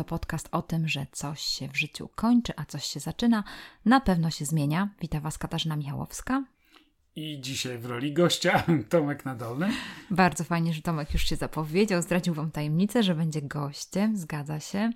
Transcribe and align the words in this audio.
to 0.00 0.04
podcast 0.04 0.48
o 0.52 0.62
tym, 0.62 0.88
że 0.88 1.06
coś 1.12 1.40
się 1.40 1.68
w 1.68 1.76
życiu 1.76 2.08
kończy, 2.14 2.52
a 2.56 2.64
coś 2.64 2.84
się 2.84 3.00
zaczyna. 3.00 3.44
Na 3.84 4.00
pewno 4.00 4.30
się 4.30 4.44
zmienia. 4.44 4.88
Witam 5.00 5.22
Was 5.22 5.38
Katarzyna 5.38 5.76
Michałowska. 5.76 6.44
I 7.16 7.40
dzisiaj 7.40 7.78
w 7.78 7.86
roli 7.86 8.12
gościa 8.12 8.62
Tomek 8.88 9.24
Nadolny. 9.24 9.70
Bardzo 10.10 10.44
fajnie, 10.44 10.74
że 10.74 10.82
Tomek 10.82 11.12
już 11.12 11.22
się 11.22 11.36
zapowiedział, 11.36 12.02
zdradził 12.02 12.34
Wam 12.34 12.50
tajemnicę, 12.50 13.02
że 13.02 13.14
będzie 13.14 13.42
gościem, 13.42 14.16
zgadza 14.16 14.60
się. 14.60 14.90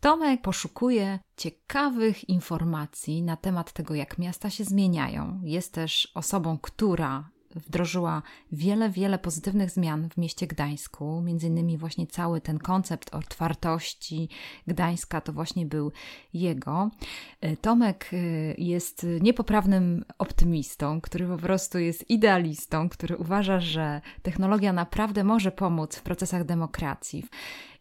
Tomek 0.00 0.42
poszukuje 0.42 1.18
ciekawych 1.36 2.28
informacji 2.28 3.22
na 3.22 3.36
temat 3.36 3.72
tego, 3.72 3.94
jak 3.94 4.18
miasta 4.18 4.50
się 4.50 4.64
zmieniają. 4.64 5.40
Jest 5.44 5.72
też 5.72 6.12
osobą, 6.14 6.58
która 6.58 7.30
wdrożyła 7.56 8.22
wiele, 8.52 8.90
wiele 8.90 9.18
pozytywnych 9.18 9.70
zmian 9.70 10.08
w 10.08 10.16
mieście 10.16 10.46
Gdańsku. 10.46 11.20
Między 11.20 11.46
innymi 11.46 11.78
właśnie 11.78 12.06
cały 12.06 12.40
ten 12.40 12.58
koncept 12.58 13.14
otwartości 13.14 14.28
Gdańska 14.66 15.20
to 15.20 15.32
właśnie 15.32 15.66
był 15.66 15.92
jego. 16.34 16.90
E, 17.40 17.56
Tomek 17.56 18.10
e, 18.12 18.16
jest 18.58 19.06
niepoprawnym 19.20 20.04
optymistą, 20.18 21.00
który 21.00 21.26
po 21.26 21.36
prostu 21.36 21.78
jest 21.78 22.10
idealistą, 22.10 22.88
który 22.88 23.16
uważa, 23.16 23.60
że 23.60 24.00
technologia 24.22 24.72
naprawdę 24.72 25.24
może 25.24 25.52
pomóc 25.52 25.96
w 25.96 26.02
procesach 26.02 26.44
demokracji. 26.44 27.24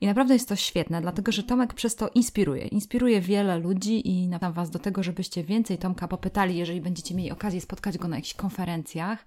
I 0.01 0.07
naprawdę 0.07 0.33
jest 0.33 0.49
to 0.49 0.55
świetne, 0.55 1.01
dlatego 1.01 1.31
że 1.31 1.43
Tomek 1.43 1.73
przez 1.73 1.95
to 1.95 2.09
inspiruje. 2.15 2.67
Inspiruje 2.67 3.21
wiele 3.21 3.59
ludzi 3.59 4.07
i 4.07 4.27
namawiam 4.27 4.53
Was 4.53 4.69
do 4.69 4.79
tego, 4.79 5.03
żebyście 5.03 5.43
więcej 5.43 5.77
Tomka 5.77 6.07
popytali, 6.07 6.57
jeżeli 6.57 6.81
będziecie 6.81 7.15
mieli 7.15 7.31
okazję 7.31 7.61
spotkać 7.61 7.97
go 7.97 8.07
na 8.07 8.15
jakichś 8.15 8.33
konferencjach. 8.33 9.25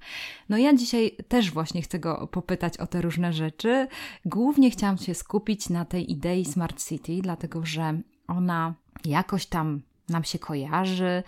No 0.49 0.59
ja 0.59 0.75
dzisiaj 0.75 1.11
też 1.29 1.51
właśnie 1.51 1.83
chcę 1.83 1.99
go 1.99 2.27
popytać 2.27 2.79
o 2.79 2.87
te 2.87 3.03
różne 3.03 3.33
rzeczy. 3.33 3.89
Głównie 4.25 4.71
chciałam 4.71 4.99
się 4.99 5.15
skupić 5.15 5.69
na 5.69 5.85
tej 5.85 6.13
idei 6.13 6.45
Smart 6.45 6.85
City, 6.85 7.19
dlatego 7.23 7.67
że 7.67 8.01
ona 8.29 8.75
jakoś 9.05 9.47
tam 9.47 9.81
nam 10.09 10.25
się 10.25 10.39
kojarzy 10.39 11.23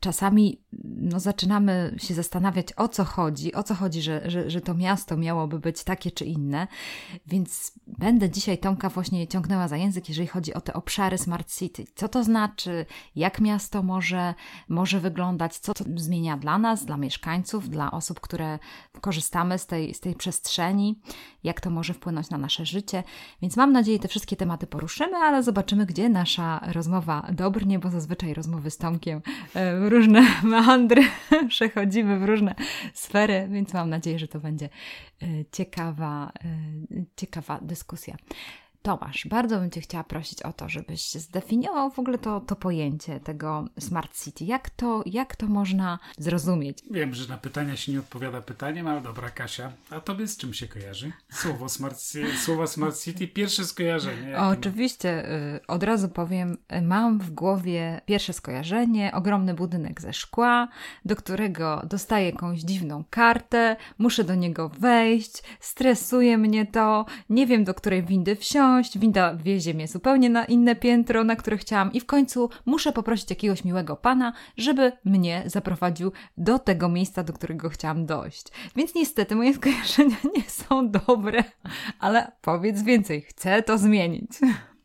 czasami 0.00 0.60
no, 0.82 1.20
zaczynamy 1.20 1.94
się 1.98 2.14
zastanawiać, 2.14 2.66
o 2.76 2.88
co 2.88 3.04
chodzi, 3.04 3.54
o 3.54 3.62
co 3.62 3.74
chodzi, 3.74 4.02
że, 4.02 4.30
że, 4.30 4.50
że 4.50 4.60
to 4.60 4.74
miasto 4.74 5.16
miałoby 5.16 5.58
być 5.58 5.84
takie 5.84 6.10
czy 6.10 6.24
inne. 6.24 6.66
Więc 7.26 7.72
będę 7.86 8.30
dzisiaj 8.30 8.58
Tomka 8.58 8.88
właśnie 8.88 9.28
ciągnęła 9.28 9.68
za 9.68 9.76
język, 9.76 10.08
jeżeli 10.08 10.28
chodzi 10.28 10.54
o 10.54 10.60
te 10.60 10.72
obszary 10.72 11.18
Smart 11.18 11.54
City. 11.54 11.84
Co 11.94 12.08
to 12.08 12.24
znaczy, 12.24 12.86
jak 13.16 13.40
miasto 13.40 13.82
może, 13.82 14.34
może 14.68 15.00
wyglądać, 15.00 15.58
co 15.58 15.74
to 15.74 15.84
zmienia 15.96 16.36
dla 16.36 16.58
nas, 16.58 16.84
dla 16.84 16.96
mieszkańców, 16.96 17.68
dla 17.68 17.90
osób, 17.90 18.20
które 18.20 18.58
korzystamy 19.00 19.58
z 19.58 19.66
tej, 19.66 19.94
z 19.94 20.00
tej 20.00 20.14
przestrzeni, 20.14 21.00
jak 21.44 21.60
to 21.60 21.70
może 21.70 21.94
wpłynąć 21.94 22.30
na 22.30 22.38
nasze 22.38 22.66
życie. 22.66 23.02
Więc 23.42 23.56
mam 23.56 23.72
nadzieję, 23.72 23.98
te 23.98 24.08
wszystkie 24.08 24.36
tematy 24.36 24.66
poruszymy, 24.66 25.16
ale 25.16 25.42
zobaczymy, 25.42 25.86
gdzie 25.86 26.08
nasza 26.08 26.60
rozmowa 26.72 27.26
dobrnie, 27.32 27.78
bo 27.78 27.90
zazwyczaj 27.90 28.34
rozmowy 28.34 28.70
z 28.70 28.78
Tomkiem 28.78 29.22
e, 29.54 29.87
różne 29.88 30.26
meandry, 30.42 31.02
przechodzimy 31.48 32.18
w 32.18 32.24
różne 32.24 32.54
sfery, 32.94 33.48
więc 33.50 33.74
mam 33.74 33.90
nadzieję, 33.90 34.18
że 34.18 34.28
to 34.28 34.40
będzie 34.40 34.68
e, 35.22 35.26
ciekawa, 35.52 36.32
e, 36.44 37.04
ciekawa 37.16 37.58
dyskusja. 37.62 38.16
Tomasz, 38.88 39.26
bardzo 39.26 39.58
bym 39.58 39.70
Cię 39.70 39.80
chciała 39.80 40.04
prosić 40.04 40.42
o 40.42 40.52
to, 40.52 40.68
żebyś 40.68 41.12
zdefiniował 41.12 41.90
w 41.90 41.98
ogóle 41.98 42.18
to, 42.18 42.40
to 42.40 42.56
pojęcie 42.56 43.20
tego 43.20 43.64
Smart 43.78 44.24
City. 44.24 44.44
Jak 44.44 44.70
to, 44.70 45.02
jak 45.06 45.36
to 45.36 45.46
można 45.46 45.98
zrozumieć? 46.18 46.78
Wiem, 46.90 47.14
że 47.14 47.28
na 47.28 47.38
pytania 47.38 47.76
się 47.76 47.92
nie 47.92 47.98
odpowiada 47.98 48.40
pytaniem, 48.40 48.86
ale 48.86 49.00
dobra, 49.00 49.30
Kasia, 49.30 49.72
a 49.90 50.00
Tobie 50.00 50.26
z 50.26 50.36
czym 50.36 50.54
się 50.54 50.68
kojarzy? 50.68 51.12
Słowo 51.30 51.68
Smart, 51.68 51.98
słowa 52.44 52.66
Smart 52.66 53.00
City, 53.00 53.28
pierwsze 53.28 53.64
skojarzenie. 53.64 54.38
O, 54.38 54.48
oczywiście, 54.48 55.32
y, 55.56 55.66
od 55.66 55.82
razu 55.82 56.08
powiem, 56.08 56.56
mam 56.82 57.18
w 57.18 57.30
głowie 57.30 58.00
pierwsze 58.06 58.32
skojarzenie, 58.32 59.12
ogromny 59.14 59.54
budynek 59.54 60.00
ze 60.00 60.12
szkła, 60.12 60.68
do 61.04 61.16
którego 61.16 61.82
dostaję 61.84 62.26
jakąś 62.26 62.60
dziwną 62.60 63.04
kartę, 63.10 63.76
muszę 63.98 64.24
do 64.24 64.34
niego 64.34 64.68
wejść, 64.68 65.42
stresuje 65.60 66.38
mnie 66.38 66.66
to, 66.66 67.06
nie 67.30 67.46
wiem 67.46 67.64
do 67.64 67.74
której 67.74 68.02
windy 68.02 68.36
wsiąść, 68.36 68.77
winda 68.98 69.34
wiezie 69.34 69.74
mnie 69.74 69.88
zupełnie 69.88 70.30
na 70.30 70.44
inne 70.44 70.76
piętro, 70.76 71.24
na 71.24 71.36
które 71.36 71.56
chciałam 71.56 71.92
i 71.92 72.00
w 72.00 72.06
końcu 72.06 72.50
muszę 72.66 72.92
poprosić 72.92 73.30
jakiegoś 73.30 73.64
miłego 73.64 73.96
pana, 73.96 74.32
żeby 74.56 74.92
mnie 75.04 75.42
zaprowadził 75.46 76.12
do 76.36 76.58
tego 76.58 76.88
miejsca, 76.88 77.22
do 77.22 77.32
którego 77.32 77.68
chciałam 77.68 78.06
dojść. 78.06 78.46
Więc 78.76 78.94
niestety 78.94 79.36
moje 79.36 79.54
skojarzenia 79.58 80.16
nie 80.36 80.42
są 80.42 80.90
dobre, 80.90 81.44
ale 82.00 82.32
powiedz 82.40 82.82
więcej, 82.82 83.20
chcę 83.20 83.62
to 83.62 83.78
zmienić. 83.78 84.30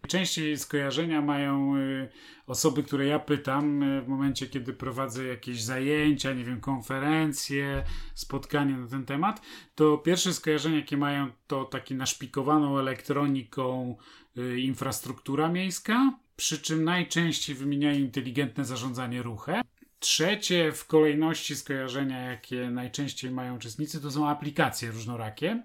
Częściej 0.07 0.57
skojarzenia 0.57 1.21
mają 1.21 1.77
y, 1.77 2.09
osoby, 2.47 2.83
które 2.83 3.05
ja 3.05 3.19
pytam 3.19 3.83
y, 3.83 4.01
w 4.01 4.07
momencie, 4.07 4.47
kiedy 4.47 4.73
prowadzę 4.73 5.25
jakieś 5.25 5.63
zajęcia, 5.63 6.33
nie 6.33 6.43
wiem, 6.43 6.61
konferencje, 6.61 7.83
spotkania 8.15 8.77
na 8.77 8.87
ten 8.87 9.05
temat, 9.05 9.41
to 9.75 9.97
pierwsze 9.97 10.33
skojarzenie, 10.33 10.75
jakie 10.75 10.97
mają, 10.97 11.27
to 11.47 11.65
taki 11.65 11.95
naszpikowaną 11.95 12.79
elektroniką 12.79 13.95
y, 14.37 14.59
infrastruktura 14.59 15.49
miejska, 15.49 16.13
przy 16.35 16.61
czym 16.61 16.83
najczęściej 16.83 17.55
wymieniają 17.55 17.99
inteligentne 17.99 18.65
zarządzanie 18.65 19.23
ruchem. 19.23 19.61
Trzecie 19.99 20.71
w 20.71 20.87
kolejności 20.87 21.55
skojarzenia, 21.55 22.21
jakie 22.21 22.69
najczęściej 22.69 23.31
mają 23.31 23.55
uczestnicy, 23.55 24.01
to 24.01 24.11
są 24.11 24.29
aplikacje 24.29 24.91
różnorakie 24.91 25.63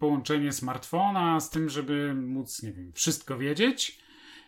połączenie 0.00 0.52
smartfona 0.52 1.40
z 1.40 1.50
tym, 1.50 1.68
żeby 1.68 2.14
móc, 2.14 2.62
nie 2.62 2.72
wiem, 2.72 2.92
wszystko 2.92 3.38
wiedzieć. 3.38 3.98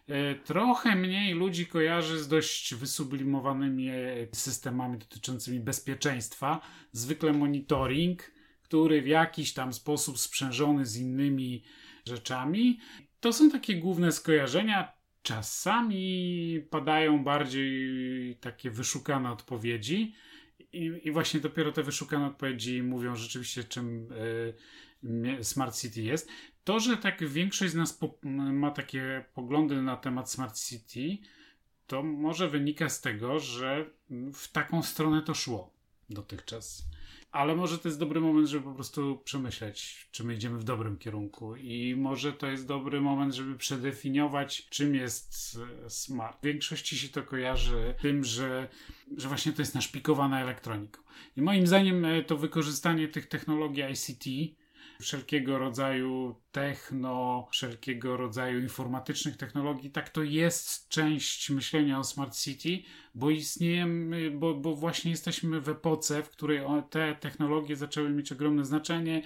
E, 0.08 0.34
trochę 0.34 0.96
mniej 0.96 1.34
ludzi 1.34 1.66
kojarzy 1.66 2.18
z 2.18 2.28
dość 2.28 2.74
wysublimowanymi 2.74 3.90
systemami 4.32 4.98
dotyczącymi 4.98 5.60
bezpieczeństwa. 5.60 6.60
Zwykle 6.92 7.32
monitoring, 7.32 8.32
który 8.62 9.02
w 9.02 9.06
jakiś 9.06 9.52
tam 9.52 9.72
sposób 9.72 10.18
sprzężony 10.18 10.86
z 10.86 10.96
innymi 10.96 11.64
rzeczami. 12.06 12.80
To 13.20 13.32
są 13.32 13.50
takie 13.50 13.76
główne 13.76 14.12
skojarzenia. 14.12 14.92
Czasami 15.22 16.60
padają 16.70 17.24
bardziej 17.24 18.36
takie 18.36 18.70
wyszukane 18.70 19.32
odpowiedzi. 19.32 20.14
I, 20.72 21.00
I, 21.04 21.10
właśnie 21.10 21.40
dopiero 21.40 21.72
te 21.72 21.82
wyszukane 21.82 22.26
odpowiedzi 22.26 22.82
mówią 22.82 23.16
rzeczywiście, 23.16 23.64
czym 23.64 24.12
y, 24.12 24.54
Smart 25.42 25.76
City 25.76 26.02
jest. 26.02 26.28
To, 26.64 26.80
że 26.80 26.96
tak 26.96 27.28
większość 27.28 27.72
z 27.72 27.76
nas 27.76 28.00
ma 28.52 28.70
takie 28.70 29.24
poglądy 29.34 29.82
na 29.82 29.96
temat 29.96 30.30
Smart 30.30 30.60
City, 30.60 31.18
to 31.86 32.02
może 32.02 32.48
wynika 32.48 32.88
z 32.88 33.00
tego, 33.00 33.38
że 33.38 33.90
w 34.34 34.52
taką 34.52 34.82
stronę 34.82 35.22
to 35.22 35.34
szło 35.34 35.72
dotychczas. 36.10 36.84
Ale 37.32 37.56
może 37.56 37.78
to 37.78 37.88
jest 37.88 37.98
dobry 37.98 38.20
moment, 38.20 38.48
żeby 38.48 38.64
po 38.64 38.74
prostu 38.74 39.20
przemyśleć, 39.24 40.08
czy 40.10 40.24
my 40.24 40.34
idziemy 40.34 40.58
w 40.58 40.64
dobrym 40.64 40.98
kierunku. 40.98 41.56
I 41.56 41.96
może 41.96 42.32
to 42.32 42.46
jest 42.46 42.66
dobry 42.66 43.00
moment, 43.00 43.34
żeby 43.34 43.58
przedefiniować, 43.58 44.66
czym 44.68 44.94
jest 44.94 45.58
e, 45.84 45.90
smart. 45.90 46.40
W 46.40 46.44
większości 46.44 46.98
się 46.98 47.08
to 47.08 47.22
kojarzy 47.22 47.94
tym, 48.02 48.24
że, 48.24 48.68
że 49.16 49.28
właśnie 49.28 49.52
to 49.52 49.62
jest 49.62 49.74
naszpikowana 49.74 50.40
elektroniką. 50.42 51.02
I 51.36 51.42
moim 51.42 51.66
zdaniem 51.66 52.04
e, 52.04 52.22
to 52.22 52.36
wykorzystanie 52.36 53.08
tych 53.08 53.26
technologii 53.26 53.84
ICT 53.92 54.24
wszelkiego 55.02 55.58
rodzaju 55.58 56.34
techno, 56.52 57.46
wszelkiego 57.50 58.16
rodzaju 58.16 58.60
informatycznych 58.60 59.36
technologii, 59.36 59.90
tak 59.90 60.08
to 60.10 60.22
jest 60.22 60.88
część 60.88 61.50
myślenia 61.50 61.98
o 61.98 62.04
Smart 62.04 62.36
City, 62.36 62.82
bo 63.14 63.30
istniejemy, 63.30 64.30
bo, 64.30 64.54
bo 64.54 64.74
właśnie 64.74 65.10
jesteśmy 65.10 65.60
w 65.60 65.68
epoce, 65.68 66.22
w 66.22 66.30
której 66.30 66.60
te 66.90 67.16
technologie 67.20 67.76
zaczęły 67.76 68.10
mieć 68.10 68.32
ogromne 68.32 68.64
znaczenie 68.64 69.22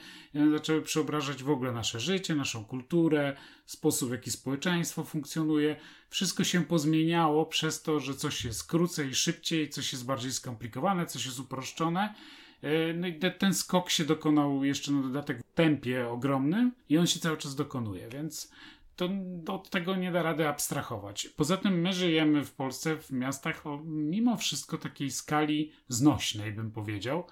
zaczęły 0.53 0.83
przeobrażać 0.83 1.43
w 1.43 1.51
ogóle 1.51 1.73
nasze 1.73 2.01
życie, 2.01 2.35
naszą 2.35 2.65
kulturę, 2.65 3.37
sposób 3.67 4.09
w 4.09 4.13
jaki 4.13 4.31
społeczeństwo 4.31 5.05
funkcjonuje. 5.05 5.77
Wszystko 6.09 6.45
się 6.45 6.65
pozmieniało 6.65 7.47
przez 7.47 7.83
to, 7.83 8.01
że 8.01 8.15
coś 8.15 8.45
jest 8.45 8.67
krócej, 8.69 9.15
szybciej, 9.15 9.69
coś 9.69 9.93
jest 9.93 10.07
bardziej 10.07 10.33
skomplikowane, 10.33 11.07
coś 11.07 11.27
jest 11.27 11.41
uproszczone. 11.41 12.15
E, 12.63 12.95
no 12.95 13.07
i 13.07 13.15
te, 13.15 13.31
ten 13.31 13.55
skok 13.55 13.91
się 13.91 14.05
dokonał 14.05 14.65
jeszcze 14.65 14.93
na 14.93 15.03
dodatek 15.03 15.39
w 15.39 15.55
tempie 15.55 16.09
ogromnym 16.09 16.73
i 16.89 16.99
on 16.99 17.07
się 17.07 17.21
cały 17.21 17.37
czas 17.37 17.55
dokonuje, 17.55 18.09
więc 18.09 18.53
to 18.97 19.09
od 19.49 19.71
tego 19.71 19.97
nie 19.97 20.13
da 20.13 20.23
rady 20.23 20.49
abstrahować. 20.49 21.29
Poza 21.29 21.57
tym 21.57 21.81
my 21.81 21.93
żyjemy 21.93 22.45
w 22.45 22.53
Polsce, 22.53 22.97
w 22.97 23.11
miastach 23.11 23.67
o 23.67 23.81
mimo 23.85 24.37
wszystko 24.37 24.79
takiej 24.79 25.11
skali 25.11 25.73
znośnej, 25.89 26.53
bym 26.53 26.71
powiedział, 26.71 27.27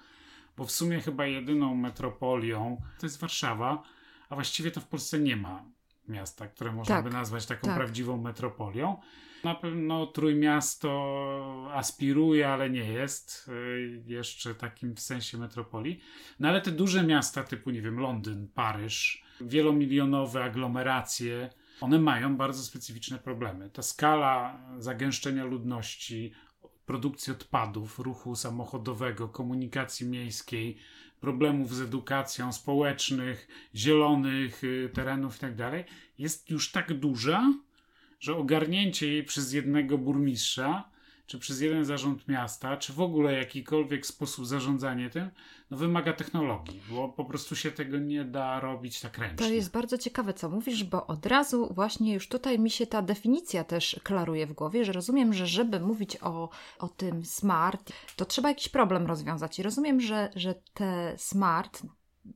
bo 0.57 0.65
w 0.65 0.71
sumie 0.71 1.01
chyba 1.01 1.25
jedyną 1.25 1.75
metropolią 1.75 2.81
to 2.99 3.05
jest 3.05 3.19
Warszawa, 3.19 3.83
a 4.29 4.35
właściwie 4.35 4.71
to 4.71 4.81
w 4.81 4.87
Polsce 4.87 5.19
nie 5.19 5.35
ma 5.35 5.65
miasta, 6.07 6.47
które 6.47 6.71
można 6.71 6.95
tak, 6.95 7.03
by 7.03 7.11
nazwać 7.11 7.45
taką 7.45 7.67
tak. 7.67 7.77
prawdziwą 7.77 8.21
metropolią. 8.21 8.97
Na 9.43 9.55
pewno 9.55 10.07
Trójmiasto 10.07 11.69
aspiruje, 11.73 12.49
ale 12.49 12.69
nie 12.69 12.91
jest 12.91 13.49
y, 13.49 14.03
jeszcze 14.05 14.55
takim 14.55 14.95
w 14.95 14.99
sensie 14.99 15.37
metropolii. 15.37 15.99
No 16.39 16.47
ale 16.49 16.61
te 16.61 16.71
duże 16.71 17.03
miasta 17.03 17.43
typu, 17.43 17.69
nie 17.69 17.81
wiem, 17.81 17.99
Londyn, 17.99 18.47
Paryż, 18.47 19.23
wielomilionowe 19.41 20.43
aglomeracje, 20.43 21.49
one 21.81 21.99
mają 21.99 22.37
bardzo 22.37 22.63
specyficzne 22.63 23.19
problemy. 23.19 23.69
Ta 23.69 23.81
skala 23.81 24.59
zagęszczenia 24.77 25.45
ludności, 25.45 26.33
produkcji 26.85 27.33
odpadów, 27.33 27.99
ruchu 27.99 28.35
samochodowego, 28.35 29.29
komunikacji 29.29 30.07
miejskiej, 30.07 30.77
problemów 31.19 31.75
z 31.75 31.81
edukacją, 31.81 32.53
społecznych, 32.53 33.47
zielonych 33.75 34.63
y, 34.63 34.89
terenów 34.93 35.33
itd., 35.41 35.71
tak 35.71 35.85
jest 36.19 36.49
już 36.49 36.71
tak 36.71 36.93
duża, 36.93 37.53
że 38.19 38.35
ogarnięcie 38.35 39.07
jej 39.07 39.23
przez 39.23 39.53
jednego 39.53 39.97
burmistrza 39.97 40.94
czy 41.27 41.39
przez 41.39 41.61
jeden 41.61 41.85
zarząd 41.85 42.27
miasta, 42.27 42.77
czy 42.77 42.93
w 42.93 43.01
ogóle 43.01 43.33
jakikolwiek 43.33 44.05
sposób 44.05 44.45
zarządzanie 44.45 45.09
tym, 45.09 45.29
no 45.71 45.77
wymaga 45.77 46.13
technologii, 46.13 46.81
bo 46.89 47.09
po 47.09 47.25
prostu 47.25 47.55
się 47.55 47.71
tego 47.71 47.97
nie 47.97 48.25
da 48.25 48.59
robić 48.59 48.99
tak 48.99 49.17
ręcznie. 49.17 49.37
To 49.37 49.53
jest 49.53 49.71
bardzo 49.71 49.97
ciekawe, 49.97 50.33
co 50.33 50.49
mówisz, 50.49 50.83
bo 50.83 51.07
od 51.07 51.25
razu 51.25 51.73
właśnie 51.73 52.13
już 52.13 52.27
tutaj 52.27 52.59
mi 52.59 52.69
się 52.69 52.87
ta 52.87 53.01
definicja 53.01 53.63
też 53.63 53.99
klaruje 54.03 54.47
w 54.47 54.53
głowie, 54.53 54.85
że 54.85 54.91
rozumiem, 54.91 55.33
że 55.33 55.47
żeby 55.47 55.79
mówić 55.79 56.17
o, 56.21 56.49
o 56.79 56.87
tym 56.87 57.25
smart, 57.25 57.91
to 58.15 58.25
trzeba 58.25 58.49
jakiś 58.49 58.69
problem 58.69 59.05
rozwiązać. 59.07 59.59
I 59.59 59.63
rozumiem, 59.63 60.01
że, 60.01 60.29
że 60.35 60.55
te 60.73 61.13
smart 61.17 61.81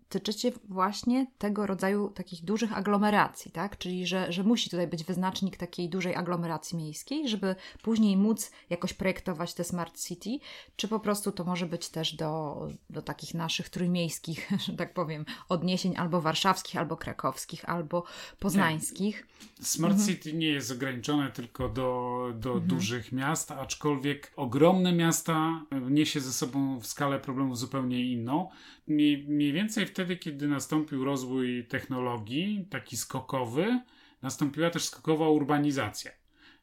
tyczycie 0.10 0.52
właśnie 0.64 1.28
tego 1.38 1.66
rodzaju 1.66 2.10
takich 2.10 2.46
dużych 2.46 2.78
aglomeracji, 2.78 3.52
tak? 3.52 3.78
Czyli, 3.78 4.08
że, 4.08 4.32
że 4.32 4.44
musi 4.44 4.70
tutaj 4.70 4.88
być 4.88 5.04
wyznacznik 5.04 5.58
takiej 5.58 5.90
dużej 5.90 6.16
aglomeracji 6.16 6.78
miejskiej, 6.78 7.30
żeby 7.30 7.56
później 7.82 8.18
móc 8.18 8.52
jakoś 8.70 8.94
projektować 8.94 9.54
te 9.54 9.64
smart 9.64 10.00
city, 10.02 10.30
czy 10.76 10.88
po 10.88 11.00
prostu 11.00 11.32
to 11.32 11.44
może 11.44 11.66
być 11.66 11.90
też 11.90 12.16
do, 12.16 12.68
do 12.90 13.02
takich 13.02 13.34
naszych 13.34 13.70
trójmiejskich, 13.70 14.50
że 14.66 14.74
tak 14.74 14.94
powiem, 14.94 15.26
odniesień 15.50 15.98
albo 15.98 16.22
warszawskich, 16.22 16.78
albo 16.78 16.98
krakowskich, 16.98 17.70
albo 17.70 18.04
poznańskich. 18.40 19.28
Smart 19.62 19.94
mhm. 19.94 20.10
city 20.10 20.34
nie 20.34 20.48
jest 20.48 20.72
ograniczone 20.72 21.32
tylko 21.32 21.70
do, 21.70 22.30
do 22.36 22.52
mhm. 22.52 22.68
dużych 22.68 23.12
miast, 23.12 23.52
aczkolwiek 23.52 24.32
ogromne 24.36 24.94
miasta 24.94 25.66
niesie 25.90 26.20
ze 26.20 26.34
sobą 26.34 26.80
w 26.80 26.88
skalę 26.88 27.20
problemów 27.20 27.58
zupełnie 27.58 28.12
inną. 28.12 28.50
Mniej, 28.88 29.26
mniej 29.28 29.54
więcej 29.54 29.86
wtedy, 30.00 30.18
kiedy 30.18 30.48
nastąpił 30.48 31.06
rozwój 31.06 31.66
technologii, 31.66 32.66
taki 32.70 32.98
skokowy, 32.98 33.80
nastąpiła 34.22 34.70
też 34.70 34.84
skokowa 34.84 35.30
urbanizacja. 35.30 36.12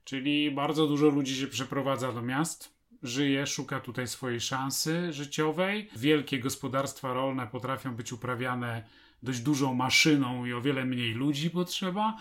Czyli 0.04 0.50
bardzo 0.50 0.86
dużo 0.86 1.08
ludzi 1.08 1.36
się 1.36 1.46
przeprowadza 1.46 2.12
do 2.12 2.22
miast, 2.22 2.74
żyje, 3.02 3.46
szuka 3.46 3.80
tutaj 3.80 4.08
swojej 4.08 4.40
szansy 4.40 5.12
życiowej. 5.12 5.88
Wielkie 5.96 6.38
gospodarstwa 6.38 7.12
rolne 7.12 7.46
potrafią 7.46 7.94
być 7.94 8.12
uprawiane 8.12 8.82
dość 9.22 9.40
dużą 9.40 9.74
maszyną 9.74 10.46
i 10.46 10.52
o 10.52 10.60
wiele 10.60 10.84
mniej 10.84 11.12
ludzi 11.12 11.50
potrzeba. 11.50 12.16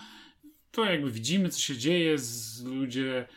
To 0.70 0.84
jakby 0.84 1.10
widzimy, 1.10 1.48
co 1.48 1.60
się 1.60 1.76
dzieje, 1.76 2.16
ludzie 2.64 3.28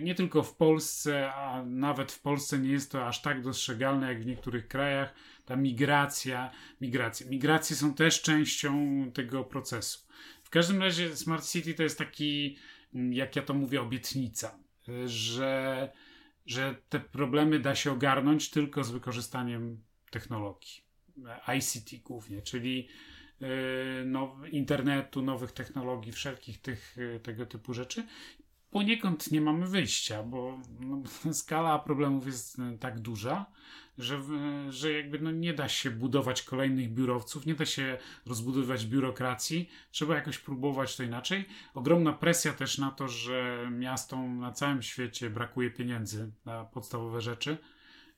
nie 0.00 0.14
tylko 0.14 0.42
w 0.42 0.56
Polsce, 0.56 1.32
a 1.32 1.64
nawet 1.64 2.12
w 2.12 2.20
Polsce 2.20 2.58
nie 2.58 2.70
jest 2.70 2.92
to 2.92 3.06
aż 3.06 3.22
tak 3.22 3.42
dostrzegalne 3.42 4.08
jak 4.08 4.22
w 4.22 4.26
niektórych 4.26 4.68
krajach 4.68 5.14
ta 5.44 5.56
migracja, 5.56 6.50
migracje. 6.80 7.26
Migracje 7.26 7.76
są 7.76 7.94
też 7.94 8.22
częścią 8.22 8.72
tego 9.14 9.44
procesu. 9.44 10.06
W 10.42 10.50
każdym 10.50 10.82
razie 10.82 11.16
Smart 11.16 11.48
City 11.48 11.74
to 11.74 11.82
jest 11.82 11.98
taki, 11.98 12.56
jak 12.92 13.36
ja 13.36 13.42
to 13.42 13.54
mówię, 13.54 13.80
obietnica, 13.80 14.58
że, 15.06 15.92
że 16.46 16.74
te 16.88 17.00
problemy 17.00 17.58
da 17.58 17.74
się 17.74 17.92
ogarnąć 17.92 18.50
tylko 18.50 18.84
z 18.84 18.90
wykorzystaniem 18.90 19.84
technologii. 20.10 20.86
ICT 21.58 22.02
głównie, 22.02 22.42
czyli 22.42 22.88
now, 24.04 24.30
internetu, 24.50 25.22
nowych 25.22 25.52
technologii, 25.52 26.12
wszelkich 26.12 26.60
tych, 26.60 26.96
tego 27.22 27.46
typu 27.46 27.74
rzeczy 27.74 28.06
poniekąd 28.70 29.30
nie 29.30 29.40
mamy 29.40 29.66
wyjścia, 29.66 30.22
bo 30.22 30.58
no, 30.80 31.02
skala 31.32 31.78
problemów 31.78 32.26
jest 32.26 32.58
e, 32.58 32.78
tak 32.78 33.00
duża, 33.00 33.46
że, 33.98 34.20
że 34.68 34.92
jakby 34.92 35.18
no 35.18 35.30
nie 35.30 35.54
da 35.54 35.68
się 35.68 35.90
budować 35.90 36.42
kolejnych 36.42 36.92
biurowców, 36.92 37.46
nie 37.46 37.54
da 37.54 37.66
się 37.66 37.98
rozbudowywać 38.26 38.86
biurokracji, 38.86 39.68
trzeba 39.90 40.14
jakoś 40.14 40.38
próbować 40.38 40.96
to 40.96 41.02
inaczej. 41.02 41.44
Ogromna 41.74 42.12
presja 42.12 42.52
też 42.52 42.78
na 42.78 42.90
to, 42.90 43.08
że 43.08 43.68
miastom 43.70 44.38
na 44.38 44.52
całym 44.52 44.82
świecie 44.82 45.30
brakuje 45.30 45.70
pieniędzy 45.70 46.30
na 46.44 46.64
podstawowe 46.64 47.20
rzeczy. 47.20 47.58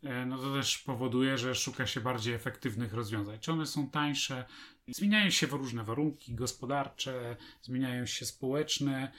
E, 0.02 0.26
no 0.26 0.38
to 0.38 0.54
też 0.54 0.78
powoduje, 0.78 1.38
że 1.38 1.54
szuka 1.54 1.86
się 1.86 2.00
bardziej 2.00 2.34
efektywnych 2.34 2.94
rozwiązań. 2.94 3.38
Czy 3.40 3.52
one 3.52 3.66
są 3.66 3.90
tańsze? 3.90 4.44
Zmieniają 4.88 5.30
się 5.30 5.46
różne 5.46 5.84
warunki 5.84 6.34
gospodarcze, 6.34 7.36
zmieniają 7.62 8.06
się 8.06 8.26
społeczne. 8.26 9.12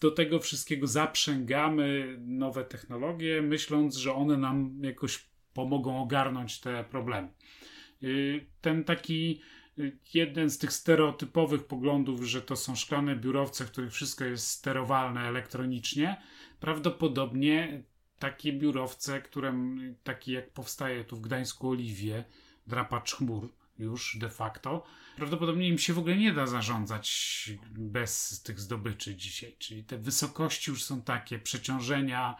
Do 0.00 0.10
tego 0.10 0.40
wszystkiego 0.40 0.86
zaprzęgamy 0.86 2.16
nowe 2.20 2.64
technologie, 2.64 3.42
myśląc, 3.42 3.96
że 3.96 4.14
one 4.14 4.36
nam 4.36 4.78
jakoś 4.82 5.26
pomogą 5.54 6.02
ogarnąć 6.02 6.60
te 6.60 6.84
problemy. 6.84 7.28
Y, 8.02 8.46
ten 8.60 8.84
taki 8.84 9.40
y, 9.78 9.98
jeden 10.14 10.50
z 10.50 10.58
tych 10.58 10.72
stereotypowych 10.72 11.64
poglądów, 11.64 12.22
że 12.22 12.42
to 12.42 12.56
są 12.56 12.76
szklane 12.76 13.16
biurowce, 13.16 13.64
w 13.64 13.70
których 13.70 13.92
wszystko 13.92 14.24
jest 14.24 14.48
sterowalne 14.48 15.20
elektronicznie, 15.20 16.16
prawdopodobnie 16.60 17.82
takie 18.18 18.52
biurowce, 18.52 19.22
które 19.22 19.54
taki 20.04 20.32
jak 20.32 20.50
powstaje 20.50 21.04
tu 21.04 21.16
w 21.16 21.20
Gdańsku 21.20 21.68
Oliwie, 21.70 22.24
drapacz 22.66 23.14
chmur 23.14 23.48
już 23.78 24.16
de 24.20 24.30
facto, 24.30 24.84
prawdopodobnie 25.16 25.68
im 25.68 25.78
się 25.78 25.92
w 25.92 25.98
ogóle 25.98 26.16
nie 26.16 26.32
da 26.32 26.46
zarządzać 26.46 27.50
bez 27.70 28.42
tych 28.42 28.60
zdobyczy 28.60 29.14
dzisiaj. 29.14 29.56
Czyli 29.58 29.84
te 29.84 29.98
wysokości 29.98 30.70
już 30.70 30.84
są 30.84 31.02
takie, 31.02 31.38
przeciążenia, 31.38 32.36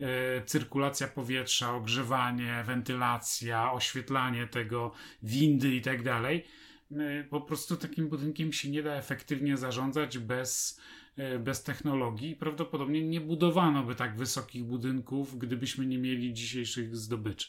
E, 0.00 0.42
cyrkulacja 0.44 1.08
powietrza, 1.08 1.74
ogrzewanie, 1.74 2.64
wentylacja, 2.66 3.72
oświetlanie 3.72 4.46
tego, 4.46 4.92
windy 5.22 5.74
i 5.74 5.80
tak 5.80 6.02
dalej. 6.02 6.44
E, 6.92 7.24
po 7.24 7.40
prostu 7.40 7.76
takim 7.76 8.08
budynkiem 8.08 8.52
się 8.52 8.70
nie 8.70 8.82
da 8.82 8.94
efektywnie 8.94 9.56
zarządzać 9.56 10.18
bez, 10.18 10.80
e, 11.16 11.38
bez 11.38 11.62
technologii. 11.62 12.36
Prawdopodobnie 12.36 13.02
nie 13.02 13.20
budowano 13.20 13.82
by 13.82 13.94
tak 13.94 14.16
wysokich 14.16 14.64
budynków, 14.64 15.38
gdybyśmy 15.38 15.86
nie 15.86 15.98
mieli 15.98 16.34
dzisiejszych 16.34 16.96
zdobyczy. 16.96 17.48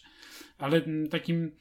Ale 0.57 0.81
takim 1.09 1.51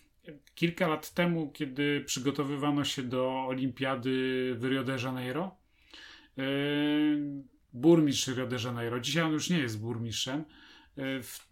kilka 0.54 0.88
lat 0.88 1.14
temu, 1.14 1.50
kiedy 1.50 2.02
przygotowywano 2.06 2.84
się 2.84 3.02
do 3.02 3.46
olimpiady 3.48 4.10
w 4.58 4.64
Rio 4.64 4.84
de 4.84 4.96
Janeiro, 5.04 5.56
burmistrz 7.72 8.28
Rio 8.28 8.46
de 8.46 8.56
Janeiro, 8.64 9.00
dzisiaj 9.00 9.22
on 9.22 9.32
już 9.32 9.50
nie 9.50 9.58
jest 9.58 9.80
burmistrzem, 9.80 10.44
E, 10.98 11.02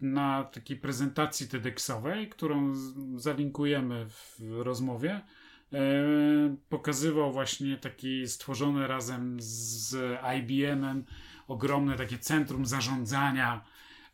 na 0.01 0.43
takiej 0.43 0.77
prezentacji 0.77 1.47
TEDxowej, 1.47 2.29
którą 2.29 2.73
zalinkujemy 3.15 4.05
w 4.09 4.39
rozmowie, 4.39 5.21
e, 5.73 5.79
pokazywał 6.69 7.31
właśnie 7.31 7.77
taki 7.77 8.27
stworzony 8.27 8.87
razem 8.87 9.37
z 9.39 9.95
IBM-em 10.37 11.05
ogromne 11.47 11.95
takie 11.95 12.17
centrum 12.17 12.65
zarządzania 12.65 13.65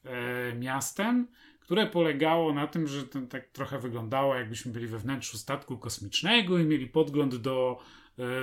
e, 0.03 0.55
miastem, 0.55 1.27
które 1.71 1.87
polegało 1.87 2.53
na 2.53 2.67
tym, 2.67 2.87
że 2.87 3.03
to 3.03 3.21
tak 3.21 3.47
trochę 3.47 3.79
wyglądało, 3.79 4.35
jakbyśmy 4.35 4.71
byli 4.71 4.87
we 4.87 4.97
wnętrzu 4.99 5.37
statku 5.37 5.77
kosmicznego 5.77 6.59
i 6.59 6.65
mieli 6.65 6.87
podgląd 6.87 7.35
do 7.35 7.79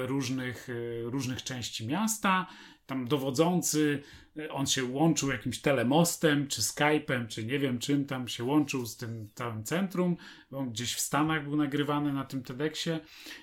różnych, 0.07 0.69
różnych 1.05 1.43
części 1.43 1.87
miasta 1.87 2.47
tam 2.89 3.09
dowodzący, 3.09 4.03
e, 4.39 4.53
on 4.53 4.67
się 4.67 4.85
łączył 4.85 5.31
jakimś 5.31 5.61
telemostem, 5.61 6.49
czy 6.49 6.61
Skype'em, 6.61 7.27
czy 7.27 7.45
nie 7.45 7.59
wiem 7.59 7.79
czym 7.79 8.05
tam 8.05 8.29
się 8.29 8.45
łączył 8.45 8.87
z 8.87 8.97
tym 8.97 9.29
całym 9.35 9.65
centrum. 9.65 10.17
On 10.53 10.71
gdzieś 10.71 10.95
w 10.95 11.01
Stanach 11.01 11.45
był 11.45 11.57
nagrywany 11.57 12.13
na 12.13 12.25
tym 12.25 12.43
TEDxie 12.43 13.01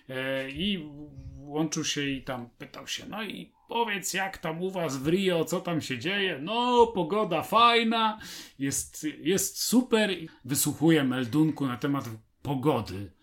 e, 0.10 0.50
i 0.50 0.90
łączył 1.38 1.84
się 1.84 2.02
i 2.02 2.24
tam 2.24 2.50
pytał 2.58 2.88
się, 2.88 3.06
no 3.10 3.24
i 3.24 3.55
powiedz 3.68 4.14
jak 4.14 4.38
tam 4.38 4.62
u 4.62 4.72
was 4.72 4.98
w 4.98 5.08
Rio, 5.08 5.46
co 5.46 5.62
tam 5.62 5.82
się 5.82 6.00
dzieje? 6.00 6.40
No, 6.42 6.88
pogoda 6.88 7.42
fajna, 7.42 8.20
jest, 8.60 9.08
jest 9.20 9.64
super. 9.64 10.10
Wysłuchuję 10.46 11.04
meldunku 11.04 11.68
na 11.68 11.78
temat 11.78 12.06
pogody 12.42 13.16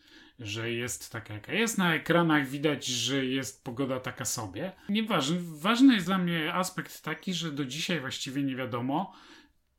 że 0.44 0.70
jest 0.70 1.12
taka, 1.12 1.34
jaka 1.34 1.52
jest. 1.52 1.78
Na 1.78 1.94
ekranach 1.94 2.48
widać, 2.48 2.86
że 2.86 3.26
jest 3.26 3.64
pogoda 3.64 4.00
taka 4.00 4.24
sobie. 4.24 4.72
Nieważne. 4.88 5.36
Ważny 5.40 5.94
jest 5.94 6.06
dla 6.06 6.18
mnie 6.18 6.54
aspekt 6.54 7.02
taki, 7.02 7.34
że 7.34 7.52
do 7.52 7.64
dzisiaj 7.64 8.00
właściwie 8.00 8.42
nie 8.42 8.56
wiadomo, 8.56 9.12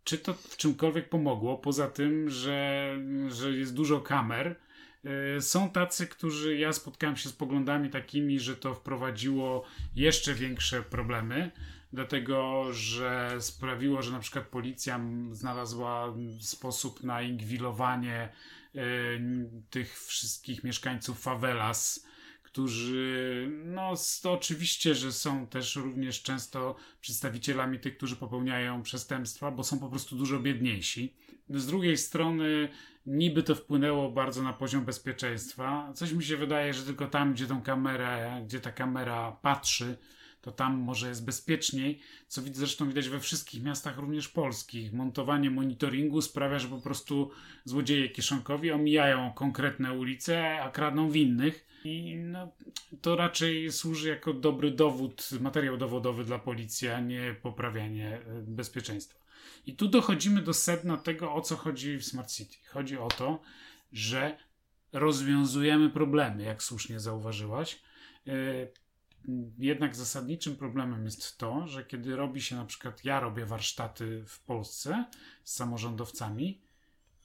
czy 0.04 0.18
to 0.18 0.34
w 0.34 0.58
czymkolwiek 0.58 1.10
pomogło, 1.10 1.58
poza 1.58 1.88
tym, 1.88 2.30
że, 2.30 2.90
że 3.28 3.52
jest 3.52 3.74
dużo 3.74 4.00
kamer. 4.02 4.56
E, 5.06 5.42
są 5.42 5.70
tacy, 5.70 6.08
którzy 6.08 6.58
ja 6.58 6.74
spotkałem 6.74 7.16
się 7.16 7.30
z 7.30 7.34
poglądami 7.34 7.90
takimi, 7.90 8.40
że 8.40 8.56
to 8.56 8.74
wprowadziło 8.76 9.66
jeszcze 9.96 10.34
większe 10.34 10.84
problemy, 10.84 11.52
dlatego 11.94 12.68
że 12.74 13.38
sprawiło, 13.40 14.02
że 14.02 14.12
na 14.12 14.20
przykład 14.20 14.48
policja 14.48 15.00
znalazła 15.32 16.14
sposób 16.40 17.04
na 17.04 17.22
ingwilowanie 17.22 18.30
E, 18.76 18.82
tych 19.70 20.04
wszystkich 20.06 20.64
mieszkańców 20.64 21.22
favelas, 21.22 22.06
którzy, 22.44 23.48
no 23.66 23.94
to 24.22 24.32
oczywiście, 24.32 24.96
że 24.96 25.12
są 25.12 25.48
też 25.48 25.76
również 25.76 26.22
często 26.22 26.76
przedstawicielami 27.02 27.80
tych, 27.80 27.98
którzy 27.98 28.16
popełniają 28.16 28.84
przestępstwa, 28.84 29.52
bo 29.52 29.64
są 29.64 29.80
po 29.80 29.90
prostu 29.90 30.16
dużo 30.16 30.40
biedniejsi. 30.40 31.14
Z 31.50 31.66
drugiej 31.66 31.98
strony, 31.98 32.70
niby 33.06 33.44
to 33.44 33.56
wpłynęło 33.56 34.12
bardzo 34.12 34.44
na 34.44 34.54
poziom 34.54 34.86
bezpieczeństwa. 34.86 35.94
Coś 35.96 36.12
mi 36.12 36.24
się 36.24 36.38
wydaje, 36.38 36.74
że 36.74 36.84
tylko 36.84 37.08
tam, 37.08 37.34
gdzie 37.34 37.48
tą 37.48 37.62
kamerę, 37.62 38.42
gdzie 38.46 38.60
ta 38.60 38.72
kamera 38.72 39.32
patrzy, 39.32 39.98
to 40.42 40.52
tam 40.52 40.78
może 40.78 41.10
jest 41.10 41.26
bezpieczniej, 41.26 42.00
co 42.28 42.42
widzę, 42.42 42.60
zresztą 42.60 42.88
widać 42.88 43.10
we 43.10 43.20
wszystkich 43.20 43.64
miastach, 43.64 43.98
również 43.98 44.30
polskich. 44.30 44.94
Montowanie 44.94 45.52
monitoringu 45.52 46.22
sprawia, 46.22 46.60
że 46.60 46.68
po 46.68 46.82
prostu 46.82 47.32
złodzieje 47.66 48.10
kieszonkowi 48.10 48.72
omijają 48.72 49.34
konkretne 49.34 49.94
ulice, 49.94 50.62
a 50.62 50.72
kradną 50.72 51.10
w 51.10 51.16
innych. 51.16 51.68
I 51.86 52.16
no, 52.16 52.52
to 53.02 53.16
raczej 53.16 53.72
służy 53.72 54.10
jako 54.10 54.34
dobry 54.34 54.72
dowód, 54.72 55.30
materiał 55.40 55.78
dowodowy 55.78 56.24
dla 56.24 56.40
policji, 56.40 56.88
a 56.88 57.00
nie 57.00 57.36
poprawianie 57.42 58.10
e, 58.16 58.22
bezpieczeństwa. 58.48 59.23
I 59.66 59.76
tu 59.76 59.88
dochodzimy 59.88 60.42
do 60.42 60.54
sedna 60.54 60.98
tego, 60.98 61.34
o 61.34 61.42
co 61.42 61.56
chodzi 61.56 61.98
w 61.98 62.06
Smart 62.06 62.32
City. 62.32 62.58
Chodzi 62.68 62.98
o 62.98 63.08
to, 63.08 63.42
że 63.92 64.38
rozwiązujemy 64.94 65.90
problemy, 65.90 66.44
jak 66.44 66.64
słusznie 66.64 67.00
zauważyłaś. 67.00 67.80
E, 68.28 68.32
jednak 69.60 69.96
zasadniczym 69.96 70.56
problemem 70.56 71.06
jest 71.06 71.38
to, 71.38 71.68
że 71.68 71.86
kiedy 71.86 72.16
robi 72.16 72.42
się 72.42 72.56
na 72.56 72.66
przykład, 72.66 73.06
ja 73.06 73.20
robię 73.20 73.46
warsztaty 73.46 74.24
w 74.28 74.40
Polsce 74.40 75.06
z 75.44 75.54
samorządowcami, 75.54 76.62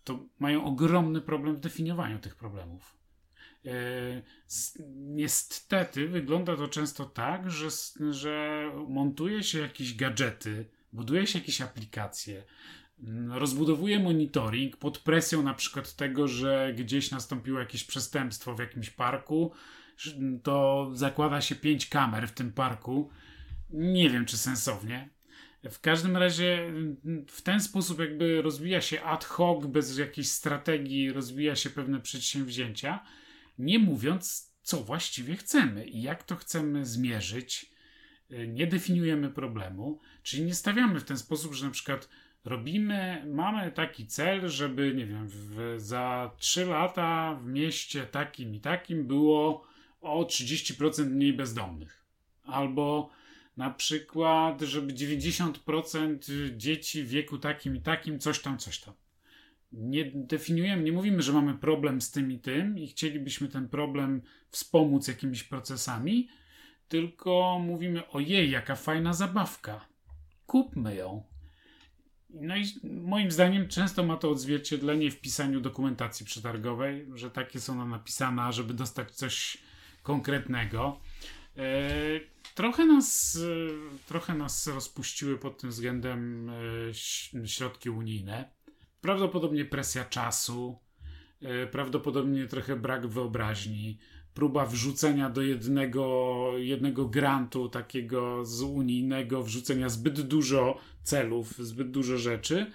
to 0.05 0.19
mają 0.39 0.65
ogromny 0.65 1.21
problem 1.21 1.57
w 1.57 1.61
definiowaniu 1.61 2.19
tych 2.19 2.37
problemów. 2.37 2.97
E, 3.67 3.71
niestety 4.97 6.09
wygląda 6.09 6.57
to 6.57 6.69
często 6.69 7.05
tak, 7.05 7.51
że, 7.51 7.69
że 8.11 8.65
montuje 8.89 9.43
się 9.43 9.59
jakieś 9.59 9.97
gadżety, 9.97 10.71
buduje 10.93 11.27
się 11.27 11.39
jakieś 11.39 11.61
aplikacje, 11.61 12.45
rozbudowuje 13.29 13.99
monitoring 13.99 14.77
pod 14.77 14.99
presją 14.99 15.43
na 15.43 15.55
przykład 15.55 15.97
tego, 15.97 16.29
że 16.29 16.75
gdzieś 16.77 17.11
nastąpiło 17.11 17.61
jakieś 17.61 17.85
przestępstwo 17.85 18.55
w 18.55 18.59
jakimś 18.59 18.91
parku, 18.91 19.53
to 20.43 20.91
zakłada 20.95 21.41
się 21.41 21.55
pięć 21.55 21.87
kamer 21.87 22.29
w 22.29 22.33
tym 22.33 22.53
parku. 22.53 23.11
Nie 23.71 24.11
wiem, 24.11 24.27
czy 24.27 24.39
sensownie. 24.39 25.09
W 25.71 25.81
każdym 25.81 26.17
razie 26.17 26.73
w 27.29 27.43
ten 27.43 27.61
sposób 27.61 27.99
jakby 27.99 28.43
rozwija 28.43 28.81
się 28.81 29.03
ad 29.03 29.25
hoc, 29.25 29.67
bez 29.67 29.99
jakiejś 29.99 30.29
strategii, 30.29 31.13
rozwija 31.13 31.57
się 31.57 31.71
pewne 31.71 32.01
przedsięwzięcia, 32.01 33.05
nie 33.59 33.79
mówiąc, 33.79 34.55
co 34.63 34.85
właściwie 34.85 35.37
chcemy 35.37 35.87
i 35.87 36.03
jak 36.03 36.23
to 36.23 36.37
chcemy 36.37 36.87
zmierzyć. 36.87 37.71
Nie 38.49 38.67
definiujemy 38.67 39.31
problemu, 39.31 40.01
czyli 40.23 40.45
nie 40.45 40.55
stawiamy 40.55 41.01
w 41.01 41.05
ten 41.05 41.19
sposób, 41.19 41.55
że 41.55 41.67
na 41.67 41.73
przykład 41.73 42.09
robimy, 42.45 43.25
mamy 43.27 43.73
taki 43.73 44.07
cel, 44.07 44.49
żeby, 44.49 44.95
nie 44.95 45.07
wiem, 45.07 45.29
w, 45.29 45.75
za 45.77 46.31
3 46.39 46.67
lata 46.67 47.39
w 47.43 47.47
mieście 47.47 48.07
takim 48.07 48.55
i 48.55 48.61
takim 48.61 49.07
było 49.07 49.67
o 50.01 50.23
30% 50.23 51.07
mniej 51.07 51.33
bezdomnych. 51.33 52.05
Albo 52.45 53.11
na 53.57 53.71
przykład, 53.71 54.61
żeby 54.61 54.93
90% 54.93 56.57
dzieci 56.57 57.03
w 57.03 57.09
wieku 57.09 57.39
takim 57.39 57.77
i 57.77 57.81
takim, 57.81 58.19
coś 58.19 58.41
tam, 58.41 58.59
coś 58.59 58.81
tam. 58.81 58.95
Nie 59.73 60.11
definiujemy, 60.15 60.83
nie 60.83 60.93
mówimy, 60.93 61.23
że 61.23 61.33
mamy 61.33 61.55
problem 61.55 62.01
z 62.01 62.11
tym 62.11 62.33
i 62.33 62.39
tym 62.39 62.79
i 62.79 62.87
chcielibyśmy 62.87 63.49
ten 63.49 63.69
problem 63.69 64.23
wspomóc 64.51 65.09
jakimiś 65.09 65.45
procesami, 65.45 66.29
tylko 66.89 67.59
mówimy, 67.59 68.09
ojej, 68.09 68.51
jaka 68.51 68.77
fajna 68.77 69.13
zabawka. 69.13 69.89
Kupmy 70.47 70.95
ją. 70.95 71.25
No 72.31 72.57
i 72.57 72.65
moim 72.85 73.31
zdaniem 73.31 73.69
często 73.69 74.05
ma 74.05 74.17
to 74.17 74.31
odzwierciedlenie 74.31 75.11
w 75.11 75.21
pisaniu 75.21 75.61
dokumentacji 75.61 76.27
przetargowej, 76.27 77.07
że 77.15 77.31
takie 77.31 77.61
są 77.61 77.89
napisane, 77.89 78.53
żeby 78.53 78.75
dostać 78.75 79.15
coś 79.15 79.59
konkretnego. 80.03 81.01
E, 81.57 81.91
trochę 82.55 82.87
nas, 82.87 83.39
e, 83.43 84.07
trochę 84.07 84.35
nas 84.35 84.67
rozpuściły 84.67 85.39
pod 85.39 85.61
tym 85.61 85.71
względem 85.71 86.51
e, 86.51 87.49
środki 87.49 87.91
unijne. 87.91 88.51
Prawdopodobnie 89.01 89.65
presja 89.65 90.05
czasu, 90.05 90.79
prawdopodobnie 91.71 92.47
trochę 92.47 92.77
brak 92.77 93.07
wyobraźni, 93.07 93.99
próba 94.39 94.67
wrzucenia 94.67 95.31
do 95.31 95.43
jednego, 95.43 96.53
jednego 96.57 97.09
grantu 97.09 97.69
takiego 97.69 98.45
z 98.45 98.63
unijnego, 98.63 99.43
wrzucenia 99.43 99.89
zbyt 99.89 100.21
dużo 100.21 100.79
celów, 101.03 101.59
zbyt 101.59 101.91
dużo 101.91 102.19
rzeczy, 102.19 102.67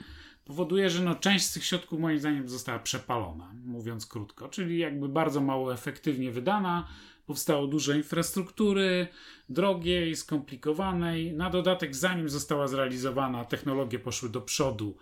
powoduje, 0.46 0.90
że 0.90 1.04
no, 1.04 1.16
część 1.16 1.46
z 1.46 1.54
tych 1.54 1.66
środków 1.66 2.00
moim 2.00 2.20
zdaniem 2.20 2.50
została 2.50 2.80
przepalona, 2.80 3.54
mówiąc 3.66 4.06
krótko, 4.06 4.50
czyli 4.50 4.78
jakby 4.78 5.10
bardzo 5.10 5.42
mało 5.42 5.74
efektywnie 5.74 6.32
wydana, 6.32 6.88
Powstało 7.26 7.68
dużo 7.68 7.94
infrastruktury, 7.94 9.08
drogiej, 9.50 10.16
skomplikowanej. 10.16 11.34
Na 11.34 11.50
dodatek, 11.50 11.96
zanim 11.96 12.30
została 12.30 12.68
zrealizowana, 12.68 13.46
technologie 13.46 14.00
poszły 14.00 14.30
do 14.30 14.42
przodu, 14.42 14.98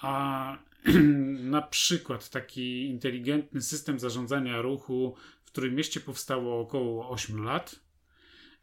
a 0.00 0.56
na 1.56 1.62
przykład 1.62 2.30
taki 2.30 2.86
inteligentny 2.86 3.62
system 3.62 3.98
zarządzania 3.98 4.62
ruchu 4.62 5.14
którym 5.54 5.74
mieście 5.74 6.00
powstało 6.00 6.60
około 6.60 7.10
8 7.10 7.44
lat. 7.44 7.80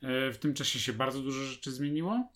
E, 0.02 0.32
w 0.32 0.38
tym 0.38 0.54
czasie 0.54 0.80
się 0.80 0.94
bardzo 0.94 1.22
dużo 1.22 1.44
rzeczy 1.44 1.72
zmieniło. 1.72 2.30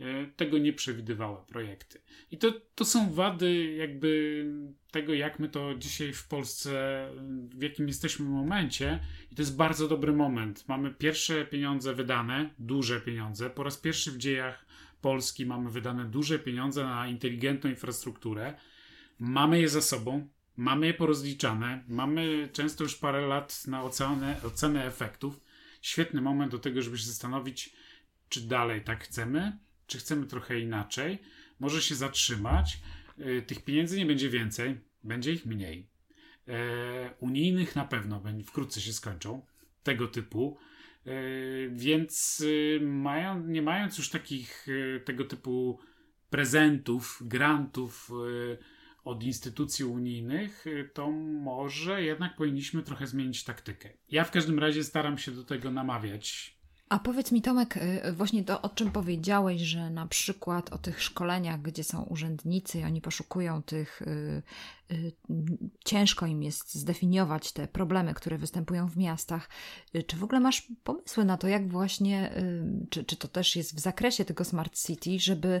E, 0.00 0.26
tego 0.26 0.58
nie 0.58 0.72
przewidywały 0.72 1.36
projekty. 1.46 2.00
I 2.30 2.38
to, 2.38 2.52
to 2.74 2.84
są 2.84 3.12
wady 3.12 3.74
jakby 3.74 4.44
tego, 4.90 5.14
jak 5.14 5.38
my 5.38 5.48
to 5.48 5.74
dzisiaj 5.74 6.12
w 6.12 6.28
Polsce, 6.28 7.06
w 7.54 7.62
jakim 7.62 7.88
jesteśmy 7.88 8.26
momencie. 8.26 9.00
I 9.32 9.34
to 9.34 9.42
jest 9.42 9.56
bardzo 9.56 9.88
dobry 9.88 10.12
moment. 10.12 10.68
Mamy 10.68 10.94
pierwsze 10.94 11.46
pieniądze 11.46 11.94
wydane, 11.94 12.50
duże 12.58 13.00
pieniądze. 13.00 13.50
Po 13.50 13.62
raz 13.62 13.76
pierwszy 13.76 14.12
w 14.12 14.18
dziejach 14.18 14.66
Polski 15.00 15.46
mamy 15.46 15.70
wydane 15.70 16.04
duże 16.04 16.38
pieniądze 16.38 16.84
na 16.84 17.08
inteligentną 17.08 17.70
infrastrukturę. 17.70 18.54
Mamy 19.18 19.60
je 19.60 19.68
za 19.68 19.82
sobą, 19.82 20.28
mamy 20.56 20.86
je 20.86 20.94
porozliczane, 20.94 21.84
mamy 21.88 22.48
często 22.52 22.84
już 22.84 22.96
parę 22.96 23.26
lat 23.26 23.66
na 23.66 23.82
ocenę, 23.82 24.40
ocenę 24.42 24.84
efektów. 24.84 25.40
Świetny 25.82 26.20
moment 26.20 26.52
do 26.52 26.58
tego, 26.58 26.82
żeby 26.82 26.98
się 26.98 27.06
zastanowić, 27.06 27.72
czy 28.28 28.40
dalej 28.40 28.84
tak 28.84 29.04
chcemy 29.04 29.58
czy 29.90 29.98
chcemy 29.98 30.26
trochę 30.26 30.60
inaczej, 30.60 31.18
może 31.60 31.82
się 31.82 31.94
zatrzymać. 31.94 32.80
E, 33.18 33.42
tych 33.42 33.64
pieniędzy 33.64 33.98
nie 33.98 34.06
będzie 34.06 34.30
więcej, 34.30 34.80
będzie 35.04 35.32
ich 35.32 35.46
mniej. 35.46 35.86
E, 36.48 37.14
unijnych 37.20 37.76
na 37.76 37.84
pewno 37.84 38.22
wkrótce 38.46 38.80
się 38.80 38.92
skończą, 38.92 39.46
tego 39.82 40.08
typu. 40.08 40.58
E, 41.06 41.12
więc 41.70 42.44
mają, 42.80 43.46
nie 43.46 43.62
mając 43.62 43.98
już 43.98 44.10
takich 44.10 44.66
tego 45.04 45.24
typu 45.24 45.78
prezentów, 46.30 47.22
grantów 47.24 48.10
od 49.04 49.22
instytucji 49.22 49.84
unijnych, 49.84 50.64
to 50.94 51.10
może 51.10 52.02
jednak 52.02 52.36
powinniśmy 52.36 52.82
trochę 52.82 53.06
zmienić 53.06 53.44
taktykę. 53.44 53.88
Ja 54.10 54.24
w 54.24 54.30
każdym 54.30 54.58
razie 54.58 54.84
staram 54.84 55.18
się 55.18 55.32
do 55.32 55.44
tego 55.44 55.70
namawiać 55.70 56.59
a 56.90 56.98
powiedz 56.98 57.32
mi, 57.32 57.42
Tomek, 57.42 57.76
y, 57.76 58.12
właśnie 58.12 58.44
to, 58.44 58.62
o 58.62 58.68
czym 58.68 58.90
powiedziałeś, 58.90 59.60
że 59.60 59.90
na 59.90 60.06
przykład 60.06 60.72
o 60.72 60.78
tych 60.78 61.02
szkoleniach, 61.02 61.62
gdzie 61.62 61.84
są 61.84 62.02
urzędnicy 62.02 62.78
i 62.78 62.84
oni 62.84 63.00
poszukują 63.00 63.62
tych 63.62 64.02
y, 64.02 64.42
Y, 64.92 65.12
ciężko 65.84 66.26
im 66.26 66.42
jest 66.42 66.74
zdefiniować 66.74 67.52
te 67.52 67.68
problemy, 67.68 68.14
które 68.14 68.38
występują 68.38 68.88
w 68.88 68.96
miastach. 68.96 69.48
Y, 69.94 70.02
czy 70.02 70.16
w 70.16 70.24
ogóle 70.24 70.40
masz 70.40 70.68
pomysły 70.84 71.24
na 71.24 71.36
to, 71.36 71.48
jak 71.48 71.68
właśnie, 71.68 72.36
y, 72.36 72.86
czy, 72.90 73.04
czy 73.04 73.16
to 73.16 73.28
też 73.28 73.56
jest 73.56 73.76
w 73.76 73.80
zakresie 73.80 74.24
tego 74.24 74.44
Smart 74.44 74.78
City, 74.86 75.18
żeby 75.18 75.60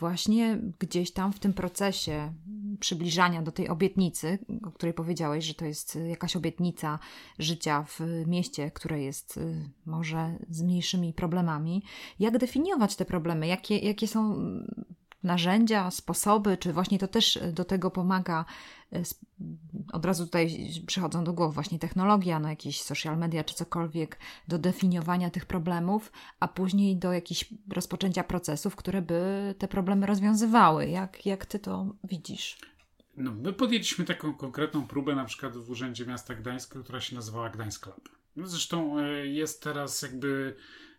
właśnie 0.00 0.58
gdzieś 0.78 1.12
tam 1.12 1.32
w 1.32 1.38
tym 1.38 1.52
procesie 1.52 2.32
przybliżania 2.80 3.42
do 3.42 3.52
tej 3.52 3.68
obietnicy, 3.68 4.38
o 4.62 4.70
której 4.70 4.94
powiedziałeś, 4.94 5.44
że 5.44 5.54
to 5.54 5.64
jest 5.64 5.98
jakaś 6.08 6.36
obietnica 6.36 6.98
życia 7.38 7.84
w 7.88 8.00
mieście, 8.26 8.70
które 8.70 9.02
jest 9.02 9.40
może 9.86 10.38
mniejszymi 10.62 11.12
problemami, 11.12 11.82
jak 12.18 12.38
definiować 12.38 12.96
te 12.96 13.04
problemy, 13.04 13.46
jakie, 13.46 13.78
jakie 13.78 14.08
są 14.08 14.36
narzędzia, 15.22 15.90
sposoby, 15.90 16.56
czy 16.56 16.72
właśnie 16.72 16.98
to 16.98 17.08
też 17.08 17.38
do 17.52 17.64
tego 17.64 17.90
pomaga. 17.90 18.44
E, 18.92 19.02
od 19.92 20.04
razu 20.04 20.24
tutaj 20.24 20.70
przychodzą 20.86 21.24
do 21.24 21.32
głowy 21.32 21.54
właśnie 21.54 21.78
technologia, 21.78 22.38
no 22.38 22.48
jakieś 22.48 22.82
social 22.82 23.18
media 23.18 23.44
czy 23.44 23.54
cokolwiek 23.54 24.18
do 24.48 24.58
definiowania 24.58 25.30
tych 25.30 25.46
problemów, 25.46 26.12
a 26.40 26.48
później 26.48 26.96
do 26.96 27.12
jakichś 27.12 27.44
rozpoczęcia 27.72 28.24
procesów, 28.24 28.76
które 28.76 29.02
by 29.02 29.54
te 29.58 29.68
problemy 29.68 30.06
rozwiązywały. 30.06 30.88
Jak, 30.88 31.26
jak 31.26 31.46
ty 31.46 31.58
to 31.58 31.86
widzisz? 32.04 32.58
No, 33.16 33.32
my 33.34 33.52
podjęliśmy 33.52 34.04
taką 34.04 34.34
konkretną 34.34 34.86
próbę 34.86 35.14
na 35.14 35.24
przykład 35.24 35.56
w 35.56 35.70
Urzędzie 35.70 36.06
Miasta 36.06 36.34
Gdańska, 36.34 36.80
która 36.82 37.00
się 37.00 37.14
nazywała 37.14 37.50
Gdańsk 37.50 37.86
Lab. 37.86 38.19
No 38.36 38.46
zresztą 38.46 38.98
e, 38.98 39.26
jest 39.26 39.62
teraz 39.62 40.02
jakby 40.02 40.54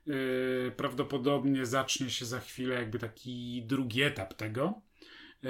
e, 0.08 0.72
prawdopodobnie 0.72 1.66
zacznie 1.66 2.10
się 2.10 2.26
za 2.26 2.40
chwilę 2.40 2.76
jakby 2.76 3.00
taki 3.00 3.64
drugi 3.66 4.02
etap 4.02 4.34
tego. 4.34 4.64
E, 4.64 5.50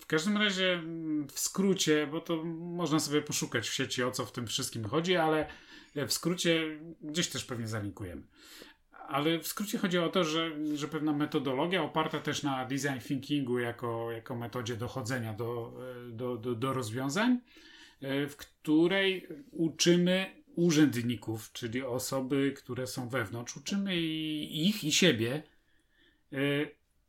w 0.00 0.06
każdym 0.06 0.36
razie 0.36 0.72
mm, 0.72 1.28
w 1.28 1.38
skrócie, 1.38 2.06
bo 2.06 2.20
to 2.20 2.44
można 2.44 3.00
sobie 3.00 3.22
poszukać 3.22 3.68
w 3.68 3.74
sieci 3.74 4.02
o 4.02 4.10
co 4.10 4.26
w 4.26 4.32
tym 4.32 4.46
wszystkim 4.46 4.84
chodzi, 4.84 5.16
ale 5.16 5.46
w 5.94 6.12
skrócie 6.12 6.78
gdzieś 7.02 7.28
też 7.28 7.44
pewnie 7.44 7.68
zalinkujemy. 7.68 8.22
Ale 9.08 9.38
w 9.38 9.46
skrócie 9.46 9.78
chodzi 9.78 9.98
o 9.98 10.08
to, 10.08 10.24
że, 10.24 10.50
że 10.74 10.88
pewna 10.88 11.12
metodologia 11.12 11.82
oparta 11.82 12.20
też 12.20 12.42
na 12.42 12.64
design 12.64 12.98
thinkingu 13.00 13.58
jako, 13.58 14.12
jako 14.12 14.36
metodzie 14.36 14.76
dochodzenia 14.76 15.32
do, 15.32 15.80
do, 16.10 16.36
do, 16.36 16.54
do 16.54 16.72
rozwiązań, 16.72 17.40
w 18.00 18.34
której 18.36 19.28
uczymy 19.50 20.37
urzędników, 20.58 21.52
czyli 21.52 21.82
osoby, 21.82 22.54
które 22.56 22.86
są 22.86 23.08
wewnątrz, 23.08 23.56
uczymy 23.56 23.96
ich 24.40 24.84
i 24.84 24.92
siebie 24.92 25.42
e, 26.32 26.38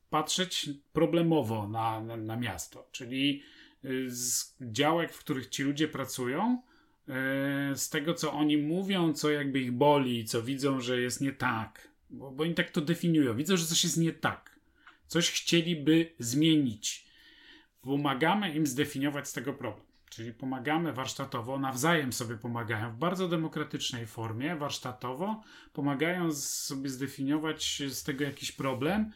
patrzeć 0.09 0.69
problemowo 0.93 1.67
na, 1.67 2.01
na, 2.01 2.17
na 2.17 2.37
miasto, 2.37 2.87
czyli 2.91 3.43
e, 3.83 3.87
z 4.07 4.55
działek, 4.61 5.13
w 5.13 5.19
których 5.19 5.49
ci 5.49 5.63
ludzie 5.63 5.87
pracują, 5.87 6.61
e, 7.07 7.75
z 7.75 7.89
tego, 7.89 8.13
co 8.13 8.33
oni 8.33 8.57
mówią, 8.57 9.13
co 9.13 9.29
jakby 9.29 9.59
ich 9.59 9.71
boli, 9.71 10.25
co 10.25 10.41
widzą, 10.41 10.81
że 10.81 11.01
jest 11.01 11.21
nie 11.21 11.31
tak, 11.31 11.89
bo, 12.09 12.31
bo 12.31 12.43
oni 12.43 12.53
tak 12.53 12.71
to 12.71 12.81
definiują. 12.81 13.35
Widzą, 13.35 13.57
że 13.57 13.65
coś 13.65 13.83
jest 13.83 13.97
nie 13.97 14.13
tak. 14.13 14.59
Coś 15.07 15.31
chcieliby 15.31 16.11
zmienić. 16.19 17.07
Pomagamy 17.81 18.53
im 18.53 18.67
zdefiniować 18.67 19.27
z 19.27 19.33
tego 19.33 19.53
problem. 19.53 19.88
Czyli 20.19 20.33
pomagamy 20.33 20.93
warsztatowo, 20.93 21.59
nawzajem 21.59 22.13
sobie 22.13 22.37
pomagają 22.37 22.91
w 22.91 22.97
bardzo 22.97 23.27
demokratycznej 23.27 24.07
formie, 24.07 24.55
warsztatowo, 24.55 25.43
pomagają 25.73 26.31
sobie 26.33 26.89
zdefiniować 26.89 27.83
z 27.89 28.03
tego 28.03 28.23
jakiś 28.23 28.51
problem, 28.51 29.11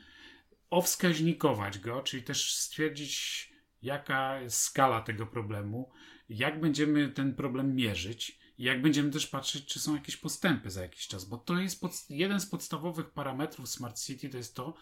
owskaźnikować 0.70 1.80
go, 1.80 2.02
czyli 2.02 2.24
też 2.24 2.56
stwierdzić, 2.56 3.54
jaka 3.82 4.40
jest 4.40 4.58
skala 4.58 5.02
tego 5.02 5.28
problemu, 5.28 5.92
jak 6.30 6.60
będziemy 6.60 7.10
ten 7.10 7.36
problem 7.36 7.76
mierzyć, 7.76 8.40
jak 8.58 8.82
będziemy 8.82 9.12
też 9.12 9.28
patrzeć, 9.28 9.66
czy 9.66 9.80
są 9.80 9.96
jakieś 9.96 10.18
postępy 10.18 10.70
za 10.70 10.82
jakiś 10.82 11.08
czas, 11.08 11.26
bo 11.26 11.38
to 11.38 11.58
jest 11.58 11.82
pod, 11.82 11.92
jeden 12.10 12.40
z 12.40 12.46
podstawowych 12.46 13.10
parametrów 13.10 13.70
Smart 13.70 14.00
City, 14.00 14.30
to 14.30 14.38
jest 14.38 14.56
to, 14.56 14.74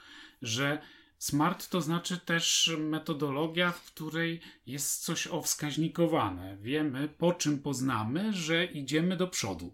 że 0.41 0.81
Smart 1.21 1.69
to 1.69 1.81
znaczy 1.81 2.17
też 2.17 2.75
metodologia, 2.79 3.71
w 3.71 3.85
której 3.85 4.41
jest 4.65 5.03
coś 5.03 5.27
owskaźnikowane. 5.27 6.57
Wiemy, 6.61 7.09
po 7.17 7.33
czym 7.33 7.59
poznamy, 7.59 8.33
że 8.33 8.65
idziemy 8.65 9.17
do 9.17 9.27
przodu, 9.27 9.73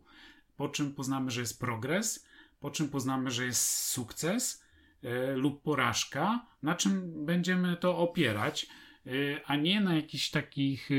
po 0.57 0.69
czym 0.69 0.93
poznamy, 0.93 1.31
że 1.31 1.41
jest 1.41 1.59
progres, 1.59 2.27
po 2.59 2.71
czym 2.71 2.89
poznamy, 2.89 3.31
że 3.31 3.45
jest 3.45 3.65
sukces 3.65 4.63
e, 5.03 5.35
lub 5.35 5.61
porażka, 5.61 6.45
na 6.63 6.75
czym 6.75 7.25
będziemy 7.25 7.77
to 7.77 7.97
opierać, 7.97 8.67
e, 9.05 9.09
a 9.45 9.55
nie 9.55 9.81
na 9.81 9.95
jakichś 9.95 10.29
takich, 10.29 10.91
e, 10.91 10.95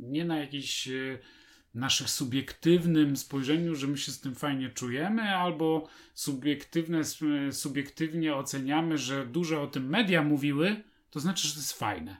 nie 0.00 0.24
na 0.24 0.38
jakichś 0.38 0.88
naszych 1.74 2.10
subiektywnym 2.10 3.16
spojrzeniu, 3.16 3.74
że 3.74 3.86
my 3.86 3.98
się 3.98 4.12
z 4.12 4.20
tym 4.20 4.34
fajnie 4.34 4.70
czujemy, 4.70 5.22
albo 5.22 5.88
subiektywne, 6.14 7.00
subiektywnie 7.52 8.34
oceniamy, 8.34 8.98
że 8.98 9.26
dużo 9.26 9.62
o 9.62 9.66
tym 9.66 9.88
media 9.88 10.22
mówiły, 10.22 10.82
to 11.10 11.20
znaczy, 11.20 11.48
że 11.48 11.54
to 11.54 11.60
jest 11.60 11.78
fajne. 11.78 12.16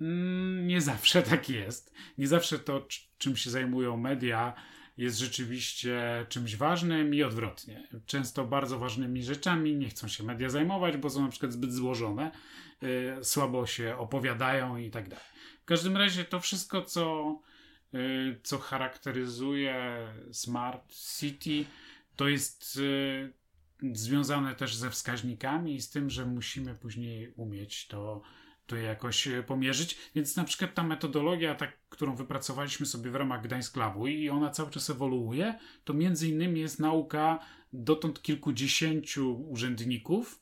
Mm, 0.00 0.66
nie 0.66 0.80
zawsze 0.80 1.22
tak 1.30 1.50
jest. 1.50 1.94
Nie 2.18 2.26
zawsze 2.26 2.58
to, 2.58 2.86
czym 3.18 3.36
się 3.36 3.50
zajmują 3.50 3.96
media, 3.96 4.54
jest 4.96 5.18
rzeczywiście 5.18 6.26
czymś 6.28 6.56
ważnym 6.56 7.14
i 7.14 7.22
odwrotnie. 7.22 7.88
Często 8.06 8.44
bardzo 8.44 8.78
ważnymi 8.78 9.22
rzeczami 9.22 9.76
nie 9.76 9.88
chcą 9.88 10.08
się 10.08 10.24
media 10.24 10.48
zajmować, 10.48 10.96
bo 10.96 11.10
są 11.10 11.22
na 11.22 11.28
przykład 11.28 11.52
zbyt 11.52 11.72
złożone, 11.72 12.30
yy, 12.82 13.24
słabo 13.24 13.66
się 13.66 13.96
opowiadają 13.96 14.76
i 14.76 14.90
tak 14.90 15.08
dalej. 15.08 15.24
W 15.62 15.64
każdym 15.64 15.96
razie 15.96 16.24
to 16.24 16.40
wszystko, 16.40 16.82
co 16.82 17.34
Y, 17.34 17.55
co 18.42 18.58
charakteryzuje 18.58 20.06
Smart 20.32 20.94
City, 21.18 21.64
to 22.16 22.28
jest 22.28 22.76
y, 22.76 23.32
związane 23.92 24.54
też 24.54 24.76
ze 24.76 24.90
wskaźnikami 24.90 25.74
i 25.74 25.80
z 25.80 25.90
tym, 25.90 26.10
że 26.10 26.26
musimy 26.26 26.74
później 26.74 27.32
umieć 27.36 27.86
to, 27.86 28.22
to 28.66 28.76
jakoś 28.76 29.26
y, 29.26 29.42
pomierzyć. 29.42 29.98
Więc 30.14 30.36
na 30.36 30.44
przykład 30.44 30.74
ta 30.74 30.82
metodologia, 30.82 31.54
tak, 31.54 31.78
którą 31.88 32.16
wypracowaliśmy 32.16 32.86
sobie 32.86 33.10
w 33.10 33.14
ramach 33.14 33.42
Gdańsk 33.42 33.76
Labu 33.76 34.06
i 34.06 34.28
ona 34.28 34.50
cały 34.50 34.70
czas 34.70 34.90
ewoluuje, 34.90 35.58
to 35.84 35.94
między 35.94 36.28
innymi 36.28 36.60
jest 36.60 36.78
nauka 36.80 37.38
dotąd 37.72 38.22
kilkudziesięciu 38.22 39.48
urzędników. 39.48 40.40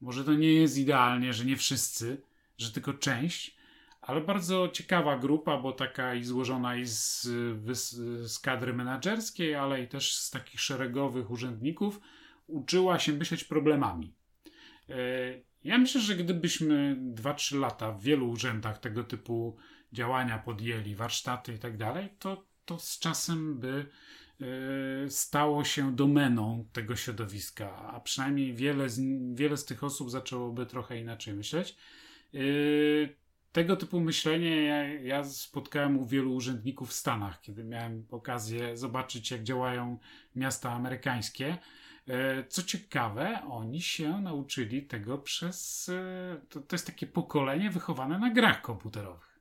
Może 0.00 0.24
to 0.24 0.34
nie 0.34 0.52
jest 0.52 0.78
idealnie, 0.78 1.32
że 1.32 1.44
nie 1.44 1.56
wszyscy, 1.56 2.22
że 2.58 2.72
tylko 2.72 2.94
część, 2.94 3.56
ale 4.06 4.20
bardzo 4.20 4.68
ciekawa 4.68 5.18
grupa, 5.18 5.58
bo 5.58 5.72
taka 5.72 6.14
i 6.14 6.24
złożona 6.24 6.76
i 6.76 6.86
z, 6.86 7.22
z 8.30 8.38
kadry 8.38 8.72
menedżerskiej, 8.72 9.54
ale 9.54 9.82
i 9.82 9.88
też 9.88 10.16
z 10.16 10.30
takich 10.30 10.60
szeregowych 10.60 11.30
urzędników, 11.30 12.00
uczyła 12.46 12.98
się 12.98 13.12
myśleć 13.12 13.44
problemami. 13.44 14.14
E, 14.88 14.94
ja 15.64 15.78
myślę, 15.78 16.00
że 16.00 16.16
gdybyśmy 16.16 16.96
2-3 17.14 17.60
lata 17.60 17.92
w 17.92 18.02
wielu 18.02 18.30
urzędach 18.30 18.78
tego 18.78 19.04
typu 19.04 19.56
działania 19.92 20.38
podjęli, 20.38 20.94
warsztaty 20.94 21.54
i 21.54 21.58
tak 21.58 21.76
dalej, 21.76 22.08
to, 22.18 22.44
to 22.64 22.78
z 22.78 22.98
czasem 22.98 23.58
by 23.58 23.86
e, 24.40 25.10
stało 25.10 25.64
się 25.64 25.96
domeną 25.96 26.68
tego 26.72 26.96
środowiska, 26.96 27.76
a 27.76 28.00
przynajmniej 28.00 28.54
wiele 28.54 28.88
z, 28.88 29.00
wiele 29.34 29.56
z 29.56 29.64
tych 29.64 29.84
osób 29.84 30.10
zaczęłoby 30.10 30.66
trochę 30.66 31.00
inaczej 31.00 31.34
myśleć. 31.34 31.76
E, 32.34 32.38
tego 33.54 33.76
typu 33.76 34.00
myślenie 34.00 34.62
ja, 34.62 34.88
ja, 34.88 35.24
spotkałem 35.24 35.98
u 35.98 36.06
wielu 36.06 36.34
urzędników 36.34 36.90
w 36.90 36.92
Stanach, 36.92 37.40
kiedy 37.40 37.64
miałem 37.64 38.06
okazję 38.10 38.76
zobaczyć, 38.76 39.30
jak 39.30 39.42
działają 39.42 39.98
miasta 40.36 40.72
amerykańskie. 40.72 41.58
E, 42.08 42.44
co 42.44 42.62
ciekawe, 42.62 43.42
oni 43.48 43.82
się 43.82 44.20
nauczyli 44.20 44.82
tego 44.82 45.18
przez. 45.18 45.88
E, 45.88 46.40
to, 46.48 46.60
to 46.60 46.74
jest 46.76 46.86
takie 46.86 47.06
pokolenie 47.06 47.70
wychowane 47.70 48.18
na 48.18 48.30
grach 48.30 48.62
komputerowych. 48.62 49.40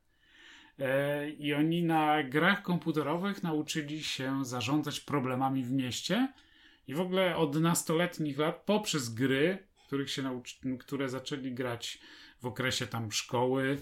E, 0.79 1.29
I 1.29 1.53
oni 1.53 1.83
na 1.83 2.23
grach 2.23 2.61
komputerowych 2.61 3.43
nauczyli 3.43 4.03
się 4.03 4.45
zarządzać 4.45 4.99
problemami 4.99 5.63
w 5.63 5.71
mieście. 5.71 6.33
I 6.87 6.93
w 6.93 7.01
ogóle 7.01 7.35
od 7.35 7.55
nastoletnich 7.55 8.37
lat, 8.37 8.63
poprzez 8.65 9.13
gry, 9.13 9.67
których 9.87 10.11
się 10.11 10.21
nauczy, 10.21 10.55
które 10.79 11.09
zaczęli 11.09 11.51
grać 11.51 11.99
w 12.41 12.45
okresie 12.45 12.87
tam 12.87 13.11
szkoły, 13.11 13.77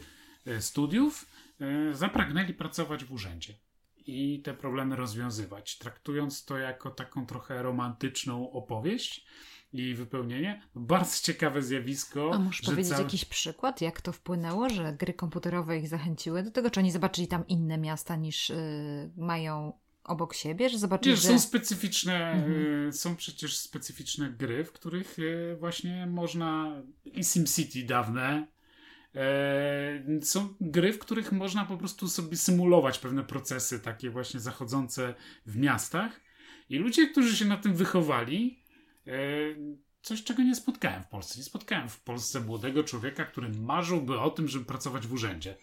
studiów, 0.60 1.26
e, 1.60 1.94
zapragnęli 1.94 2.54
pracować 2.54 3.06
w 3.06 3.12
urzędzie 3.12 3.54
i 4.08 4.42
te 4.42 4.54
problemy 4.54 4.96
rozwiązywać, 4.96 5.78
traktując 5.78 6.46
to 6.46 6.58
jako 6.58 6.90
taką 6.90 7.26
trochę 7.26 7.64
romantyczną 7.64 8.52
opowieść 8.52 9.26
i 9.74 9.94
wypełnienie. 9.96 10.62
Bardzo 10.76 11.24
ciekawe 11.24 11.62
zjawisko. 11.62 12.32
A 12.34 12.40
możesz 12.40 12.62
powiedzieć 12.62 12.92
cały... 12.92 13.04
jakiś 13.04 13.26
przykład, 13.26 13.82
jak 13.82 14.02
to 14.02 14.12
wpłynęło, 14.12 14.70
że 14.70 14.94
gry 15.00 15.14
komputerowe 15.14 15.78
ich 15.78 15.88
zachęciły 15.88 16.44
do 16.44 16.52
tego? 16.52 16.70
Czy 16.70 16.80
oni 16.80 16.92
zobaczyli 16.92 17.28
tam 17.28 17.48
inne 17.48 17.78
miasta 17.78 18.16
niż 18.16 18.50
yy, 18.50 18.56
mają 19.18 19.74
obok 20.04 20.34
siebie, 20.34 20.70
że 20.70 20.78
zobaczyli, 20.78 21.16
że... 21.16 21.28
Są 21.28 21.40
specyficzne, 21.40 22.32
mhm. 22.32 22.94
są 22.94 23.16
przecież 23.16 23.58
specyficzne 23.58 24.30
gry, 24.30 24.66
w 24.66 24.72
których 24.72 25.18
właśnie 25.60 26.08
można 26.08 26.82
i 27.06 27.24
SimCity 27.24 27.84
dawne, 27.84 28.48
E, 28.48 28.51
są 30.22 30.54
gry, 30.62 30.94
w 30.94 31.00
których 31.00 31.32
można 31.32 31.66
po 31.66 31.78
prostu 31.78 32.08
sobie 32.08 32.38
symulować 32.38 33.00
pewne 33.00 33.24
procesy 33.24 33.80
takie 33.80 34.10
właśnie 34.10 34.40
zachodzące 34.40 35.16
w 35.46 35.58
miastach 35.58 36.22
i 36.70 36.78
ludzie, 36.78 37.08
którzy 37.08 37.36
się 37.36 37.46
na 37.46 37.58
tym 37.58 37.74
wychowali, 37.74 38.64
e, 39.08 39.12
coś 40.02 40.24
czego 40.24 40.44
nie 40.44 40.56
spotkałem 40.56 41.04
w 41.04 41.08
Polsce. 41.08 41.38
Nie 41.38 41.44
spotkałem 41.44 41.90
w 41.90 42.00
Polsce 42.00 42.40
młodego 42.40 42.84
człowieka, 42.84 43.26
który 43.26 43.50
marzyłby 43.50 44.20
o 44.20 44.30
tym, 44.30 44.48
żeby 44.48 44.66
pracować 44.66 45.08
w 45.08 45.14
urzędzie. 45.14 45.56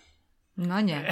No 0.56 0.80
nie. 0.80 1.10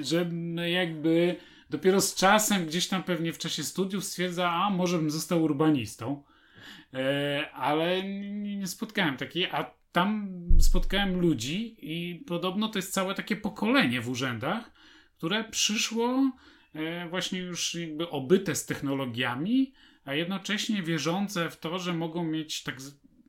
że 0.00 0.30
jakby 0.70 1.36
dopiero 1.70 2.00
z 2.00 2.14
czasem, 2.14 2.66
gdzieś 2.66 2.88
tam 2.88 3.02
pewnie 3.02 3.32
w 3.32 3.38
czasie 3.38 3.64
studiów 3.64 4.04
stwierdza, 4.04 4.50
a 4.50 4.70
może 4.70 4.98
bym 4.98 5.10
został 5.10 5.42
urbanistą. 5.42 6.22
Ale 7.52 8.02
nie 8.02 8.66
spotkałem 8.66 9.16
takiej, 9.16 9.46
a 9.46 9.74
tam 9.94 10.28
spotkałem 10.60 11.20
ludzi 11.20 11.76
i 11.78 12.24
podobno 12.26 12.68
to 12.68 12.78
jest 12.78 12.92
całe 12.92 13.14
takie 13.14 13.36
pokolenie 13.36 14.00
w 14.00 14.08
urzędach, 14.08 14.72
które 15.16 15.44
przyszło 15.44 16.32
e, 16.74 17.08
właśnie 17.08 17.38
już 17.38 17.74
jakby 17.74 18.10
obyte 18.10 18.54
z 18.54 18.66
technologiami, 18.66 19.72
a 20.04 20.14
jednocześnie 20.14 20.82
wierzące 20.82 21.50
w 21.50 21.56
to, 21.56 21.78
że 21.78 21.92
mogą 21.92 22.24
mieć 22.24 22.62
tak, 22.62 22.76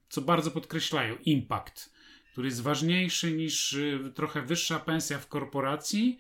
co 0.09 0.21
bardzo 0.21 0.51
podkreślają, 0.51 1.15
impact, 1.25 1.93
który 2.31 2.47
jest 2.47 2.61
ważniejszy 2.61 3.31
niż 3.31 3.73
e, 3.73 4.11
trochę 4.11 4.41
wyższa 4.41 4.79
pensja 4.79 5.19
w 5.19 5.27
korporacji. 5.27 6.19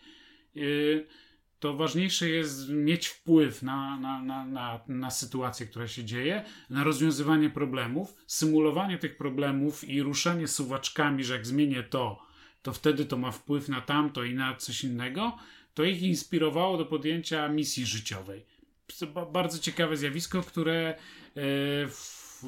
To 1.59 1.73
ważniejsze 1.73 2.29
jest 2.29 2.69
mieć 2.69 3.07
wpływ 3.07 3.63
na, 3.63 3.99
na, 3.99 4.23
na, 4.23 4.45
na, 4.45 4.79
na 4.87 5.11
sytuację, 5.11 5.65
która 5.65 5.87
się 5.87 6.03
dzieje, 6.03 6.43
na 6.69 6.83
rozwiązywanie 6.83 7.49
problemów, 7.49 8.15
symulowanie 8.27 8.97
tych 8.97 9.17
problemów 9.17 9.83
i 9.83 10.01
ruszanie 10.01 10.47
suwaczkami, 10.47 11.23
że 11.23 11.33
jak 11.33 11.47
zmienię 11.47 11.83
to, 11.83 12.19
to 12.61 12.73
wtedy 12.73 13.05
to 13.05 13.17
ma 13.17 13.31
wpływ 13.31 13.69
na 13.69 13.81
tamto 13.81 14.23
i 14.23 14.33
na 14.33 14.55
coś 14.55 14.83
innego, 14.83 15.37
to 15.73 15.83
ich 15.83 16.01
inspirowało 16.01 16.77
do 16.77 16.85
podjęcia 16.85 17.49
misji 17.49 17.85
życiowej. 17.85 18.45
Bardzo 19.33 19.59
ciekawe 19.59 19.97
zjawisko, 19.97 20.41
które 20.41 20.89
e, 20.89 20.97
w, 21.87 22.41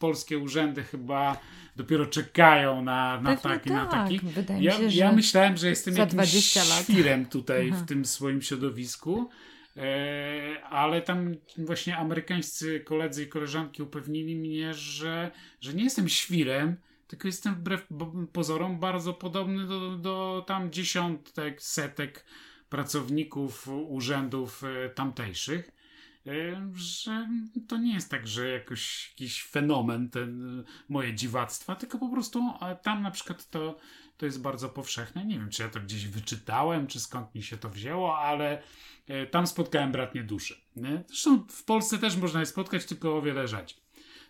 polskie 0.00 0.38
urzędy 0.38 0.82
chyba 0.82 1.40
dopiero 1.76 2.06
czekają 2.06 2.82
na, 2.82 3.20
na, 3.20 3.36
taki, 3.36 3.68
tak. 3.68 3.78
na 3.78 3.86
taki. 3.86 4.18
Wydaje 4.18 4.62
ja, 4.62 4.72
się, 4.72 4.84
ja 4.84 5.12
myślałem, 5.12 5.56
że 5.56 5.68
jestem 5.68 5.96
jakimś 5.96 6.54
świrem 6.82 7.26
tutaj 7.26 7.70
Aha. 7.72 7.82
w 7.82 7.88
tym 7.88 8.04
swoim 8.04 8.42
środowisku. 8.42 9.30
E, 9.76 10.64
ale 10.64 11.02
tam 11.02 11.34
właśnie 11.58 11.96
amerykańscy 11.96 12.80
koledzy 12.80 13.22
i 13.24 13.28
koleżanki 13.28 13.82
upewnili 13.82 14.36
mnie, 14.36 14.74
że, 14.74 15.30
że 15.60 15.74
nie 15.74 15.84
jestem 15.84 16.08
świrem, 16.08 16.76
tylko 17.06 17.28
jestem 17.28 17.54
wbrew 17.54 17.86
pozorom 18.32 18.80
bardzo 18.80 19.14
podobny 19.14 19.66
do, 19.66 19.96
do 19.96 20.44
tam 20.46 20.72
dziesiątek, 20.72 21.62
setek 21.62 22.24
pracowników 22.68 23.68
urzędów 23.68 24.62
e, 24.64 24.88
tamtejszych. 24.88 25.79
E, 26.26 26.70
że 26.74 27.28
to 27.68 27.78
nie 27.78 27.94
jest 27.94 28.10
tak, 28.10 28.26
że 28.26 28.48
jakoś 28.48 29.10
jakiś 29.10 29.42
fenomen 29.42 30.10
ten 30.10 30.64
moje 30.88 31.14
dziwactwa, 31.14 31.76
tylko 31.76 31.98
po 31.98 32.08
prostu 32.08 32.52
tam 32.82 33.02
na 33.02 33.10
przykład 33.10 33.50
to, 33.50 33.78
to 34.16 34.26
jest 34.26 34.42
bardzo 34.42 34.68
powszechne. 34.68 35.24
Nie 35.24 35.38
wiem, 35.38 35.50
czy 35.50 35.62
ja 35.62 35.68
to 35.68 35.80
gdzieś 35.80 36.06
wyczytałem, 36.06 36.86
czy 36.86 37.00
skąd 37.00 37.34
mi 37.34 37.42
się 37.42 37.56
to 37.56 37.70
wzięło, 37.70 38.18
ale 38.18 38.62
e, 39.06 39.26
tam 39.26 39.46
spotkałem 39.46 39.92
bratnie 39.92 40.22
duszy. 40.22 40.60
Zresztą 41.06 41.46
w 41.48 41.64
Polsce 41.64 41.98
też 41.98 42.16
można 42.16 42.40
je 42.40 42.46
spotkać, 42.46 42.84
tylko 42.84 43.16
o 43.16 43.22
wiele 43.22 43.48
rzadziej. 43.48 43.78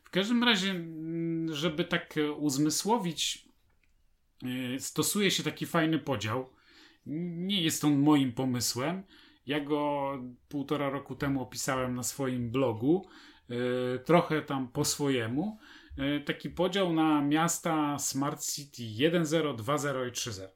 W 0.05 0.11
każdym 0.11 0.45
razie, 0.45 0.85
żeby 1.51 1.85
tak 1.85 2.15
uzmysłowić, 2.37 3.49
stosuje 4.79 5.31
się 5.31 5.43
taki 5.43 5.67
fajny 5.67 5.99
podział. 5.99 6.51
Nie 7.07 7.63
jest 7.63 7.85
on 7.85 7.99
moim 7.99 8.33
pomysłem. 8.33 9.03
Ja 9.51 9.61
go 9.61 10.13
półtora 10.49 10.91
roku 10.91 11.15
temu 11.15 11.43
opisałem 11.43 11.95
na 11.95 12.03
swoim 12.03 12.51
blogu, 12.51 13.09
yy, 13.49 14.01
trochę 14.05 14.43
tam 14.43 14.69
po 14.69 14.85
swojemu. 14.85 15.59
Yy, 15.97 16.21
taki 16.21 16.51
podział 16.51 16.93
na 16.93 17.23
miasta 17.23 17.99
Smart 17.99 18.45
City 18.45 18.83
1.0, 18.83 19.57
2.0 19.57 20.09
i 20.09 20.13
3.0. 20.13 20.49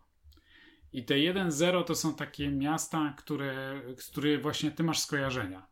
I 0.92 1.04
te 1.04 1.14
1.0 1.14 1.84
to 1.84 1.94
są 1.94 2.14
takie 2.14 2.50
miasta, 2.50 3.14
które, 3.18 3.82
z 3.98 4.10
których 4.10 4.42
właśnie 4.42 4.70
ty 4.70 4.82
masz 4.82 5.00
skojarzenia. 5.00 5.66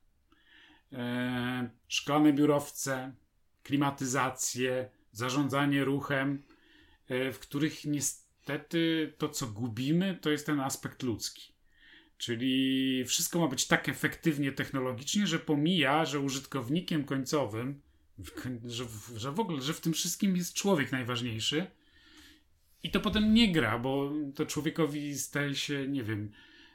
Yy, 0.93 0.99
szklane 1.89 2.33
biurowce, 2.33 3.13
klimatyzację, 3.63 4.91
zarządzanie 5.13 5.85
ruchem, 5.85 6.43
w 7.33 7.39
których 7.39 7.85
niestety 7.85 9.15
to, 9.19 9.29
co 9.29 9.47
gubimy, 9.47 10.19
to 10.21 10.31
jest 10.31 10.47
ten 10.47 10.61
aspekt 10.61 11.03
ludzki. 11.03 11.52
Czyli 12.23 13.05
wszystko 13.05 13.39
ma 13.41 13.49
być 13.49 13.67
tak 13.67 13.89
efektywnie 13.89 14.53
technologicznie, 14.53 15.27
że 15.27 15.39
pomija, 15.39 16.05
że 16.05 16.21
użytkownikiem 16.21 17.05
końcowym, 17.05 17.81
że, 18.65 18.85
że 19.17 19.33
w 19.33 19.41
ogóle, 19.41 19.63
że 19.63 19.75
w 19.75 19.81
tym 19.81 19.93
wszystkim 19.93 20.37
jest 20.37 20.55
człowiek 20.55 20.93
najważniejszy. 20.93 21.67
I 22.83 22.91
to 22.91 23.01
potem 23.01 23.35
nie 23.35 23.53
gra, 23.53 23.79
bo 23.79 24.13
to 24.35 24.47
człowiekowi 24.47 25.19
staje 25.19 25.55
się, 25.55 25.89
nie 25.89 26.03
wiem, 26.03 26.31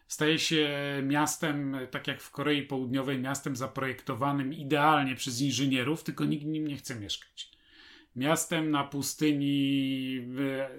staje 0.08 0.40
się 0.40 0.70
miastem, 1.04 1.78
tak 1.92 2.08
jak 2.08 2.22
w 2.22 2.32
Korei 2.32 2.62
Południowej, 2.62 3.20
miastem 3.20 3.56
zaprojektowanym 3.56 4.54
idealnie 4.54 5.16
przez 5.16 5.42
inżynierów, 5.42 6.04
tylko 6.04 6.26
nikt 6.26 6.46
nim 6.46 6.68
nie 6.68 6.78
chce 6.78 6.96
mieszkać. 6.96 7.52
Miastem 8.16 8.72
na 8.72 8.84
pustyni 8.84 10.20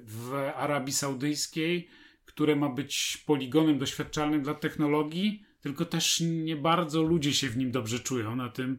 w, 0.05 0.51
Arabii 0.57 0.95
Saudyjskiej, 0.95 1.89
które 2.39 2.57
ma 2.57 2.69
być 2.69 3.23
poligonem 3.27 3.79
doświadczalnym 3.79 4.43
dla 4.43 4.55
technologii, 4.55 5.45
tylko 5.61 5.85
też 5.85 6.21
nie 6.21 6.57
bardzo 6.57 7.03
ludzie 7.03 7.35
się 7.35 7.49
w 7.49 7.57
nim 7.57 7.71
dobrze 7.71 8.01
czują 8.01 8.37
na 8.37 8.49
tym, 8.49 8.79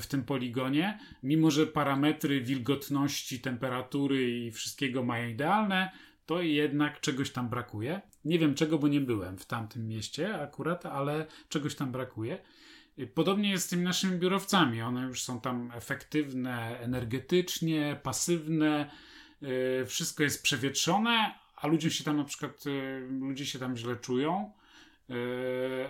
w 0.00 0.06
tym 0.06 0.24
poligonie. 0.24 0.98
Mimo, 1.22 1.50
że 1.50 1.66
parametry 1.66 2.40
wilgotności, 2.40 3.40
temperatury 3.40 4.38
i 4.38 4.50
wszystkiego 4.50 5.02
mają 5.04 5.28
idealne, 5.28 5.90
to 6.26 6.42
jednak 6.42 7.00
czegoś 7.00 7.30
tam 7.30 7.48
brakuje. 7.48 8.00
Nie 8.24 8.38
wiem 8.38 8.54
czego, 8.54 8.78
bo 8.78 8.88
nie 8.88 9.00
byłem 9.00 9.38
w 9.38 9.46
tamtym 9.46 9.88
mieście 9.88 10.40
akurat, 10.40 10.86
ale 10.86 11.26
czegoś 11.48 11.74
tam 11.74 11.92
brakuje. 11.92 12.38
Podobnie 13.14 13.50
jest 13.50 13.66
z 13.66 13.68
tymi 13.70 13.82
naszymi 13.82 14.18
biurowcami. 14.18 14.82
One 14.82 15.02
już 15.02 15.22
są 15.22 15.40
tam 15.40 15.72
efektywne 15.74 16.78
energetycznie, 16.80 18.00
pasywne, 18.02 18.90
wszystko 19.86 20.22
jest 20.22 20.42
przewietrzone, 20.42 21.34
a 21.60 21.66
ludzie 21.66 21.90
się 21.90 22.04
tam 22.04 22.16
na 22.16 22.24
przykład, 22.24 22.64
ludzie 23.20 23.46
się 23.46 23.58
tam 23.58 23.76
źle 23.76 23.96
czują. 23.96 24.52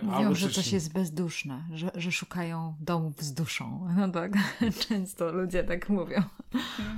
Mówią, 0.01 0.35
że 0.35 0.49
coś 0.49 0.71
jest 0.71 0.93
bezduszne, 0.93 1.63
że, 1.73 1.91
że 1.95 2.11
szukają 2.11 2.75
domów 2.79 3.21
z 3.21 3.33
duszą. 3.33 3.87
No 3.97 4.09
tak, 4.09 4.31
często 4.87 5.31
ludzie 5.31 5.63
tak 5.63 5.89
mówią. 5.89 6.23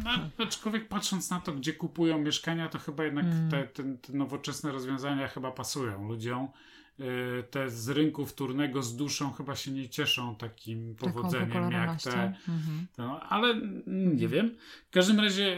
No, 0.04 0.12
aczkolwiek 0.46 0.88
patrząc 0.88 1.30
na 1.30 1.40
to, 1.40 1.54
gdzie 1.54 1.74
kupują 1.74 2.20
mieszkania, 2.20 2.70
to 2.70 2.80
chyba 2.80 3.04
jednak 3.04 3.26
mm. 3.26 3.52
te, 3.52 3.64
te, 3.64 3.84
te 3.98 4.14
nowoczesne 4.14 4.72
rozwiązania 4.72 5.28
chyba 5.28 5.52
pasują 5.52 6.08
ludziom. 6.08 6.48
Te 7.52 7.70
z 7.70 7.90
rynku 7.90 8.26
wtórnego 8.26 8.84
z 8.84 8.96
duszą 8.96 9.32
chyba 9.32 9.56
się 9.56 9.72
nie 9.72 9.90
cieszą 9.90 10.36
takim 10.36 10.96
powodzeniem 10.96 11.72
jak 11.72 12.02
te. 12.02 12.24
Mhm. 12.24 12.88
No, 12.98 13.22
ale 13.22 13.62
nie 13.88 14.28
wiem. 14.28 14.58
W 14.88 14.92
każdym 14.92 15.20
razie 15.20 15.58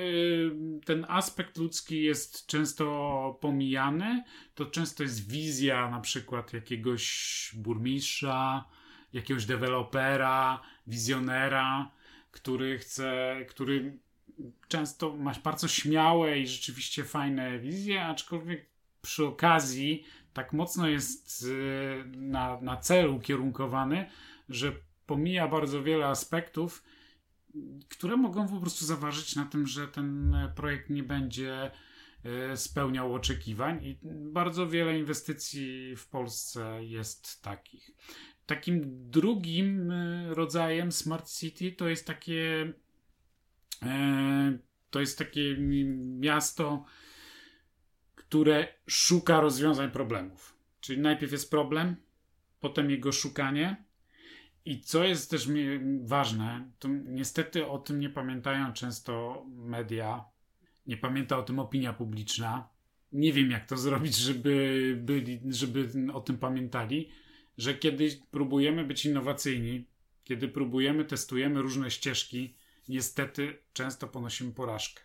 ten 0.85 1.05
aspekt 1.07 1.57
ludzki 1.57 2.03
jest 2.03 2.45
często 2.45 3.37
pomijany. 3.41 4.23
To 4.55 4.65
często 4.65 5.03
jest 5.03 5.31
wizja 5.31 5.89
na 5.89 5.99
przykład 5.99 6.53
jakiegoś 6.53 7.51
burmistrza, 7.55 8.65
jakiegoś 9.13 9.45
dewelopera, 9.45 10.61
wizjonera, 10.87 11.91
który 12.31 12.79
chce, 12.79 13.35
który 13.49 13.97
często 14.67 15.17
ma 15.17 15.33
bardzo 15.43 15.67
śmiałe 15.67 16.39
i 16.39 16.47
rzeczywiście 16.47 17.03
fajne 17.03 17.59
wizje, 17.59 18.05
aczkolwiek 18.05 18.65
przy 19.01 19.25
okazji 19.25 20.03
tak 20.33 20.53
mocno 20.53 20.87
jest 20.87 21.43
y, 21.43 22.03
na, 22.17 22.61
na 22.61 22.77
cel 22.77 23.09
ukierunkowany, 23.09 24.09
że 24.49 24.71
pomija 25.05 25.47
bardzo 25.47 25.83
wiele 25.83 26.07
aspektów, 26.07 26.83
które 27.89 28.17
mogą 28.17 28.47
po 28.47 28.59
prostu 28.59 28.85
zaważyć 28.85 29.35
na 29.35 29.45
tym, 29.45 29.67
że 29.67 29.87
ten 29.87 30.35
projekt 30.55 30.89
nie 30.89 31.03
będzie 31.03 31.71
y, 32.53 32.57
spełniał 32.57 33.13
oczekiwań 33.13 33.85
i 33.85 33.99
bardzo 34.31 34.67
wiele 34.67 34.99
inwestycji 34.99 35.95
w 35.95 36.07
Polsce 36.07 36.85
jest 36.85 37.41
takich. 37.41 37.91
Takim 38.45 38.81
drugim 39.09 39.91
y, 39.91 40.33
rodzajem 40.33 40.91
Smart 40.91 41.29
City 41.29 41.71
to 41.71 41.89
jest 41.89 42.07
takie 42.07 42.73
to 44.89 44.99
jest 44.99 45.17
takie 45.17 45.57
miasto 46.19 46.85
które 48.33 48.67
szuka 48.87 49.41
rozwiązań 49.41 49.91
problemów. 49.91 50.57
Czyli 50.81 51.01
najpierw 51.01 51.31
jest 51.31 51.51
problem, 51.51 51.95
potem 52.59 52.91
jego 52.91 53.11
szukanie. 53.11 53.83
I 54.65 54.81
co 54.81 55.03
jest 55.03 55.31
też 55.31 55.47
ważne, 56.03 56.71
to 56.79 56.87
niestety 57.05 57.67
o 57.67 57.77
tym 57.77 57.99
nie 57.99 58.09
pamiętają 58.09 58.73
często 58.73 59.45
media, 59.47 60.25
nie 60.87 60.97
pamięta 60.97 61.37
o 61.37 61.43
tym 61.43 61.59
opinia 61.59 61.93
publiczna. 61.93 62.69
Nie 63.11 63.33
wiem, 63.33 63.51
jak 63.51 63.65
to 63.65 63.77
zrobić, 63.77 64.15
żeby, 64.15 64.95
byli, 65.01 65.41
żeby 65.49 65.89
o 66.13 66.21
tym 66.21 66.37
pamiętali, 66.37 67.09
że 67.57 67.73
kiedy 67.73 68.09
próbujemy 68.31 68.83
być 68.83 69.05
innowacyjni, 69.05 69.85
kiedy 70.23 70.47
próbujemy, 70.47 71.05
testujemy 71.05 71.61
różne 71.61 71.91
ścieżki, 71.91 72.55
niestety 72.87 73.57
często 73.73 74.07
ponosimy 74.07 74.51
porażkę. 74.51 75.01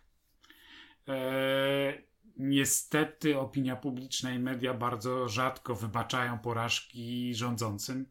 Eee, 1.07 2.09
niestety 2.37 3.39
opinia 3.39 3.77
publiczna 3.77 4.31
i 4.31 4.39
media 4.39 4.75
bardzo 4.75 5.29
rzadko 5.29 5.75
wybaczają 5.75 6.39
porażki 6.39 7.35
rządzącym 7.35 8.07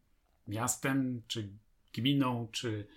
miastem, 0.47 1.21
czy 1.27 1.49
gminą, 1.93 2.47
czy 2.51 2.87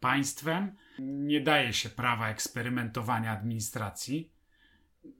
państwem. 0.00 0.76
Nie 0.98 1.40
daje 1.40 1.72
się 1.72 1.88
prawa 1.88 2.28
eksperymentowania 2.28 3.32
administracji. 3.32 4.31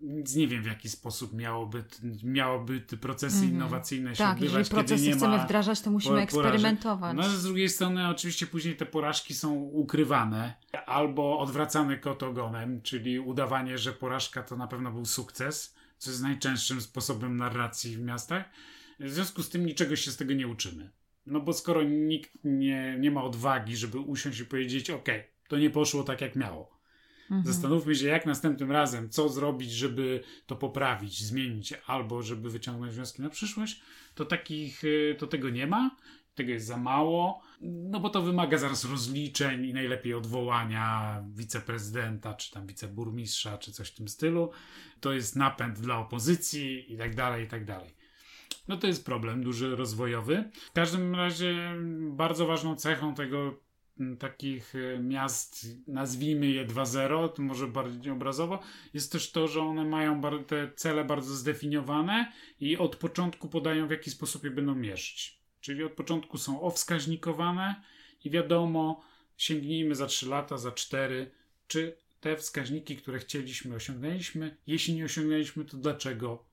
Więc 0.02 0.34
nie 0.34 0.48
wiem, 0.48 0.62
w 0.62 0.66
jaki 0.66 0.88
sposób 0.88 1.34
miałoby, 1.34 1.84
miałoby 2.22 2.80
te 2.80 2.96
procesy 2.96 3.36
mm 3.36 3.48
-hmm. 3.48 3.52
innowacyjne 3.52 4.14
się 4.14 4.18
tak, 4.18 4.32
odbywać, 4.32 4.58
jeżeli 4.58 4.70
procesy 4.70 5.06
nie 5.06 5.12
chcemy 5.12 5.38
wdrażać, 5.38 5.80
to 5.80 5.90
musimy 5.90 6.20
eksperymentować. 6.20 7.16
No, 7.16 7.22
z 7.22 7.42
drugiej 7.42 7.68
strony 7.68 8.08
oczywiście 8.08 8.46
później 8.46 8.76
te 8.76 8.86
porażki 8.86 9.34
są 9.34 9.54
ukrywane 9.54 10.54
albo 10.86 11.38
odwracane 11.38 11.98
kotogonem, 11.98 12.82
czyli 12.82 13.20
udawanie, 13.20 13.78
że 13.78 13.92
porażka 13.92 14.42
to 14.42 14.56
na 14.56 14.66
pewno 14.66 14.92
był 14.92 15.04
sukces, 15.04 15.74
co 15.98 16.10
jest 16.10 16.22
najczęstszym 16.22 16.80
sposobem 16.80 17.36
narracji 17.36 17.96
w 17.96 18.00
miastach. 18.00 18.44
W 19.00 19.10
związku 19.10 19.42
z 19.42 19.48
tym 19.48 19.66
niczego 19.66 19.96
się 19.96 20.10
z 20.10 20.16
tego 20.16 20.34
nie 20.34 20.48
uczymy. 20.48 20.90
No 21.26 21.40
bo 21.40 21.52
skoro 21.52 21.82
nikt 21.82 22.30
nie, 22.44 22.96
nie 22.98 23.10
ma 23.10 23.24
odwagi, 23.24 23.76
żeby 23.76 23.98
usiąść 23.98 24.40
i 24.40 24.44
powiedzieć, 24.44 24.90
ok, 24.90 25.08
to 25.48 25.58
nie 25.58 25.70
poszło 25.70 26.02
tak 26.02 26.20
jak 26.20 26.36
miało. 26.36 26.81
Mhm. 27.22 27.44
Zastanówmy 27.46 27.94
się, 27.94 28.06
jak 28.06 28.26
następnym 28.26 28.72
razem, 28.72 29.10
co 29.10 29.28
zrobić, 29.28 29.70
żeby 29.70 30.24
to 30.46 30.56
poprawić, 30.56 31.24
zmienić, 31.24 31.74
albo 31.86 32.22
żeby 32.22 32.50
wyciągnąć 32.50 32.92
wnioski 32.92 33.22
na 33.22 33.28
przyszłość, 33.28 33.82
to 34.14 34.24
takich, 34.24 34.84
y, 34.84 35.16
to 35.18 35.26
tego 35.26 35.50
nie 35.50 35.66
ma 35.66 35.96
tego 36.34 36.50
jest 36.50 36.66
za 36.66 36.76
mało, 36.76 37.42
no 37.60 38.00
bo 38.00 38.10
to 38.10 38.22
wymaga 38.22 38.58
zaraz 38.58 38.84
rozliczeń 38.84 39.64
i 39.64 39.74
najlepiej 39.74 40.14
odwołania 40.14 41.24
wiceprezydenta, 41.34 42.34
czy 42.34 42.50
tam 42.50 42.66
wiceburmistrza, 42.66 43.58
czy 43.58 43.72
coś 43.72 43.88
w 43.88 43.94
tym 43.94 44.08
stylu. 44.08 44.50
To 45.00 45.12
jest 45.12 45.36
napęd 45.36 45.80
dla 45.80 45.98
opozycji 45.98 46.92
i 46.92 46.98
tak 46.98 47.14
dalej, 47.14 47.44
i 47.44 47.48
tak 47.48 47.64
dalej. 47.64 47.94
No 48.68 48.76
to 48.76 48.86
jest 48.86 49.04
problem 49.06 49.44
duży 49.44 49.76
rozwojowy. 49.76 50.50
W 50.70 50.72
każdym 50.72 51.14
razie 51.14 51.74
bardzo 52.10 52.46
ważną 52.46 52.76
cechą 52.76 53.14
tego 53.14 53.60
takich 54.18 54.74
e, 54.74 54.98
miast, 54.98 55.66
nazwijmy 55.86 56.46
je 56.46 56.66
2.0, 56.66 57.28
to 57.28 57.42
może 57.42 57.66
bardziej 57.66 58.12
obrazowo, 58.12 58.58
jest 58.94 59.12
też 59.12 59.32
to, 59.32 59.48
że 59.48 59.60
one 59.60 59.84
mają 59.84 60.20
te 60.46 60.72
cele 60.76 61.04
bardzo 61.04 61.34
zdefiniowane 61.34 62.32
i 62.60 62.76
od 62.76 62.96
początku 62.96 63.48
podają 63.48 63.86
w 63.86 63.90
jaki 63.90 64.10
sposób 64.10 64.44
je 64.44 64.50
będą 64.50 64.74
mierzyć. 64.74 65.42
Czyli 65.60 65.84
od 65.84 65.92
początku 65.92 66.38
są 66.38 66.60
owskaźnikowane 66.60 67.82
i 68.24 68.30
wiadomo, 68.30 69.04
sięgnijmy 69.36 69.94
za 69.94 70.06
3 70.06 70.28
lata, 70.28 70.58
za 70.58 70.72
4, 70.72 71.30
czy 71.66 71.96
te 72.20 72.36
wskaźniki, 72.36 72.96
które 72.96 73.18
chcieliśmy, 73.18 73.74
osiągnęliśmy. 73.74 74.56
Jeśli 74.66 74.94
nie 74.94 75.04
osiągnęliśmy, 75.04 75.64
to 75.64 75.76
dlaczego 75.76 76.51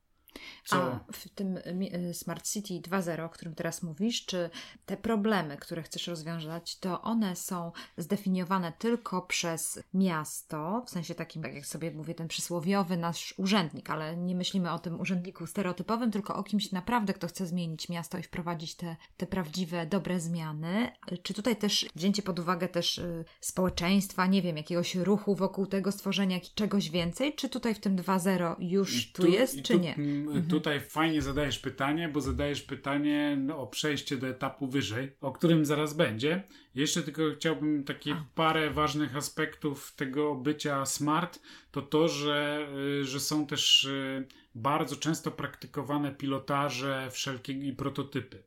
co? 0.66 0.76
A 0.76 1.00
w 1.14 1.30
tym 1.30 1.58
y, 1.58 2.14
Smart 2.14 2.48
City 2.48 2.74
2.0, 2.90 3.26
o 3.26 3.30
którym 3.30 3.56
teraz 3.56 3.84
mówisz, 3.84 4.26
czy 4.26 4.50
te 4.86 4.98
problemy, 4.98 5.58
które 5.58 5.84
chcesz 5.84 6.08
rozwiązać, 6.08 6.80
to 6.80 7.02
one 7.02 7.36
są 7.36 7.72
zdefiniowane 7.98 8.74
tylko 8.80 9.22
przez 9.22 9.80
miasto, 9.94 10.84
w 10.86 10.90
sensie 10.90 11.16
takim, 11.16 11.44
tak 11.44 11.56
jak 11.56 11.66
sobie 11.66 11.92
mówię, 11.92 12.16
ten 12.16 12.28
przysłowiowy 12.28 12.98
nasz 12.98 13.34
urzędnik, 13.38 13.90
ale 13.90 14.18
nie 14.18 14.36
myślimy 14.36 14.72
o 14.72 14.80
tym 14.80 15.00
urzędniku 15.00 15.48
stereotypowym, 15.48 16.12
tylko 16.12 16.36
o 16.36 16.44
kimś 16.44 16.72
naprawdę, 16.72 17.14
kto 17.14 17.28
chce 17.28 17.48
zmienić 17.48 17.90
miasto 17.90 18.18
i 18.18 18.24
wprowadzić 18.24 18.76
te, 18.76 18.96
te 19.18 19.28
prawdziwe, 19.28 19.86
dobre 19.86 20.20
zmiany. 20.20 20.92
Czy 21.24 21.34
tutaj 21.34 21.56
też 21.56 21.86
wzięcie 21.96 22.22
pod 22.22 22.40
uwagę 22.40 22.68
też 22.68 22.98
y, 22.98 23.26
społeczeństwa, 23.42 24.26
nie 24.26 24.42
wiem, 24.42 24.58
jakiegoś 24.58 24.96
ruchu 24.96 25.36
wokół 25.36 25.68
tego 25.68 25.92
stworzenia 25.92 26.40
czegoś 26.56 26.90
więcej, 26.90 27.36
czy 27.36 27.50
tutaj 27.50 27.76
w 27.76 27.80
tym 27.80 27.96
2.0 27.96 28.56
już 28.60 29.12
tu, 29.12 29.22
tu 29.22 29.28
jest, 29.28 29.62
czy 29.62 29.74
tu, 29.74 29.80
nie? 29.80 29.96
Mhm. 30.28 30.48
tutaj 30.48 30.80
fajnie 30.80 31.22
zadajesz 31.22 31.60
pytanie, 31.60 32.10
bo 32.10 32.22
zadajesz 32.22 32.62
pytanie 32.62 33.38
o 33.56 33.68
przejście 33.68 34.18
do 34.18 34.28
etapu 34.28 34.68
wyżej, 34.68 35.12
o 35.22 35.32
którym 35.32 35.66
zaraz 35.66 35.94
będzie. 35.94 36.44
Jeszcze 36.76 37.02
tylko 37.02 37.22
chciałbym 37.36 37.84
takie 37.84 38.16
parę 38.36 38.72
ważnych 38.72 39.16
aspektów 39.16 39.96
tego 39.96 40.36
bycia 40.36 40.86
smart, 40.86 41.40
to 41.72 41.82
to, 41.82 42.08
że, 42.08 42.68
y, 43.02 43.06
że 43.06 43.20
są 43.20 43.48
też 43.48 43.84
y, 43.84 44.28
bardzo 44.56 44.96
często 44.96 45.32
praktykowane 45.32 46.12
pilotaże 46.12 47.10
wszelkie 47.12 47.54
i 47.54 47.74
prototypy. 47.74 48.44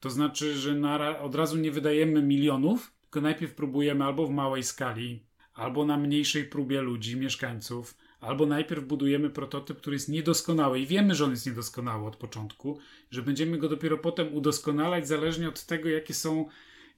To 0.00 0.10
znaczy, 0.10 0.58
że 0.58 0.74
na, 0.74 1.18
od 1.18 1.34
razu 1.34 1.56
nie 1.56 1.70
wydajemy 1.70 2.22
milionów, 2.22 2.92
tylko 3.02 3.20
najpierw 3.20 3.54
próbujemy 3.54 4.04
albo 4.04 4.26
w 4.26 4.30
małej 4.30 4.62
skali, 4.62 5.22
albo 5.54 5.84
na 5.84 5.96
mniejszej 5.96 6.44
próbie 6.44 6.80
ludzi, 6.80 7.16
mieszkańców, 7.16 7.96
albo 8.20 8.46
najpierw 8.46 8.84
budujemy 8.84 9.30
prototyp, 9.30 9.78
który 9.78 9.96
jest 9.96 10.08
niedoskonały 10.08 10.80
i 10.80 10.86
wiemy, 10.86 11.14
że 11.14 11.24
on 11.24 11.30
jest 11.30 11.46
niedoskonały 11.46 12.06
od 12.06 12.16
początku, 12.16 12.78
że 13.10 13.22
będziemy 13.22 13.58
go 13.58 13.68
dopiero 13.68 13.98
potem 13.98 14.34
udoskonalać 14.34 15.08
zależnie 15.08 15.48
od 15.48 15.66
tego, 15.66 15.88
jakie 15.88 16.14
są, 16.14 16.48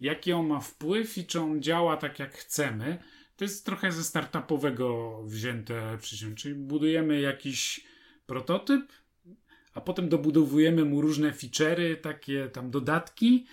jaki 0.00 0.32
on 0.32 0.46
ma 0.46 0.60
wpływ 0.60 1.18
i 1.18 1.26
czy 1.26 1.40
on 1.40 1.62
działa 1.62 1.96
tak, 1.96 2.18
jak 2.18 2.34
chcemy. 2.34 2.98
To 3.36 3.44
jest 3.44 3.66
trochę 3.66 3.92
ze 3.92 4.04
startupowego 4.04 5.18
wzięte 5.24 5.98
przyczyny, 6.00 6.36
czyli 6.36 6.54
budujemy 6.54 7.20
jakiś 7.20 7.84
prototyp, 8.26 8.92
a 9.74 9.80
potem 9.80 10.08
dobudowujemy 10.08 10.84
mu 10.84 11.00
różne 11.00 11.32
feature'y, 11.32 11.96
takie 11.96 12.48
tam 12.48 12.70
dodatki, 12.70 13.46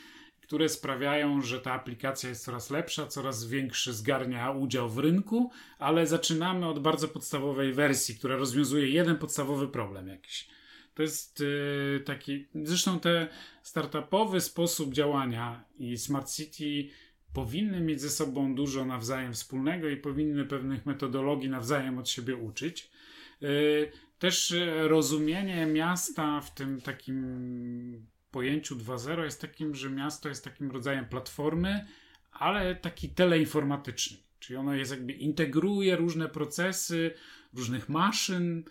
które 0.49 0.69
sprawiają, 0.69 1.41
że 1.41 1.59
ta 1.59 1.73
aplikacja 1.73 2.29
jest 2.29 2.45
coraz 2.45 2.69
lepsza, 2.69 3.07
coraz 3.07 3.45
większy 3.45 3.93
zgarnia 3.93 4.51
udział 4.51 4.89
w 4.89 4.97
rynku, 4.97 5.51
ale 5.79 6.07
zaczynamy 6.07 6.67
od 6.67 6.79
bardzo 6.79 7.07
podstawowej 7.07 7.73
wersji, 7.73 8.15
która 8.15 8.35
rozwiązuje 8.35 8.89
jeden 8.89 9.17
podstawowy 9.17 9.67
problem 9.67 10.07
jakiś. 10.07 10.47
To 10.93 11.01
jest 11.01 11.39
yy, 11.39 12.03
taki, 12.05 12.47
zresztą 12.55 12.99
ten 12.99 13.27
startupowy 13.63 14.41
sposób 14.41 14.93
działania 14.93 15.65
i 15.79 15.97
Smart 15.97 16.31
City 16.31 16.93
powinny 17.33 17.81
mieć 17.81 18.01
ze 18.01 18.09
sobą 18.09 18.55
dużo 18.55 18.85
nawzajem 18.85 19.33
wspólnego 19.33 19.89
i 19.89 19.97
powinny 19.97 20.45
pewnych 20.45 20.85
metodologii 20.85 21.49
nawzajem 21.49 21.97
od 21.97 22.09
siebie 22.09 22.35
uczyć. 22.35 22.91
Yy, 23.41 23.91
też 24.19 24.55
rozumienie 24.77 25.65
miasta 25.65 26.41
w 26.41 26.53
tym 26.53 26.81
takim 26.81 28.07
pojęciu 28.31 28.75
2.0 28.75 29.23
jest 29.23 29.41
takim, 29.41 29.75
że 29.75 29.89
miasto 29.89 30.29
jest 30.29 30.43
takim 30.43 30.71
rodzajem 30.71 31.05
platformy, 31.05 31.85
ale 32.31 32.75
taki 32.75 33.09
teleinformatyczny. 33.09 34.17
Czyli 34.39 34.57
ono 34.57 34.73
jest 34.73 34.91
jakby 34.91 35.13
integruje 35.13 35.95
różne 35.95 36.29
procesy 36.29 37.13
różnych 37.53 37.89
maszyn, 37.89 38.63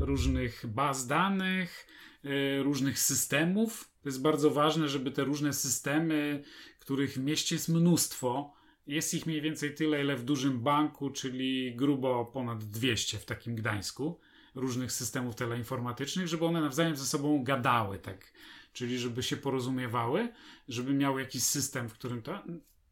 różnych 0.00 0.66
baz 0.66 1.06
danych, 1.06 1.86
yy, 2.24 2.62
różnych 2.62 2.98
systemów. 2.98 3.90
To 4.02 4.08
jest 4.08 4.22
bardzo 4.22 4.50
ważne, 4.50 4.88
żeby 4.88 5.10
te 5.10 5.24
różne 5.24 5.52
systemy, 5.52 6.42
których 6.78 7.12
w 7.12 7.18
mieście 7.18 7.54
jest 7.54 7.68
mnóstwo, 7.68 8.54
jest 8.86 9.14
ich 9.14 9.26
mniej 9.26 9.40
więcej 9.40 9.74
tyle, 9.74 10.00
ile 10.00 10.16
w 10.16 10.24
dużym 10.24 10.60
banku, 10.60 11.10
czyli 11.10 11.76
grubo 11.76 12.24
ponad 12.24 12.64
200 12.64 13.18
w 13.18 13.24
takim 13.24 13.54
Gdańsku, 13.54 14.20
różnych 14.54 14.92
systemów 14.92 15.34
teleinformatycznych, 15.34 16.28
żeby 16.28 16.44
one 16.44 16.60
nawzajem 16.60 16.96
ze 16.96 17.04
sobą 17.04 17.44
gadały, 17.44 17.98
tak 17.98 18.32
czyli 18.74 18.98
żeby 18.98 19.22
się 19.22 19.36
porozumiewały, 19.36 20.28
żeby 20.68 20.94
miały 20.94 21.20
jakiś 21.20 21.42
system, 21.42 21.88
w 21.88 21.92
którym 21.92 22.22
to. 22.22 22.42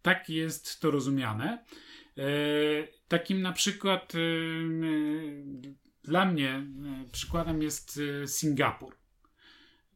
Tak 0.03 0.29
jest 0.29 0.81
to 0.81 0.91
rozumiane. 0.91 1.65
E, 2.19 2.25
takim 3.09 3.43
na 3.43 3.53
przykład 3.53 4.13
e, 4.15 4.19
dla 6.05 6.25
mnie 6.25 6.51
e, 6.51 6.65
przykładem 7.13 7.63
jest 7.63 8.01
Singapur. 8.27 8.97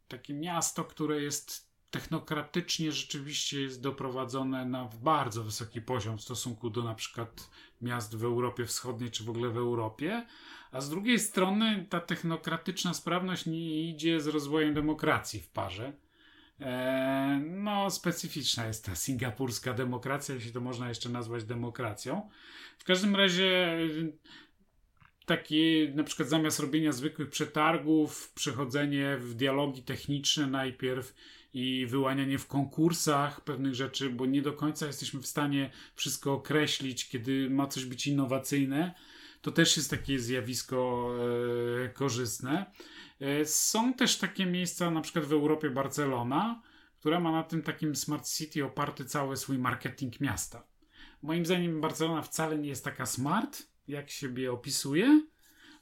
Takie 0.09 0.35
miasto, 0.35 0.85
które 0.85 1.23
jest 1.23 1.67
technokratycznie 1.91 2.93
rzeczywiście 2.93 3.61
jest 3.61 3.81
doprowadzone 3.81 4.65
na 4.65 4.91
bardzo 5.03 5.45
wysoki 5.45 5.83
poziom 5.83 6.19
w 6.19 6.23
stosunku 6.23 6.71
do 6.71 6.83
na 6.83 6.95
przykład 6.95 7.51
miast 7.81 8.17
w 8.17 8.25
Europie 8.25 8.67
Wschodniej 8.67 9.11
czy 9.11 9.25
w 9.25 9.31
ogóle 9.31 9.51
w 9.51 9.57
Europie, 9.57 10.27
a 10.77 10.81
z 10.81 10.91
drugiej 10.91 11.19
strony 11.19 11.87
ta 11.89 12.01
technokratyczna 12.01 12.95
sprawność 12.95 13.47
nie 13.47 13.91
idzie 13.91 14.21
z 14.21 14.27
rozwojem 14.27 14.75
demokracji 14.75 15.41
w 15.41 15.49
parze. 15.49 15.93
E, 16.61 17.41
no, 17.45 17.91
specyficzna 17.91 18.67
jest 18.67 18.85
ta 18.85 18.95
singapurska 18.95 19.75
demokracja, 19.75 20.35
jeśli 20.35 20.53
to 20.53 20.61
można 20.61 20.89
jeszcze 20.89 21.09
nazwać 21.09 21.45
demokracją. 21.45 22.29
W 22.79 22.85
każdym 22.85 23.17
razie 23.17 23.79
taki 25.27 25.89
na 25.95 26.05
przykład 26.05 26.29
zamiast 26.29 26.61
robienia 26.61 26.93
zwykłych 26.93 27.31
przetargów, 27.31 28.33
przechodzenie 28.35 29.17
w 29.17 29.35
dialogi 29.35 29.83
techniczne 29.83 30.47
najpierw 30.47 31.15
i 31.55 31.87
wyłanianie 31.87 32.39
w 32.39 32.47
konkursach 32.47 33.41
pewnych 33.41 33.75
rzeczy, 33.75 34.11
bo 34.11 34.27
nie 34.27 34.43
do 34.43 34.53
końca 34.53 34.87
jesteśmy 34.87 35.21
w 35.21 35.27
stanie 35.27 35.71
wszystko 35.95 36.33
określić, 36.33 37.09
kiedy 37.09 37.51
ma 37.51 37.67
coś 37.67 37.85
być 37.85 38.07
innowacyjne 38.07 38.95
to 39.47 39.53
też 39.53 39.77
jest 39.77 39.91
takie 39.91 40.19
zjawisko 40.19 41.11
e, 41.85 41.89
korzystne. 41.89 42.67
E, 43.21 43.45
są 43.45 43.95
też 43.95 44.19
takie 44.19 44.47
miejsca, 44.47 44.91
na 44.91 45.01
przykład 45.01 45.25
w 45.25 45.33
Europie 45.33 45.71
Barcelona, 45.71 46.63
która 46.97 47.21
ma 47.21 47.33
na 47.33 47.43
tym 47.43 47.63
takim 47.63 47.97
smart 47.97 48.29
city 48.29 48.65
oparty 48.65 49.05
cały 49.05 49.37
swój 49.37 49.59
marketing 49.59 50.21
miasta. 50.21 50.67
Moim 51.23 51.47
zdaniem 51.47 51.81
Barcelona 51.81 52.23
wcale 52.23 52.59
nie 52.59 52.69
jest 52.69 52.85
taka 52.85 53.07
smart, 53.07 53.63
jak 53.89 54.11
siebie 54.11 54.53
opisuje, 54.53 55.27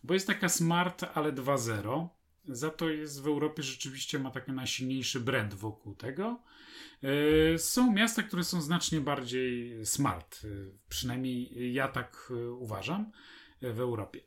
bo 0.03 0.14
jest 0.14 0.27
taka 0.27 0.48
smart, 0.48 1.05
ale 1.14 1.33
2.0. 1.33 2.09
Za 2.48 2.70
to 2.70 2.88
jest 2.90 3.22
w 3.22 3.27
Europie 3.27 3.62
rzeczywiście 3.62 4.18
ma 4.18 4.31
taki 4.31 4.53
najsilniejszy 4.53 5.20
brand 5.20 5.55
wokół 5.55 5.94
tego. 5.94 6.42
E, 7.03 7.59
są 7.59 7.92
miasta, 7.92 8.22
które 8.22 8.44
są 8.44 8.61
znacznie 8.61 9.00
bardziej 9.00 9.87
smart. 9.87 10.40
Przynajmniej 10.88 11.72
ja 11.74 11.88
tak 11.88 12.33
uważam 12.59 13.12
w 13.62 13.81
Europie. 13.81 14.21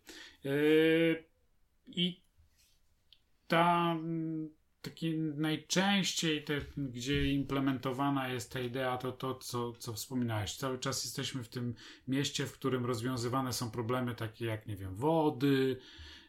E, 0.46 0.50
I 1.88 2.22
ta 3.48 3.96
takie 4.82 5.13
najczęściej, 5.18 6.44
te, 6.44 6.62
gdzie 6.78 7.34
implementowana 7.34 8.30
jest 8.30 8.54
ta 8.54 8.60
idea, 8.60 8.98
to 8.98 9.12
to, 9.12 9.36
co, 9.36 9.74
co 9.74 9.94
wspominałeś. 9.94 10.56
Cały 10.56 10.80
czas 10.80 11.04
jesteśmy 11.04 11.44
w 11.44 11.50
tym 11.50 11.76
mieście, 12.08 12.46
w 12.46 12.54
którym 12.54 12.86
rozwiązywane 12.86 13.54
są 13.54 13.72
problemy 13.72 14.16
takie 14.16 14.46
jak, 14.46 14.68
nie 14.68 14.76
wiem, 14.76 14.96
wody, 14.96 15.78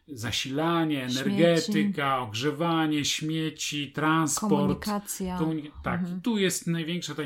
zasilanie, 0.07 1.03
energetyka, 1.03 1.61
śmieci. 1.63 2.01
ogrzewanie, 2.01 3.05
śmieci, 3.05 3.91
transport. 3.91 4.49
Komunikacja. 4.49 5.37
Komunik 5.37 5.73
tak, 5.83 5.99
mhm. 5.99 6.21
tu 6.21 6.37
jest 6.37 6.67
największa 6.67 7.15
ta 7.15 7.23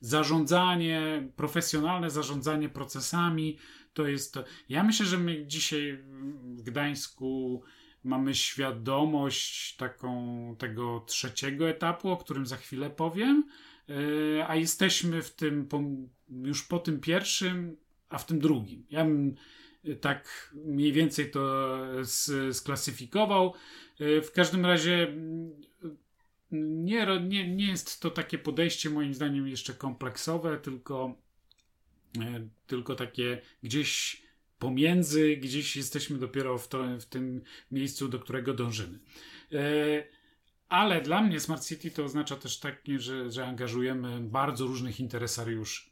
zarządzanie, 0.00 1.28
profesjonalne 1.36 2.10
zarządzanie 2.10 2.68
procesami. 2.68 3.58
To 3.96 4.06
jest 4.06 4.34
to. 4.34 4.44
Ja 4.68 4.82
myślę, 4.82 5.06
że 5.06 5.18
my 5.18 5.46
dzisiaj 5.46 5.98
w 6.56 6.62
Gdańsku 6.62 7.62
mamy 8.04 8.34
świadomość 8.34 9.76
taką 9.76 10.56
tego 10.58 11.04
trzeciego 11.06 11.68
etapu, 11.68 12.10
o 12.10 12.16
którym 12.16 12.46
za 12.46 12.56
chwilę 12.56 12.90
powiem, 12.90 13.44
e, 13.88 14.48
a 14.48 14.56
jesteśmy 14.56 15.22
w 15.22 15.34
tym 15.34 15.68
już 16.28 16.62
po 16.62 16.78
tym 16.78 17.00
pierwszym, 17.00 17.76
a 18.08 18.18
w 18.18 18.26
tym 18.26 18.38
drugim. 18.38 18.86
Ja 18.90 19.04
bym 19.04 19.34
tak 20.00 20.54
mniej 20.54 20.92
więcej 20.92 21.30
to 21.30 21.76
sklasyfikował. 22.52 23.54
E, 24.00 24.20
w 24.22 24.32
każdym 24.32 24.66
razie 24.66 25.08
mm, 25.08 25.60
nie, 26.50 27.06
nie, 27.20 27.56
nie 27.56 27.66
jest 27.66 28.00
to 28.00 28.10
takie 28.10 28.38
podejście 28.38 28.90
moim 28.90 29.14
zdaniem 29.14 29.48
jeszcze 29.48 29.74
kompleksowe, 29.74 30.58
tylko, 30.58 31.14
e, 31.14 31.25
tylko 32.66 32.94
takie 32.94 33.40
gdzieś 33.62 34.22
pomiędzy, 34.58 35.36
gdzieś 35.36 35.76
jesteśmy 35.76 36.18
dopiero 36.18 36.58
w, 36.58 36.68
to, 36.68 36.84
w 37.00 37.04
tym 37.04 37.42
miejscu, 37.70 38.08
do 38.08 38.18
którego 38.18 38.54
dążymy. 38.54 38.98
E, 39.52 40.04
ale 40.68 41.00
dla 41.00 41.22
mnie 41.22 41.40
Smart 41.40 41.66
City 41.66 41.90
to 41.90 42.04
oznacza 42.04 42.36
też 42.36 42.58
tak, 42.58 42.82
że, 42.98 43.30
że 43.30 43.46
angażujemy 43.46 44.20
bardzo 44.20 44.66
różnych 44.66 45.00
interesariuszy. 45.00 45.90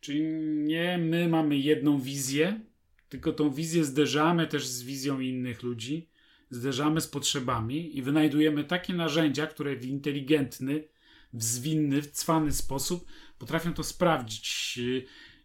Czyli 0.00 0.22
nie 0.50 0.98
my 0.98 1.28
mamy 1.28 1.58
jedną 1.58 2.00
wizję, 2.00 2.60
tylko 3.08 3.32
tą 3.32 3.50
wizję 3.50 3.84
zderzamy 3.84 4.46
też 4.46 4.66
z 4.66 4.82
wizją 4.82 5.20
innych 5.20 5.62
ludzi, 5.62 6.08
zderzamy 6.50 7.00
z 7.00 7.08
potrzebami 7.08 7.98
i 7.98 8.02
wynajdujemy 8.02 8.64
takie 8.64 8.94
narzędzia, 8.94 9.46
które 9.46 9.76
w 9.76 9.86
inteligentny, 9.86 10.84
w 11.32 11.44
zwinny, 11.44 12.02
w 12.02 12.10
cwany 12.10 12.52
sposób 12.52 13.06
potrafią 13.38 13.74
to 13.74 13.82
sprawdzić. 13.82 14.78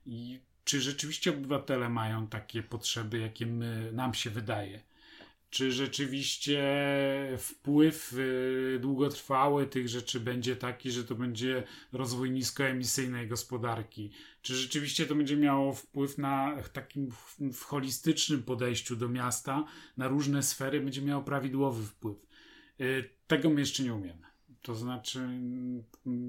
I 0.05 0.39
czy 0.63 0.81
rzeczywiście 0.81 1.29
obywatele 1.29 1.89
mają 1.89 2.27
takie 2.27 2.63
potrzeby, 2.63 3.19
jakie 3.19 3.45
my, 3.45 3.91
nam 3.93 4.13
się 4.13 4.29
wydaje? 4.29 4.81
Czy 5.49 5.71
rzeczywiście 5.71 6.63
wpływ 7.37 8.13
y, 8.13 8.79
długotrwały 8.81 9.67
tych 9.67 9.89
rzeczy 9.89 10.19
będzie 10.19 10.55
taki, 10.55 10.91
że 10.91 11.03
to 11.03 11.15
będzie 11.15 11.63
rozwój 11.91 12.31
niskoemisyjnej 12.31 13.27
gospodarki? 13.27 14.11
Czy 14.41 14.55
rzeczywiście 14.55 15.05
to 15.05 15.15
będzie 15.15 15.37
miało 15.37 15.73
wpływ 15.73 16.17
na 16.17 16.57
takim 16.73 17.11
w 17.53 17.63
holistycznym 17.63 18.43
podejściu 18.43 18.95
do 18.95 19.09
miasta, 19.09 19.65
na 19.97 20.07
różne 20.07 20.43
sfery, 20.43 20.81
będzie 20.81 21.01
miało 21.01 21.23
prawidłowy 21.23 21.83
wpływ? 21.85 22.17
Y, 22.81 23.09
tego 23.27 23.49
my 23.49 23.59
jeszcze 23.59 23.83
nie 23.83 23.93
umiemy. 23.93 24.25
To 24.61 24.75
znaczy, 24.75 25.19
mm, 25.19 25.83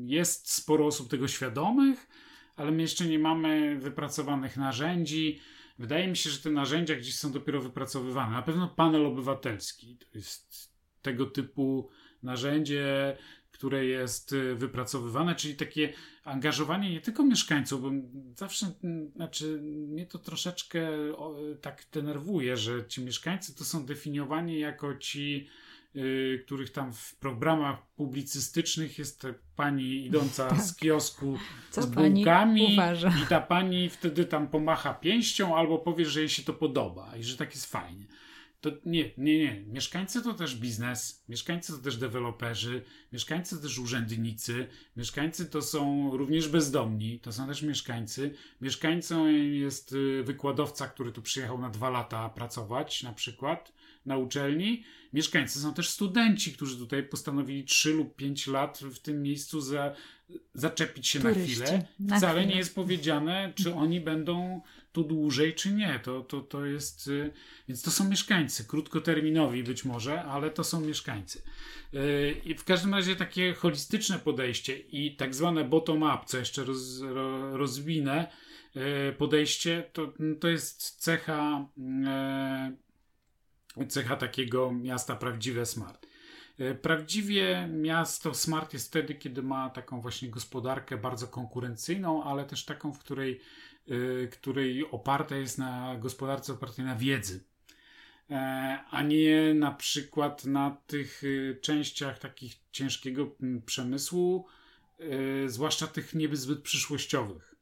jest 0.07 0.53
sporo 0.53 0.87
osób 0.87 1.11
tego 1.11 1.29
świadomych, 1.29 2.09
ale 2.57 2.71
my 2.71 2.83
jeszcze 2.83 3.07
nie 3.07 3.19
mamy 3.19 3.79
wypracowanych 3.79 4.57
narzędzi. 4.57 5.41
Wydaje 5.79 6.09
mi 6.09 6.17
się, 6.17 6.31
że 6.31 6.39
te 6.39 6.51
narzędzia 6.51 6.97
gdzieś 6.97 7.19
są 7.19 7.33
dopiero 7.33 7.61
wypracowywane. 7.61 8.33
Na 8.33 8.43
pewno 8.43 8.69
panel 8.69 9.07
obywatelski 9.07 9.97
to 9.97 10.19
jest 10.19 10.73
tego 11.03 11.27
typu 11.27 11.91
narzędzie, 12.23 13.17
które 13.51 13.87
jest 13.87 14.33
y, 14.33 14.55
wypracowywane, 14.55 15.35
czyli 15.35 15.57
takie 15.57 15.93
angażowanie 16.25 16.91
nie 16.91 17.01
tylko 17.01 17.25
mieszkańców, 17.25 17.83
bo 17.83 17.91
zawsze, 18.37 18.67
znaczy, 19.17 19.59
mnie 19.63 20.07
to 20.07 20.19
troszeczkę 20.19 20.89
tak 21.61 21.85
denerwuje, 21.93 22.57
że 22.57 22.87
ci 22.89 23.05
mieszkańcy 23.05 23.57
to 23.57 23.65
są 23.65 23.87
definiowani 23.87 24.59
jako 24.59 24.95
ci 24.95 25.49
których 26.45 26.71
tam 26.71 26.93
w 26.93 27.17
programach 27.17 27.87
publicystycznych 27.87 28.99
jest 28.99 29.27
pani 29.57 30.07
idąca 30.07 30.49
tak. 30.51 30.61
z 30.61 30.77
kiosku 30.77 31.39
Co 31.71 31.83
z 31.83 31.87
bułkami 31.87 32.79
i 33.23 33.27
ta 33.29 33.41
pani 33.41 33.89
wtedy 33.89 34.25
tam 34.25 34.49
pomacha 34.49 34.95
pięścią 34.95 35.57
albo 35.57 35.79
powie, 35.79 36.07
że 36.07 36.21
jej 36.21 36.29
się 36.29 36.43
to 36.43 36.53
podoba 36.53 37.17
i 37.17 37.23
że 37.23 37.37
tak 37.37 37.55
jest 37.55 37.67
fajnie. 37.67 38.07
To 38.61 38.71
nie, 38.85 39.11
nie, 39.19 39.39
nie. 39.39 39.65
Mieszkańcy 39.67 40.23
to 40.23 40.35
też 40.35 40.57
biznes, 40.57 41.25
mieszkańcy 41.29 41.73
to 41.73 41.79
też 41.79 41.97
deweloperzy, 41.97 42.85
mieszkańcy 43.13 43.57
to 43.57 43.63
też 43.63 43.79
urzędnicy, 43.79 44.67
mieszkańcy 44.97 45.47
to 45.47 45.63
są 45.63 46.11
również 46.17 46.49
bezdomni, 46.49 47.21
to 47.21 47.33
są 47.33 47.47
też 47.47 47.63
mieszkańcy. 47.63 48.35
Mieszkańcą 48.61 49.27
jest 49.51 49.93
y, 49.93 50.23
wykładowca, 50.23 50.89
który 50.89 51.13
tu 51.13 51.23
przyjechał 51.23 51.59
na 51.59 51.71
dwa 51.71 51.91
lata 51.91 52.29
pracować 52.29 53.03
na 53.03 53.13
przykład 53.13 53.73
na 54.07 54.17
uczelni. 54.17 54.85
Mieszkańcy 55.13 55.61
są 55.61 55.75
też 55.75 55.89
studenci, 55.89 56.53
którzy 56.53 56.79
tutaj 56.79 57.03
postanowili 57.03 57.65
3 57.65 57.93
lub 57.93 58.17
5 58.17 58.47
lat 58.47 58.79
w 58.79 58.99
tym 58.99 59.23
miejscu 59.23 59.61
za, 59.61 59.95
zaczepić 60.55 61.09
się 61.09 61.21
Turyści, 61.21 61.61
na 61.61 61.67
chwilę. 61.67 61.87
Na 62.01 62.19
Wcale 62.19 62.33
chwilę. 62.33 62.53
nie 62.53 62.59
jest 62.59 62.75
powiedziane, 62.75 63.53
czy 63.55 63.75
oni 63.75 64.01
będą 64.01 64.61
tu 64.93 65.05
dłużej, 65.05 65.55
czy 65.55 65.73
nie. 65.73 66.01
To, 66.03 66.21
to, 66.21 66.41
to 66.41 66.67
jest, 66.67 67.09
y, 67.09 67.33
więc 67.69 67.83
to 67.83 67.91
są 67.91 68.09
mieszkańcy, 68.09 68.65
krótkoterminowi 68.65 69.63
być 69.63 69.85
może, 69.85 70.23
ale 70.23 70.51
to 70.51 70.65
są 70.65 70.81
mieszkańcy. 70.81 71.43
Y, 71.95 72.37
I 72.45 72.55
w 72.55 72.65
każdym 72.65 72.95
razie 72.95 73.17
takie 73.17 73.55
holistyczne 73.55 74.19
podejście 74.19 74.79
i 74.79 75.17
tak 75.17 75.35
zwane 75.35 75.65
bottom-up, 75.65 76.19
co 76.27 76.39
jeszcze 76.39 76.65
roz, 76.65 77.01
rozwinę, 77.53 78.33
y, 78.77 79.13
podejście, 79.13 79.91
to, 79.93 80.13
to 80.41 80.49
jest 80.49 81.01
cecha 81.01 81.69
cecha 83.89 84.17
takiego 84.17 84.73
miasta 84.73 85.17
prawdziwe 85.17 85.67
smart. 85.67 86.07
E, 86.59 86.75
prawdziwie 86.75 87.69
miasto 87.73 88.35
smart 88.35 88.73
jest 88.73 88.89
wtedy, 88.89 89.15
kiedy 89.15 89.43
ma 89.43 89.71
taką 89.71 90.01
właśnie 90.01 90.29
gospodarkę 90.29 90.97
bardzo 90.97 91.29
konkurencyjną, 91.29 92.25
ale 92.25 92.45
też 92.45 92.65
taką, 92.65 92.93
w 92.93 92.99
której, 92.99 93.41
e, 93.89 94.27
której 94.27 94.91
oparta 94.91 95.37
jest 95.37 95.59
na 95.59 95.97
gospodarce 95.99 96.53
opartej 96.53 96.85
na 96.85 96.97
wiedzy. 96.97 97.45
E, 98.31 98.35
a 98.91 99.03
nie 99.03 99.55
na 99.55 99.73
przykład 99.73 100.45
na 100.45 100.77
tych 100.87 101.23
częściach 101.61 102.19
takich 102.19 102.55
ciężkiego 102.73 103.37
przemysłu, 103.67 104.47
zwłaszcza 105.47 105.87
tych 105.87 106.15
niezbyt 106.15 106.63
przyszłościowych. 106.63 107.55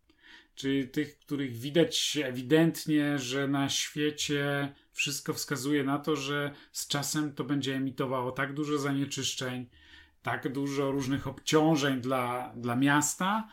Czyli 0.55 0.88
tych, 0.88 1.18
których 1.18 1.57
widać 1.57 2.18
ewidentnie, 2.24 3.18
że 3.18 3.48
na 3.48 3.68
świecie 3.68 4.72
wszystko 4.94 5.35
wskazuje 5.35 5.85
na 5.85 5.98
to, 5.98 6.16
że 6.16 6.54
z 6.72 6.88
czasem 6.88 7.33
to 7.33 7.44
będzie 7.44 7.74
emitowało 7.74 8.33
tak 8.33 8.54
dużo 8.54 8.78
zanieczyszczeń, 8.78 9.66
tak 10.22 10.52
dużo 10.52 10.90
różnych 10.90 11.26
obciążeń 11.26 12.00
dla, 12.00 12.52
dla 12.57 12.76
miasta, 12.76 13.48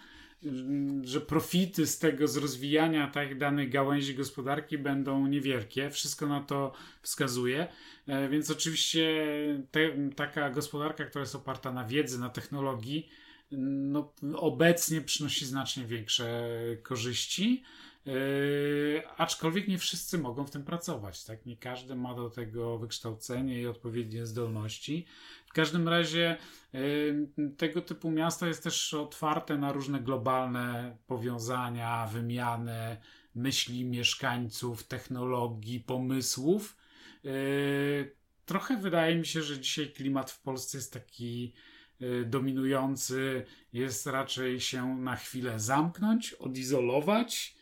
że 1.03 1.21
profity 1.21 1.87
z 1.87 1.99
tego, 1.99 2.27
z 2.27 2.37
rozwijania 2.37 3.07
tak 3.07 3.37
danej 3.37 3.69
gałęzi 3.69 4.15
gospodarki 4.15 4.77
będą 4.77 5.27
niewielkie. 5.27 5.89
Wszystko 5.89 6.27
na 6.27 6.41
to 6.41 6.73
wskazuje. 7.01 7.67
E, 8.07 8.29
więc 8.29 8.51
oczywiście 8.51 9.25
te, 9.71 10.09
taka 10.15 10.49
gospodarka, 10.49 11.05
która 11.05 11.21
jest 11.21 11.35
oparta 11.35 11.71
na 11.71 11.85
wiedzy, 11.85 12.19
na 12.19 12.29
technologii, 12.29 13.09
no, 13.51 14.13
obecnie 14.35 15.01
przynosi 15.01 15.45
znacznie 15.45 15.85
większe 15.85 16.49
korzyści. 16.83 17.63
Yy, 18.05 19.03
aczkolwiek 19.17 19.67
nie 19.67 19.77
wszyscy 19.77 20.17
mogą 20.17 20.45
w 20.45 20.51
tym 20.51 20.63
pracować, 20.63 21.23
tak? 21.23 21.45
Nie 21.45 21.57
każdy 21.57 21.95
ma 21.95 22.15
do 22.15 22.29
tego 22.29 22.77
wykształcenie 22.77 23.61
i 23.61 23.67
odpowiednie 23.67 24.25
zdolności. 24.25 25.05
W 25.45 25.53
każdym 25.53 25.87
razie 25.87 26.37
yy, 26.73 27.53
tego 27.57 27.81
typu 27.81 28.11
miasto 28.11 28.47
jest 28.47 28.63
też 28.63 28.93
otwarte 28.93 29.57
na 29.57 29.71
różne 29.71 29.99
globalne 29.99 30.97
powiązania, 31.07 32.07
wymianę 32.13 32.97
myśli 33.35 33.85
mieszkańców, 33.85 34.83
technologii, 34.83 35.79
pomysłów. 35.79 36.77
Yy, 37.23 38.15
trochę 38.45 38.77
wydaje 38.77 39.15
mi 39.15 39.25
się, 39.25 39.41
że 39.41 39.59
dzisiaj 39.59 39.87
klimat 39.87 40.31
w 40.31 40.41
Polsce 40.41 40.77
jest 40.77 40.93
taki 40.93 41.53
yy, 41.99 42.25
dominujący, 42.25 43.45
jest 43.73 44.07
raczej 44.07 44.61
się 44.61 44.95
na 44.97 45.15
chwilę 45.15 45.59
zamknąć, 45.59 46.33
odizolować 46.33 47.60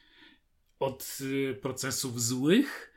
od 0.80 1.17
y, 1.21 1.55
procesów 1.61 2.21
złych, 2.21 2.93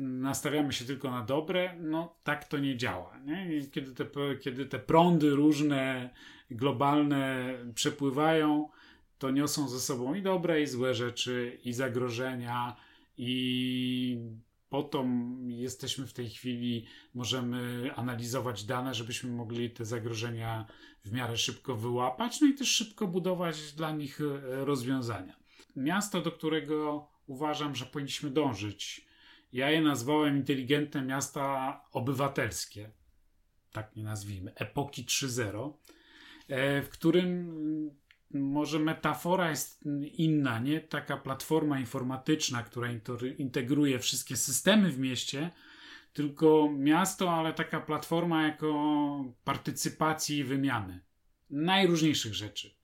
nastawiamy 0.00 0.72
się 0.72 0.84
tylko 0.84 1.10
na 1.10 1.22
dobre, 1.22 1.76
no 1.80 2.16
tak 2.24 2.48
to 2.48 2.58
nie 2.58 2.76
działa. 2.76 3.18
Nie? 3.18 3.66
Kiedy, 3.66 3.94
te, 3.94 4.06
kiedy 4.40 4.66
te 4.66 4.78
prądy 4.78 5.30
różne, 5.30 6.10
globalne 6.50 7.54
przepływają, 7.74 8.68
to 9.18 9.30
niosą 9.30 9.68
ze 9.68 9.80
sobą 9.80 10.14
i 10.14 10.22
dobre, 10.22 10.62
i 10.62 10.66
złe 10.66 10.94
rzeczy, 10.94 11.58
i 11.64 11.72
zagrożenia, 11.72 12.76
i 13.16 14.18
po 14.68 14.82
to 14.82 15.04
jesteśmy 15.46 16.06
w 16.06 16.12
tej 16.12 16.30
chwili, 16.30 16.86
możemy 17.14 17.90
analizować 17.94 18.64
dane, 18.64 18.94
żebyśmy 18.94 19.30
mogli 19.30 19.70
te 19.70 19.84
zagrożenia 19.84 20.66
w 21.04 21.12
miarę 21.12 21.36
szybko 21.36 21.76
wyłapać, 21.76 22.40
no 22.40 22.46
i 22.46 22.54
też 22.54 22.68
szybko 22.68 23.06
budować 23.06 23.72
dla 23.72 23.92
nich 23.92 24.20
e, 24.20 24.64
rozwiązania 24.64 25.43
miasto, 25.76 26.20
do 26.20 26.32
którego 26.32 27.08
uważam, 27.26 27.74
że 27.74 27.86
powinniśmy 27.86 28.30
dążyć 28.30 29.06
Ja 29.52 29.70
je 29.70 29.80
nazwałem 29.80 30.36
inteligentne 30.36 31.02
miasta 31.02 31.80
obywatelskie, 31.92 32.90
tak 33.72 33.96
nie 33.96 34.04
nazwijmy, 34.04 34.54
epoki 34.54 35.04
3.0, 35.04 35.72
e, 36.48 36.82
w 36.82 36.88
którym 36.88 37.94
może 38.30 38.78
metafora 38.78 39.50
jest 39.50 39.84
inna, 40.12 40.58
nie? 40.58 40.80
Taka 40.80 41.16
platforma 41.16 41.80
informatyczna, 41.80 42.62
która 42.62 42.88
integruje 43.38 43.98
wszystkie 43.98 44.36
systemy 44.36 44.90
w 44.90 44.98
mieście, 44.98 45.50
tylko 46.12 46.68
miasto, 46.78 47.32
ale 47.32 47.52
taka 47.52 47.80
platforma 47.80 48.46
jako 48.46 49.24
partycypacji 49.44 50.38
i 50.38 50.44
wymiany 50.44 51.00
najróżniejszych 51.50 52.34
rzeczy. 52.34 52.74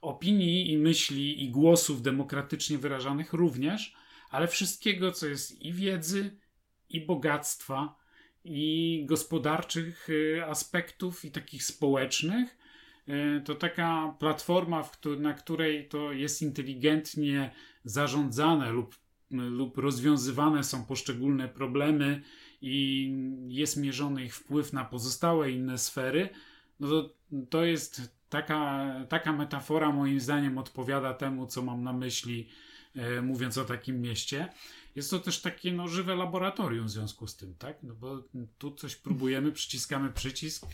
Opinii 0.00 0.72
i 0.72 0.78
myśli 0.78 1.44
i 1.44 1.50
głosów 1.50 2.02
demokratycznie 2.02 2.78
wyrażanych 2.78 3.32
również, 3.32 3.94
ale 4.30 4.48
wszystkiego, 4.48 5.12
co 5.12 5.26
jest 5.26 5.62
i 5.62 5.72
wiedzy, 5.72 6.36
i 6.88 7.00
bogactwa, 7.00 8.00
i 8.44 9.02
gospodarczych 9.08 10.08
y, 10.10 10.44
aspektów, 10.46 11.24
i 11.24 11.30
takich 11.30 11.64
społecznych, 11.64 12.58
y, 13.08 13.42
to 13.44 13.54
taka 13.54 14.16
platforma, 14.18 14.90
na 15.18 15.34
której 15.34 15.88
to 15.88 16.12
jest 16.12 16.42
inteligentnie 16.42 17.50
zarządzane 17.84 18.72
lub, 18.72 18.96
lub 19.30 19.78
rozwiązywane 19.78 20.64
są 20.64 20.84
poszczególne 20.84 21.48
problemy 21.48 22.22
i 22.60 23.12
jest 23.48 23.76
mierzony 23.76 24.24
ich 24.24 24.36
wpływ 24.36 24.72
na 24.72 24.84
pozostałe 24.84 25.50
inne 25.50 25.78
sfery, 25.78 26.28
no 26.80 26.88
to, 26.88 27.14
to 27.50 27.64
jest 27.64 28.19
taka, 28.30 28.90
taka 29.08 29.32
metafora, 29.32 29.92
moim 29.92 30.20
zdaniem, 30.20 30.58
odpowiada 30.58 31.14
temu, 31.14 31.46
co 31.46 31.62
mam 31.62 31.82
na 31.82 31.92
myśli, 31.92 32.48
e, 32.94 33.22
mówiąc 33.22 33.58
o 33.58 33.64
takim 33.64 34.00
mieście. 34.00 34.48
Jest 34.96 35.10
to 35.10 35.18
też 35.18 35.40
takie 35.40 35.72
no, 35.72 35.88
żywe 35.88 36.16
laboratorium 36.16 36.86
w 36.86 36.90
związku 36.90 37.26
z 37.26 37.36
tym, 37.36 37.54
tak? 37.54 37.82
No 37.82 37.94
bo 37.94 38.22
tu 38.58 38.70
coś 38.70 38.96
próbujemy, 38.96 39.52
przyciskamy 39.52 40.12
przycisk, 40.12 40.66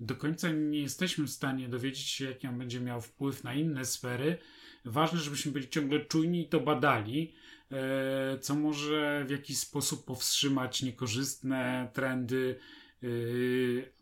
do 0.00 0.16
końca 0.16 0.50
nie 0.50 0.80
jesteśmy 0.80 1.24
w 1.24 1.30
stanie 1.30 1.68
dowiedzieć 1.68 2.08
się, 2.08 2.24
jaki 2.24 2.46
on 2.46 2.58
będzie 2.58 2.80
miał 2.80 3.00
wpływ 3.00 3.44
na 3.44 3.54
inne 3.54 3.84
sfery. 3.84 4.38
Ważne, 4.84 5.20
żebyśmy 5.20 5.52
byli 5.52 5.68
ciągle 5.68 6.00
czujni 6.00 6.42
i 6.42 6.48
to 6.48 6.60
badali, 6.60 7.34
e, 7.70 8.38
co 8.38 8.54
może 8.54 9.24
w 9.28 9.30
jakiś 9.30 9.58
sposób 9.58 10.04
powstrzymać 10.04 10.82
niekorzystne 10.82 11.90
trendy, 11.92 12.58
e, 13.02 13.06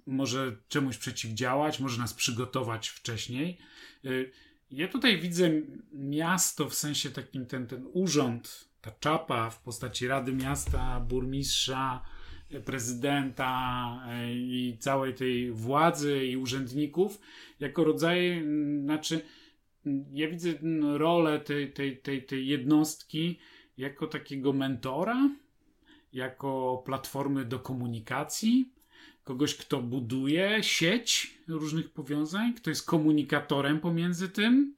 może 0.07 0.57
czemuś 0.69 0.97
przeciwdziałać, 0.97 1.81
może 1.81 1.99
nas 1.99 2.15
przygotować 2.15 2.89
wcześniej. 2.89 3.59
Ja 4.71 4.89
tutaj 4.89 5.21
widzę 5.21 5.51
miasto 5.93 6.69
w 6.69 6.75
sensie 6.75 7.11
takim, 7.11 7.47
ten, 7.47 7.67
ten 7.67 7.87
urząd, 7.93 8.69
ta 8.81 8.91
czapa 9.01 9.51
w 9.51 9.63
postaci 9.63 10.07
Rady 10.07 10.33
Miasta, 10.33 11.01
burmistrza, 11.01 12.03
prezydenta 12.61 14.05
e, 14.09 14.35
i 14.35 14.77
całej 14.81 15.15
tej 15.15 15.53
władzy 15.53 16.27
i 16.27 16.37
urzędników 16.37 17.21
jako 17.61 17.85
rodzaj, 17.85 18.45
znaczy 18.83 19.21
ja 20.13 20.29
widzę 20.29 20.49
rolę 20.97 21.41
tej, 21.41 21.73
tej, 21.73 21.99
tej, 21.99 22.27
tej 22.27 22.47
jednostki 22.47 23.39
jako 23.79 24.07
takiego 24.07 24.53
mentora, 24.53 25.31
jako 26.13 26.83
platformy 26.87 27.45
do 27.45 27.59
komunikacji, 27.59 28.73
kogoś, 29.25 29.55
kto 29.55 29.83
buduje 29.83 30.63
sieć 30.63 31.35
różnych 31.49 31.91
powiązań, 31.91 32.55
kto 32.55 32.71
jest 32.71 32.87
komunikatorem 32.87 33.81
pomiędzy 33.81 34.29
tym 34.29 34.77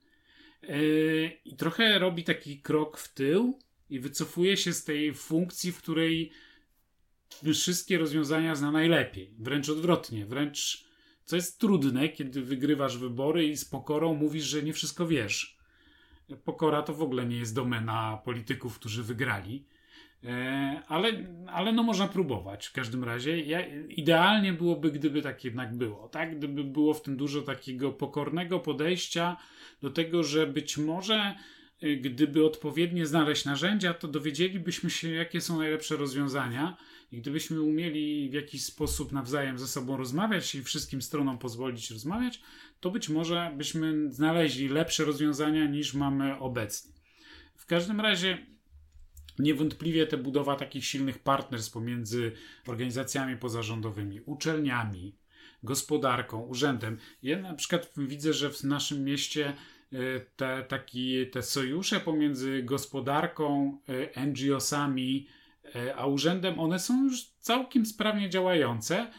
yy, 0.61 1.31
i 1.45 1.55
trochę 1.55 1.99
robi 1.99 2.23
taki 2.23 2.61
krok 2.61 2.97
w 2.97 3.13
tył 3.13 3.59
i 3.89 3.99
wycofuje 3.99 4.57
się 4.57 4.73
z 4.73 4.83
tej 4.83 5.13
funkcji, 5.13 5.71
w 5.71 5.77
której 5.77 6.31
wszystkie 7.53 7.97
rozwiązania 7.97 8.55
zna 8.55 8.71
najlepiej. 8.71 9.33
Wręcz 9.39 9.69
odwrotnie, 9.69 10.25
wręcz 10.25 10.85
co 11.25 11.35
jest 11.35 11.59
trudne, 11.59 12.09
kiedy 12.09 12.41
wygrywasz 12.41 12.97
wybory 12.97 13.47
i 13.47 13.57
z 13.57 13.65
pokorą 13.65 14.13
mówisz, 14.13 14.43
że 14.43 14.63
nie 14.63 14.73
wszystko 14.73 15.07
wiesz. 15.07 15.57
Pokora 16.43 16.83
to 16.83 16.93
w 16.93 17.01
ogóle 17.01 17.25
nie 17.25 17.37
jest 17.37 17.55
domena 17.55 18.21
polityków, 18.25 18.79
którzy 18.79 19.03
wygrali. 19.03 19.65
E, 20.23 20.81
ale, 20.87 21.11
ale 21.47 21.71
no 21.71 21.83
można 21.83 22.07
próbować 22.07 22.67
w 22.67 22.73
każdym 22.73 23.03
razie. 23.03 23.41
Ja, 23.41 23.67
idealnie 23.89 24.53
byłoby, 24.53 24.91
gdyby 24.91 25.21
tak 25.21 25.43
jednak 25.43 25.77
było, 25.77 26.09
tak? 26.09 26.37
Gdyby 26.37 26.63
było 26.63 26.93
w 26.93 27.01
tym 27.01 27.17
dużo 27.17 27.41
takiego 27.41 27.91
pokornego 27.91 28.59
podejścia 28.59 29.37
do 29.81 29.89
tego, 29.89 30.23
że 30.23 30.47
być 30.47 30.77
może 30.77 31.35
e, 31.81 31.95
gdyby 31.95 32.45
odpowiednio 32.45 33.05
znaleźć 33.05 33.45
narzędzia, 33.45 33.93
to 33.93 34.07
dowiedzielibyśmy 34.07 34.89
się, 34.89 35.09
jakie 35.09 35.41
są 35.41 35.57
najlepsze 35.57 35.95
rozwiązania 35.95 36.77
i 37.11 37.21
gdybyśmy 37.21 37.61
umieli 37.61 38.29
w 38.29 38.33
jakiś 38.33 38.63
sposób 38.63 39.11
nawzajem 39.11 39.59
ze 39.59 39.67
sobą 39.67 39.97
rozmawiać 39.97 40.55
i 40.55 40.63
wszystkim 40.63 41.01
stronom 41.01 41.37
pozwolić 41.37 41.91
rozmawiać, 41.91 42.41
to 42.79 42.91
być 42.91 43.09
może 43.09 43.51
byśmy 43.57 44.11
znaleźli 44.13 44.69
lepsze 44.69 45.05
rozwiązania 45.05 45.65
niż 45.65 45.93
mamy 45.93 46.39
obecnie. 46.39 46.91
W 47.55 47.65
każdym 47.65 48.01
razie 48.01 48.54
Niewątpliwie 49.39 50.07
te 50.07 50.17
budowa 50.17 50.55
takich 50.55 50.85
silnych 50.85 51.19
partnerstw 51.19 51.73
pomiędzy 51.73 52.31
organizacjami 52.67 53.37
pozarządowymi, 53.37 54.21
uczelniami, 54.25 55.15
gospodarką, 55.63 56.41
urzędem. 56.41 56.97
Ja 57.23 57.41
na 57.41 57.53
przykład 57.53 57.91
widzę, 57.97 58.33
że 58.33 58.49
w 58.49 58.63
naszym 58.63 59.03
mieście 59.03 59.47
e, 59.47 60.19
te, 60.35 60.63
taki, 60.67 61.27
te 61.27 61.41
sojusze 61.41 61.99
pomiędzy 61.99 62.63
gospodarką, 62.63 63.77
e, 64.15 64.25
NGO-sami 64.25 65.27
e, 65.75 65.95
a 65.95 66.05
urzędem, 66.05 66.59
one 66.59 66.79
są 66.79 67.03
już 67.03 67.23
całkiem 67.39 67.85
sprawnie 67.85 68.29
działające. 68.29 69.11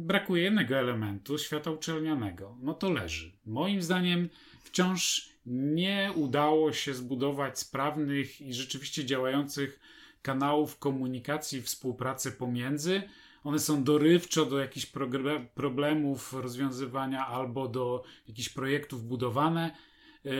Brakuje 0.00 0.42
jednego 0.42 0.76
elementu 0.76 1.38
świata 1.38 1.70
uczelnianego. 1.70 2.56
No 2.62 2.74
to 2.74 2.92
leży. 2.92 3.32
Moim 3.46 3.82
zdaniem 3.82 4.28
wciąż 4.64 5.35
nie 5.46 6.12
udało 6.14 6.72
się 6.72 6.94
zbudować 6.94 7.58
sprawnych 7.58 8.40
i 8.40 8.54
rzeczywiście 8.54 9.04
działających 9.04 9.80
kanałów 10.22 10.78
komunikacji, 10.78 11.62
współpracy 11.62 12.32
pomiędzy. 12.32 13.02
One 13.44 13.58
są 13.58 13.84
dorywczo 13.84 14.46
do 14.46 14.58
jakichś 14.58 14.92
problemów 15.54 16.32
rozwiązywania 16.32 17.26
albo 17.26 17.68
do 17.68 18.04
jakichś 18.28 18.48
projektów 18.48 19.06
budowane. 19.06 19.70
Yy, 20.24 20.32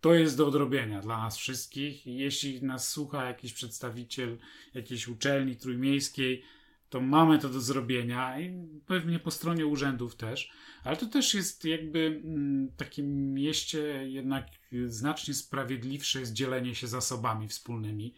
to 0.00 0.14
jest 0.14 0.36
do 0.36 0.46
odrobienia 0.46 1.00
dla 1.00 1.18
nas 1.18 1.36
wszystkich. 1.36 2.06
Jeśli 2.06 2.62
nas 2.62 2.88
słucha 2.88 3.24
jakiś 3.24 3.52
przedstawiciel 3.52 4.38
jakiejś 4.74 5.08
uczelni 5.08 5.56
trójmiejskiej, 5.56 6.42
to 6.90 7.00
mamy 7.00 7.38
to 7.38 7.48
do 7.48 7.60
zrobienia 7.60 8.40
i 8.40 8.68
pewnie 8.86 9.18
po 9.18 9.30
stronie 9.30 9.66
urzędów 9.66 10.16
też, 10.16 10.52
ale 10.84 10.96
to 10.96 11.06
też 11.06 11.34
jest 11.34 11.64
jakby 11.64 12.20
mm, 12.24 12.68
w 12.68 12.76
takim 12.76 13.34
mieście 13.34 13.78
jednak 14.08 14.46
znacznie 14.86 15.34
sprawiedliwsze 15.34 16.20
jest 16.20 16.32
dzielenie 16.32 16.74
się 16.74 16.86
zasobami 16.86 17.48
wspólnymi 17.48 18.14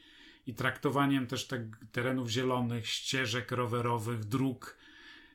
i 0.46 0.54
traktowaniem 0.54 1.26
też 1.26 1.46
tak 1.46 1.60
terenów 1.92 2.28
zielonych, 2.28 2.86
ścieżek 2.86 3.50
rowerowych, 3.50 4.24
dróg, 4.24 4.76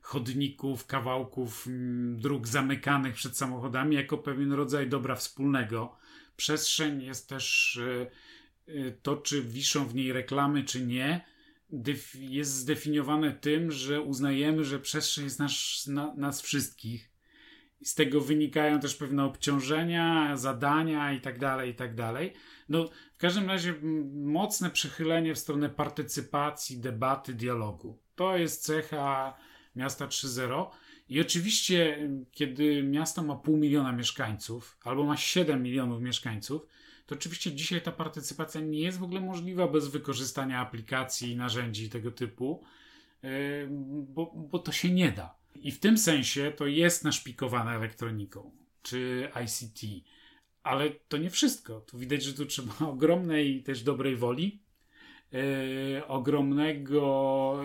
chodników, 0.01 0.85
kawałków 0.85 1.67
mm, 1.67 2.19
dróg 2.19 2.47
zamykanych 2.47 3.15
przed 3.15 3.37
samochodami 3.37 3.95
jako 3.95 4.17
pewien 4.17 4.51
rodzaj 4.51 4.89
dobra 4.89 5.15
wspólnego. 5.15 5.97
Przestrzeń 6.37 7.03
jest 7.03 7.29
też 7.29 7.77
e, 7.77 8.07
e, 8.73 8.91
to, 8.91 9.17
czy 9.17 9.41
wiszą 9.41 9.87
w 9.87 9.95
niej 9.95 10.13
reklamy, 10.13 10.63
czy 10.63 10.85
nie 10.85 11.36
jest 12.19 12.53
zdefiniowane 12.53 13.31
tym, 13.31 13.71
że 13.71 14.01
uznajemy, 14.01 14.63
że 14.63 14.79
przestrzeń 14.79 15.23
jest 15.23 15.39
nasz, 15.39 15.87
na, 15.87 16.13
nas 16.15 16.41
wszystkich. 16.41 17.11
Z 17.83 17.95
tego 17.95 18.21
wynikają 18.21 18.79
też 18.79 18.95
pewne 18.95 19.25
obciążenia, 19.25 20.37
zadania 20.37 21.13
i 21.13 21.21
tak 21.21 21.39
dalej, 21.39 21.71
i 21.71 21.75
tak 21.75 21.95
dalej. 21.95 22.33
No, 22.69 22.89
w 23.15 23.17
każdym 23.17 23.47
razie 23.47 23.73
mocne 24.13 24.69
przychylenie 24.69 25.35
w 25.35 25.39
stronę 25.39 25.69
partycypacji, 25.69 26.79
debaty, 26.79 27.33
dialogu. 27.33 27.99
To 28.15 28.37
jest 28.37 28.63
cecha 28.63 29.37
miasta 29.75 30.07
3.0. 30.07 30.65
I 31.09 31.21
oczywiście, 31.21 32.09
kiedy 32.31 32.83
miasto 32.83 33.23
ma 33.23 33.35
pół 33.35 33.57
miliona 33.57 33.91
mieszkańców, 33.91 34.77
albo 34.83 35.03
ma 35.03 35.17
7 35.17 35.63
milionów 35.63 36.01
mieszkańców, 36.01 36.67
to 37.07 37.15
oczywiście 37.15 37.51
dzisiaj 37.51 37.81
ta 37.81 37.91
partycypacja 37.91 38.61
nie 38.61 38.79
jest 38.79 38.99
w 38.99 39.03
ogóle 39.03 39.21
możliwa 39.21 39.67
bez 39.67 39.87
wykorzystania 39.87 40.59
aplikacji 40.59 41.31
i 41.31 41.35
narzędzi 41.35 41.89
tego 41.89 42.11
typu, 42.11 42.63
e, 43.23 43.29
bo, 44.07 44.33
bo 44.35 44.59
to 44.59 44.71
się 44.71 44.89
nie 44.89 45.11
da. 45.11 45.35
I 45.55 45.71
w 45.71 45.79
tym 45.79 45.97
sensie 45.97 46.51
to 46.55 46.67
jest 46.67 47.03
naszpikowane 47.03 47.71
elektroniką 47.71 48.51
czy 48.81 49.31
ICT, 49.43 50.05
ale 50.63 50.89
to 50.89 51.17
nie 51.17 51.29
wszystko. 51.29 51.81
Tu 51.81 51.97
widać, 51.97 52.23
że 52.23 52.33
tu 52.33 52.45
trzeba 52.45 52.73
ogromnej 52.93 53.63
też 53.63 53.83
dobrej 53.83 54.15
woli, 54.15 54.59
e, 55.33 56.07
ogromnego 56.07 57.59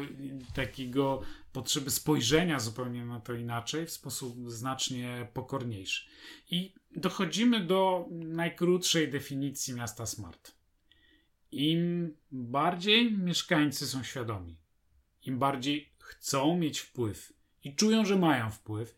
takiego 0.55 1.23
potrzeby 1.53 1.91
spojrzenia 1.91 2.61
zupełnie 2.61 3.05
na 3.05 3.21
to 3.21 3.35
inaczej, 3.35 3.87
w 3.87 3.91
sposób 3.91 4.51
znacznie 4.51 5.29
pokorniejszy. 5.35 6.09
I 6.51 6.75
dochodzimy 6.97 7.67
do 7.67 8.09
najkrótszej 8.11 9.11
definicji 9.11 9.75
miasta 9.75 10.07
smart. 10.07 10.53
im 11.51 12.15
bardziej 12.31 13.13
mieszkańcy 13.19 13.87
są 13.87 14.03
świadomi, 14.03 14.57
im 15.23 15.39
bardziej 15.39 15.93
chcą 15.99 16.57
mieć 16.57 16.79
wpływ 16.79 17.33
i 17.65 17.75
czują, 17.75 18.05
że 18.05 18.17
mają 18.17 18.51
wpływ, 18.51 18.97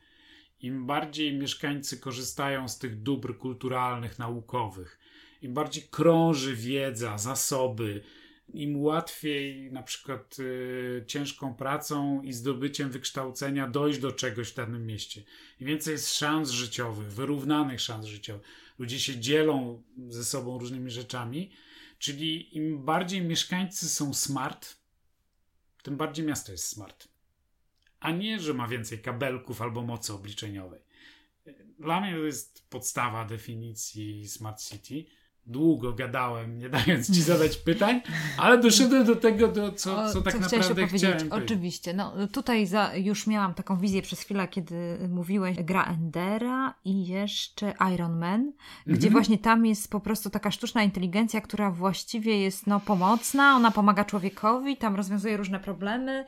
im 0.61 0.87
bardziej 0.87 1.35
mieszkańcy 1.35 1.99
korzystają 1.99 2.69
z 2.69 2.79
tych 2.79 3.03
dóbr 3.03 3.39
kulturalnych, 3.39 4.19
naukowych, 4.19 4.99
im 5.43 5.55
bardziej 5.55 5.83
krąży 5.91 6.57
wiedza, 6.57 7.19
zasoby, 7.19 8.05
im 8.49 8.83
łatwiej 8.83 9.73
na 9.73 9.83
przykład 9.83 10.39
y, 10.39 11.05
ciężką 11.07 11.55
pracą 11.55 12.23
i 12.23 12.33
zdobyciem 12.33 12.91
wykształcenia 12.91 13.69
dojść 13.69 13.99
do 13.99 14.13
czegoś 14.13 14.51
w 14.51 14.55
danym 14.55 14.87
mieście. 14.87 15.23
Im 15.61 15.67
więcej 15.67 15.93
jest 15.93 16.15
szans 16.15 16.51
życiowych, 16.51 17.13
wyrównanych 17.13 17.81
szans 17.81 18.07
życiowych. 18.07 18.47
Ludzie 18.79 19.01
się 19.01 19.21
dzielą 19.21 19.83
ze 20.09 20.25
sobą 20.25 20.59
różnymi 20.59 20.91
rzeczami, 20.91 21.51
czyli 21.99 22.57
im 22.57 22.85
bardziej 22.85 23.23
mieszkańcy 23.23 23.89
są 23.89 24.15
smart, 24.15 24.77
tym 25.83 25.97
bardziej 25.97 26.27
miasto 26.27 26.53
jest 26.53 26.67
smart. 26.67 27.09
A 28.01 28.11
nie, 28.11 28.41
że 28.41 28.55
ma 28.55 28.69
więcej 28.69 28.99
kabelków 28.99 29.63
albo 29.63 29.83
mocy 29.83 30.13
obliczeniowej. 30.13 30.81
Dla 31.79 32.01
mnie 32.01 32.13
to 32.13 32.19
jest 32.19 32.69
podstawa 32.69 33.25
definicji 33.25 34.29
Smart 34.29 34.63
City 34.63 35.05
długo 35.47 35.93
gadałem, 35.93 36.59
nie 36.59 36.69
dając 36.69 37.15
ci 37.15 37.23
zadać 37.23 37.57
pytań, 37.57 38.01
ale 38.39 38.59
doszedłem 38.59 39.05
do 39.05 39.17
tego, 39.17 39.49
do 39.49 39.73
co, 39.73 40.13
co 40.13 40.23
tak 40.23 40.35
co 40.35 40.41
naprawdę 40.41 40.87
chciałem 40.87 41.33
Oczywiście. 41.33 41.95
No, 41.95 42.29
tutaj 42.33 42.67
za, 42.67 42.97
już 42.97 43.27
miałam 43.27 43.55
taką 43.55 43.79
wizję 43.79 44.03
przez 44.03 44.21
chwilę, 44.21 44.49
kiedy 44.49 44.99
mówiłeś 45.09 45.57
gra 45.63 45.85
Endera 45.85 46.75
i 46.85 47.07
jeszcze 47.07 47.75
Iron 47.95 48.19
Man, 48.19 48.53
gdzie 48.87 48.95
mhm. 49.07 49.13
właśnie 49.13 49.39
tam 49.39 49.67
jest 49.67 49.91
po 49.91 50.01
prostu 50.01 50.31
taka 50.31 50.51
sztuczna 50.51 50.83
inteligencja, 50.83 51.41
która 51.41 51.71
właściwie 51.71 52.41
jest 52.41 52.67
no, 52.67 52.81
pomocna, 52.81 53.57
ona 53.57 53.71
pomaga 53.71 54.05
człowiekowi, 54.05 54.77
tam 54.77 54.97
rozwiązuje 54.97 55.37
różne 55.37 55.61
problemy 55.61 56.27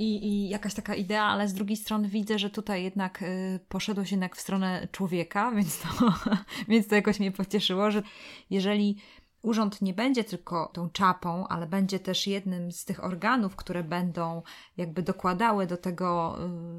i, 0.00 0.26
i 0.26 0.48
jakaś 0.48 0.74
taka 0.74 0.94
idea, 0.94 1.24
ale 1.24 1.48
z 1.48 1.54
drugiej 1.54 1.76
strony 1.76 2.08
widzę, 2.08 2.38
że 2.38 2.50
tutaj 2.50 2.82
jednak 2.82 3.22
y, 3.22 3.60
poszedłeś 3.68 4.10
jednak 4.10 4.36
w 4.36 4.40
stronę 4.40 4.88
człowieka, 4.92 5.52
więc 5.52 5.78
to, 5.78 5.88
więc 6.68 6.88
to 6.88 6.94
jakoś 6.94 7.20
mnie 7.20 7.32
pocieszyło, 7.32 7.90
że 7.90 8.02
jeżeli 8.50 8.96
urząd 9.42 9.82
nie 9.82 9.94
będzie 9.94 10.24
tylko 10.24 10.70
tą 10.72 10.90
czapą, 10.90 11.48
ale 11.48 11.66
będzie 11.66 11.98
też 11.98 12.26
jednym 12.26 12.72
z 12.72 12.84
tych 12.84 13.04
organów, 13.04 13.56
które 13.56 13.84
będą 13.84 14.42
jakby 14.76 15.02
dokładały 15.02 15.66
do 15.66 15.76
tego, 15.76 16.38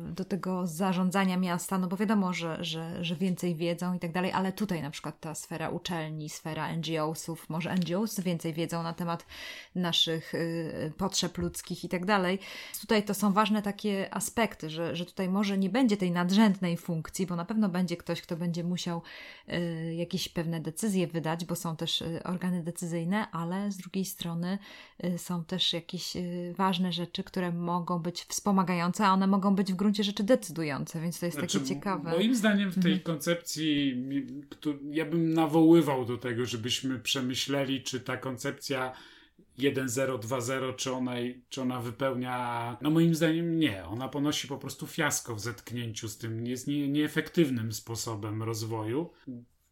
y, 0.09 0.13
do 0.13 0.25
tego 0.25 0.67
zarządzania 0.67 1.37
miasta, 1.37 1.77
no 1.77 1.87
bo 1.87 1.97
wiadomo, 1.97 2.33
że, 2.33 2.63
że, 2.63 3.05
że 3.05 3.15
więcej 3.15 3.55
wiedzą 3.55 3.93
i 3.93 3.99
tak 3.99 4.11
dalej, 4.11 4.31
ale 4.31 4.53
tutaj 4.53 4.81
na 4.81 4.91
przykład 4.91 5.19
ta 5.19 5.35
sfera 5.35 5.69
uczelni, 5.69 6.29
sfera 6.29 6.75
NGO-sów, 6.75 7.49
może 7.49 7.75
NGOs 7.75 8.19
więcej 8.19 8.53
wiedzą 8.53 8.83
na 8.83 8.93
temat 8.93 9.25
naszych 9.75 10.35
y, 10.35 10.93
potrzeb 10.97 11.37
ludzkich 11.37 11.83
i 11.83 11.89
tak 11.89 12.05
dalej. 12.05 12.39
Tutaj 12.81 13.03
to 13.03 13.13
są 13.13 13.33
ważne 13.33 13.61
takie 13.61 14.13
aspekty, 14.13 14.69
że, 14.69 14.95
że 14.95 15.05
tutaj 15.05 15.29
może 15.29 15.57
nie 15.57 15.69
będzie 15.69 15.97
tej 15.97 16.11
nadrzędnej 16.11 16.77
funkcji, 16.77 17.27
bo 17.27 17.35
na 17.35 17.45
pewno 17.45 17.69
będzie 17.69 17.97
ktoś, 17.97 18.21
kto 18.21 18.37
będzie 18.37 18.63
musiał 18.63 19.01
y, 19.49 19.93
jakieś 19.95 20.29
pewne 20.29 20.59
decyzje 20.59 21.07
wydać, 21.07 21.45
bo 21.45 21.55
są 21.55 21.75
też 21.75 22.03
organy 22.23 22.50
organy 22.51 22.63
decyzyjne, 22.63 23.31
ale 23.31 23.71
z 23.71 23.77
drugiej 23.77 24.05
strony 24.05 24.57
y, 25.03 25.17
są 25.17 25.43
też 25.43 25.73
jakieś 25.73 26.15
y, 26.15 26.53
ważne 26.57 26.91
rzeczy, 26.91 27.23
które 27.23 27.51
mogą 27.51 27.99
być 27.99 28.21
wspomagające, 28.21 29.05
a 29.05 29.13
one 29.13 29.27
mogą 29.27 29.55
być 29.55 29.73
w 29.73 29.75
gruncie 29.75 30.03
rzeczy 30.03 30.23
decydujące, 30.23 31.01
więc 31.01 31.19
to 31.19 31.25
jest 31.25 31.37
znaczy, 31.37 31.59
takie 31.59 31.69
ciekawe. 31.69 32.11
Moim 32.11 32.35
zdaniem 32.35 32.69
w 32.69 32.75
tej 32.75 32.91
mhm. 32.91 32.99
koncepcji 32.99 34.03
ja 34.91 35.05
bym 35.05 35.33
nawoływał 35.33 36.05
do 36.05 36.17
tego, 36.17 36.45
żebyśmy 36.45 36.99
przemyśleli, 36.99 37.83
czy 37.83 37.99
ta 37.99 38.17
koncepcja 38.17 38.93
1.0, 39.59 40.75
czy 40.75 40.91
ona, 40.93 41.15
czy 41.49 41.61
ona 41.61 41.79
wypełnia. 41.81 42.77
No, 42.81 42.89
moim 42.89 43.15
zdaniem 43.15 43.59
nie. 43.59 43.85
Ona 43.85 44.09
ponosi 44.09 44.47
po 44.47 44.57
prostu 44.57 44.87
fiasko 44.87 45.35
w 45.35 45.39
zetknięciu 45.39 46.09
z 46.09 46.17
tym. 46.17 46.47
Jest 46.47 46.67
nie, 46.67 46.87
nieefektywnym 46.87 47.71
sposobem 47.71 48.43
rozwoju 48.43 49.09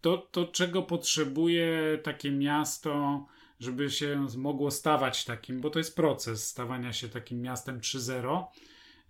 to, 0.02 0.18
to 0.18 0.45
czego 0.45 0.84
potrzebuje 0.84 2.00
takie 2.04 2.32
miasto, 2.32 3.26
żeby 3.60 3.91
się 3.91 4.28
mogło 4.38 4.72
stawać 4.72 5.26
takim, 5.26 5.62
bo 5.62 5.70
to 5.70 5.80
jest 5.80 5.95
proces 5.95 6.47
stawania 6.47 6.93
się 6.93 7.10
takim 7.10 7.41
miastem 7.41 7.80
3.0. 7.80 8.45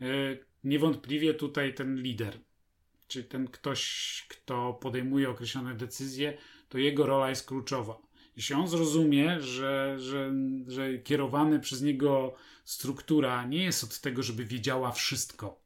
E, 0.01 0.05
niewątpliwie 0.63 1.33
tutaj 1.33 1.73
ten 1.73 2.01
lider, 2.01 2.39
czy 3.07 3.23
ten 3.23 3.47
ktoś, 3.47 4.25
kto 4.29 4.73
podejmuje 4.73 5.29
określone 5.29 5.75
decyzje, 5.75 6.37
to 6.69 6.77
jego 6.77 7.05
rola 7.05 7.29
jest 7.29 7.47
kluczowa. 7.47 7.97
Jeśli 8.35 8.55
on 8.55 8.67
zrozumie, 8.67 9.41
że, 9.41 9.95
że, 9.99 10.33
że 10.67 10.97
kierowany 10.97 11.59
przez 11.59 11.81
niego 11.81 12.35
struktura 12.63 13.45
nie 13.45 13.63
jest 13.63 13.83
od 13.83 13.99
tego, 13.99 14.23
żeby 14.23 14.45
wiedziała 14.45 14.91
wszystko 14.91 15.61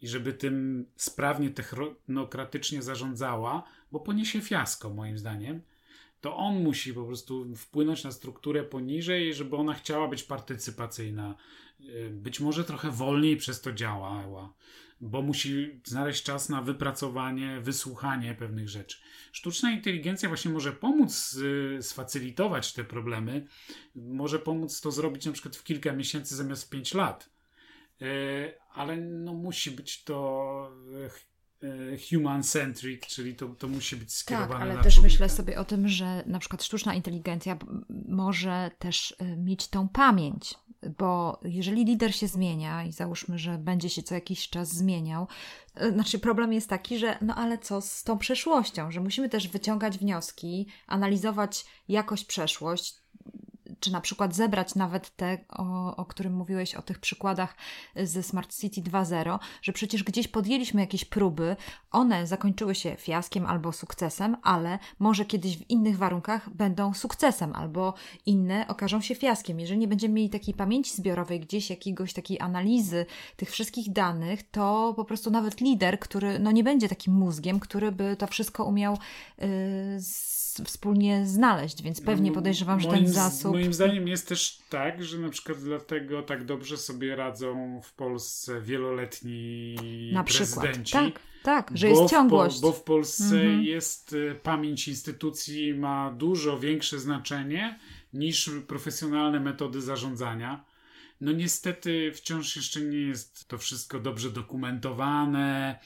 i 0.00 0.08
żeby 0.08 0.32
tym 0.32 0.86
sprawnie 0.96 1.50
technokratycznie 1.50 2.82
zarządzała, 2.82 3.62
bo 3.92 4.00
poniesie 4.00 4.40
fiasko, 4.40 4.90
moim 4.90 5.18
zdaniem, 5.18 5.62
to 6.20 6.36
on 6.36 6.62
musi 6.62 6.94
po 6.94 7.04
prostu 7.04 7.56
wpłynąć 7.56 8.04
na 8.04 8.12
strukturę 8.12 8.62
poniżej, 8.62 9.34
żeby 9.34 9.56
ona 9.56 9.74
chciała 9.74 10.08
być 10.08 10.22
partycypacyjna. 10.22 11.34
Y, 11.80 12.10
być 12.12 12.40
może 12.40 12.64
trochę 12.64 12.90
wolniej 12.90 13.36
przez 13.36 13.60
to 13.60 13.72
działała, 13.72 14.52
bo 15.00 15.22
musi 15.22 15.80
znaleźć 15.84 16.22
czas 16.22 16.48
na 16.48 16.62
wypracowanie, 16.62 17.60
wysłuchanie 17.60 18.34
pewnych 18.34 18.68
rzeczy. 18.68 18.98
Sztuczna 19.32 19.72
inteligencja 19.72 20.28
właśnie 20.28 20.50
może 20.50 20.72
pomóc 20.72 21.34
y, 21.34 21.82
sfacylitować 21.82 22.72
te 22.72 22.84
problemy, 22.84 23.46
może 23.94 24.38
pomóc 24.38 24.80
to 24.80 24.90
zrobić 24.90 25.26
na 25.26 25.32
przykład 25.32 25.56
w 25.56 25.64
kilka 25.64 25.92
miesięcy 25.92 26.36
zamiast 26.36 26.64
w 26.64 26.70
pięć 26.70 26.94
lat. 26.94 27.30
Y, 28.02 28.54
ale 28.74 28.96
no 28.96 29.34
musi 29.34 29.70
być 29.70 30.04
to 30.04 30.70
human-centric, 32.10 33.06
czyli 33.06 33.34
to, 33.34 33.48
to 33.48 33.68
musi 33.68 33.96
być 33.96 34.12
skierowane 34.12 34.52
tak, 34.52 34.62
ale 34.62 34.74
na 34.74 34.82
też 34.82 34.94
człowieka. 34.94 35.12
myślę 35.12 35.28
sobie 35.28 35.58
o 35.58 35.64
tym, 35.64 35.88
że 35.88 36.22
na 36.26 36.38
przykład 36.38 36.62
sztuczna 36.62 36.94
inteligencja 36.94 37.56
może 38.08 38.70
też 38.78 39.16
e, 39.18 39.36
mieć 39.36 39.68
tą 39.68 39.88
pamięć, 39.88 40.54
bo 40.98 41.40
jeżeli 41.44 41.84
lider 41.84 42.14
się 42.14 42.28
zmienia 42.28 42.84
i 42.84 42.92
załóżmy, 42.92 43.38
że 43.38 43.58
będzie 43.58 43.88
się 43.90 44.02
co 44.02 44.14
jakiś 44.14 44.48
czas 44.48 44.68
zmieniał, 44.68 45.26
e, 45.74 45.92
znaczy 45.92 46.18
problem 46.18 46.52
jest 46.52 46.68
taki, 46.68 46.98
że 46.98 47.18
no 47.20 47.34
ale 47.34 47.58
co 47.58 47.80
z 47.80 48.04
tą 48.04 48.18
przeszłością, 48.18 48.90
że 48.90 49.00
musimy 49.00 49.28
też 49.28 49.48
wyciągać 49.48 49.98
wnioski, 49.98 50.66
analizować 50.86 51.64
jakoś 51.88 52.24
przeszłość, 52.24 53.02
czy 53.82 53.92
na 53.92 54.00
przykład 54.00 54.34
zebrać 54.34 54.74
nawet 54.74 55.16
te, 55.16 55.38
o, 55.48 55.96
o 55.96 56.04
którym 56.04 56.34
mówiłeś, 56.34 56.74
o 56.74 56.82
tych 56.82 56.98
przykładach 56.98 57.56
ze 57.96 58.22
Smart 58.22 58.56
City 58.56 58.80
2.0, 58.80 59.38
że 59.62 59.72
przecież 59.72 60.02
gdzieś 60.02 60.28
podjęliśmy 60.28 60.80
jakieś 60.80 61.04
próby, 61.04 61.56
one 61.90 62.26
zakończyły 62.26 62.74
się 62.74 62.96
fiaskiem 62.98 63.46
albo 63.46 63.72
sukcesem, 63.72 64.36
ale 64.42 64.78
może 64.98 65.24
kiedyś 65.24 65.58
w 65.58 65.70
innych 65.70 65.98
warunkach 65.98 66.50
będą 66.50 66.94
sukcesem, 66.94 67.52
albo 67.54 67.94
inne 68.26 68.68
okażą 68.68 69.00
się 69.00 69.14
fiaskiem. 69.14 69.60
Jeżeli 69.60 69.78
nie 69.78 69.88
będziemy 69.88 70.14
mieli 70.14 70.30
takiej 70.30 70.54
pamięci 70.54 70.96
zbiorowej, 70.96 71.40
gdzieś 71.40 71.70
jakiegoś 71.70 72.12
takiej 72.12 72.40
analizy 72.40 73.06
tych 73.36 73.50
wszystkich 73.50 73.92
danych, 73.92 74.50
to 74.50 74.94
po 74.96 75.04
prostu 75.04 75.30
nawet 75.30 75.60
lider, 75.60 75.98
który 75.98 76.38
no 76.38 76.50
nie 76.50 76.64
będzie 76.64 76.88
takim 76.88 77.14
mózgiem, 77.14 77.60
który 77.60 77.92
by 77.92 78.16
to 78.16 78.26
wszystko 78.26 78.64
umiał 78.64 78.98
yy, 79.38 79.46
wspólnie 80.64 81.26
znaleźć, 81.26 81.82
więc 81.82 82.00
pewnie 82.00 82.32
podejrzewam, 82.32 82.80
że 82.80 82.88
ten 82.88 83.08
zasób. 83.08 83.52
Moim 83.52 83.71
zdaniem 83.72 84.08
jest 84.08 84.28
też 84.28 84.58
tak, 84.68 85.04
że 85.04 85.18
na 85.18 85.28
przykład 85.28 85.58
dlatego 85.58 86.22
tak 86.22 86.44
dobrze 86.44 86.76
sobie 86.76 87.16
radzą 87.16 87.80
w 87.84 87.92
Polsce 87.94 88.60
wieloletni 88.60 89.76
na 90.12 90.24
prezydenci. 90.24 90.92
Tak, 90.92 91.20
tak, 91.42 91.70
że 91.74 91.88
jest 91.88 92.10
ciągłość. 92.10 92.58
W, 92.58 92.60
bo 92.60 92.72
w 92.72 92.82
Polsce 92.82 93.24
mhm. 93.24 93.62
jest 93.62 94.12
y, 94.12 94.38
pamięć 94.42 94.88
instytucji 94.88 95.74
ma 95.74 96.10
dużo 96.10 96.58
większe 96.58 96.98
znaczenie 96.98 97.78
niż 98.12 98.50
profesjonalne 98.66 99.40
metody 99.40 99.80
zarządzania. 99.80 100.64
No 101.20 101.32
niestety 101.32 102.12
wciąż 102.14 102.56
jeszcze 102.56 102.80
nie 102.80 102.98
jest 102.98 103.48
to 103.48 103.58
wszystko 103.58 104.00
dobrze 104.00 104.30
dokumentowane 104.30 105.78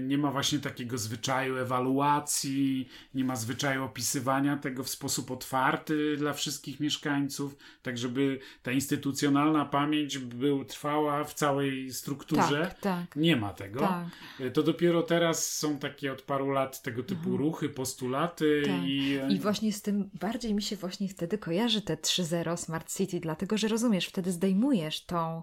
nie 0.00 0.18
ma 0.18 0.30
właśnie 0.30 0.58
takiego 0.58 0.98
zwyczaju 0.98 1.56
ewaluacji, 1.56 2.88
nie 3.14 3.24
ma 3.24 3.36
zwyczaju 3.36 3.84
opisywania 3.84 4.56
tego 4.56 4.84
w 4.84 4.88
sposób 4.88 5.30
otwarty 5.30 6.16
dla 6.16 6.32
wszystkich 6.32 6.80
mieszkańców, 6.80 7.56
tak 7.82 7.98
żeby 7.98 8.38
ta 8.62 8.72
instytucjonalna 8.72 9.64
pamięć 9.64 10.18
był, 10.18 10.64
trwała 10.64 11.24
w 11.24 11.34
całej 11.34 11.92
strukturze. 11.92 12.60
Tak, 12.60 12.80
tak. 12.80 13.16
Nie 13.16 13.36
ma 13.36 13.52
tego. 13.52 13.80
Tak. 13.80 14.06
E, 14.40 14.50
to 14.50 14.62
dopiero 14.62 15.02
teraz 15.02 15.52
są 15.52 15.78
takie 15.78 16.12
od 16.12 16.22
paru 16.22 16.50
lat 16.50 16.82
tego 16.82 17.02
typu 17.02 17.30
mhm. 17.30 17.36
ruchy, 17.36 17.68
postulaty. 17.68 18.62
Tak. 18.66 18.84
I... 18.84 19.18
I 19.28 19.40
właśnie 19.40 19.72
z 19.72 19.82
tym 19.82 20.10
bardziej 20.20 20.54
mi 20.54 20.62
się 20.62 20.76
właśnie 20.76 21.08
wtedy 21.08 21.38
kojarzy 21.38 21.82
te 21.82 21.96
3.0 21.96 22.56
Smart 22.56 22.96
City, 22.96 23.20
dlatego 23.20 23.58
że 23.58 23.68
rozumiesz, 23.68 24.06
wtedy 24.06 24.32
zdejmujesz 24.32 25.04
tą 25.04 25.42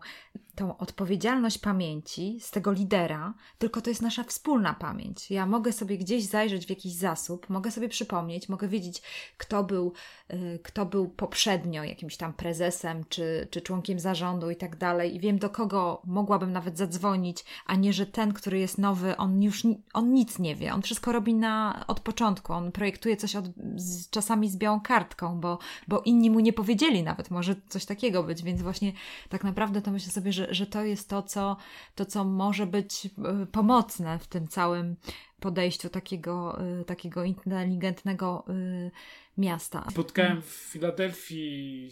tą 0.59 0.77
odpowiedzialność 0.77 1.57
pamięci 1.57 2.39
z 2.41 2.51
tego 2.51 2.71
lidera, 2.71 3.33
tylko 3.57 3.81
to 3.81 3.89
jest 3.89 4.01
nasza 4.01 4.23
wspólna 4.23 4.73
pamięć. 4.73 5.31
Ja 5.31 5.45
mogę 5.45 5.71
sobie 5.71 5.97
gdzieś 5.97 6.25
zajrzeć 6.25 6.65
w 6.65 6.69
jakiś 6.69 6.93
zasób, 6.93 7.49
mogę 7.49 7.71
sobie 7.71 7.89
przypomnieć, 7.89 8.49
mogę 8.49 8.67
wiedzieć, 8.67 9.01
kto 9.37 9.63
był, 9.63 9.93
y, 10.33 10.59
kto 10.63 10.85
był 10.85 11.09
poprzednio 11.09 11.83
jakimś 11.83 12.17
tam 12.17 12.33
prezesem 12.33 13.03
czy, 13.09 13.47
czy 13.51 13.61
członkiem 13.61 13.99
zarządu 13.99 14.49
i 14.49 14.55
tak 14.55 14.75
dalej, 14.75 15.15
i 15.15 15.19
wiem, 15.19 15.39
do 15.39 15.49
kogo 15.49 16.01
mogłabym 16.05 16.51
nawet 16.51 16.77
zadzwonić, 16.77 17.45
a 17.65 17.75
nie, 17.75 17.93
że 17.93 18.05
ten, 18.05 18.33
który 18.33 18.59
jest 18.59 18.77
nowy, 18.77 19.17
on 19.17 19.43
już 19.43 19.63
on 19.93 20.13
nic 20.13 20.39
nie 20.39 20.55
wie. 20.55 20.73
On 20.73 20.81
wszystko 20.81 21.11
robi 21.11 21.33
na, 21.33 21.83
od 21.87 21.99
początku. 21.99 22.53
On 22.53 22.71
projektuje 22.71 23.17
coś 23.17 23.35
od, 23.35 23.45
z, 23.75 24.09
czasami 24.09 24.49
z 24.49 24.57
białą 24.57 24.81
kartką, 24.81 25.39
bo, 25.39 25.59
bo 25.87 26.01
inni 26.01 26.29
mu 26.29 26.39
nie 26.39 26.53
powiedzieli 26.53 27.03
nawet, 27.03 27.31
może 27.31 27.55
coś 27.69 27.85
takiego 27.85 28.23
być, 28.23 28.43
więc 28.43 28.61
właśnie 28.61 28.93
tak 29.29 29.43
naprawdę 29.43 29.81
to 29.81 29.91
myślę 29.91 30.11
sobie, 30.11 30.33
że, 30.33 30.48
że 30.51 30.67
to 30.67 30.83
jest 30.83 31.09
to 31.09 31.23
co, 31.23 31.57
to, 31.95 32.05
co 32.05 32.23
może 32.23 32.67
być 32.67 33.05
e, 33.05 33.45
pomocne 33.51 34.19
w 34.19 34.27
tym 34.27 34.47
całym 34.47 34.95
podejściu 35.39 35.89
takiego, 35.89 36.61
e, 36.61 36.85
takiego 36.85 37.23
inteligentnego 37.23 38.45
e, 38.47 38.91
miasta. 39.37 39.87
Spotkałem 39.91 40.41
w 40.41 40.45
Filadelfii 40.45 41.89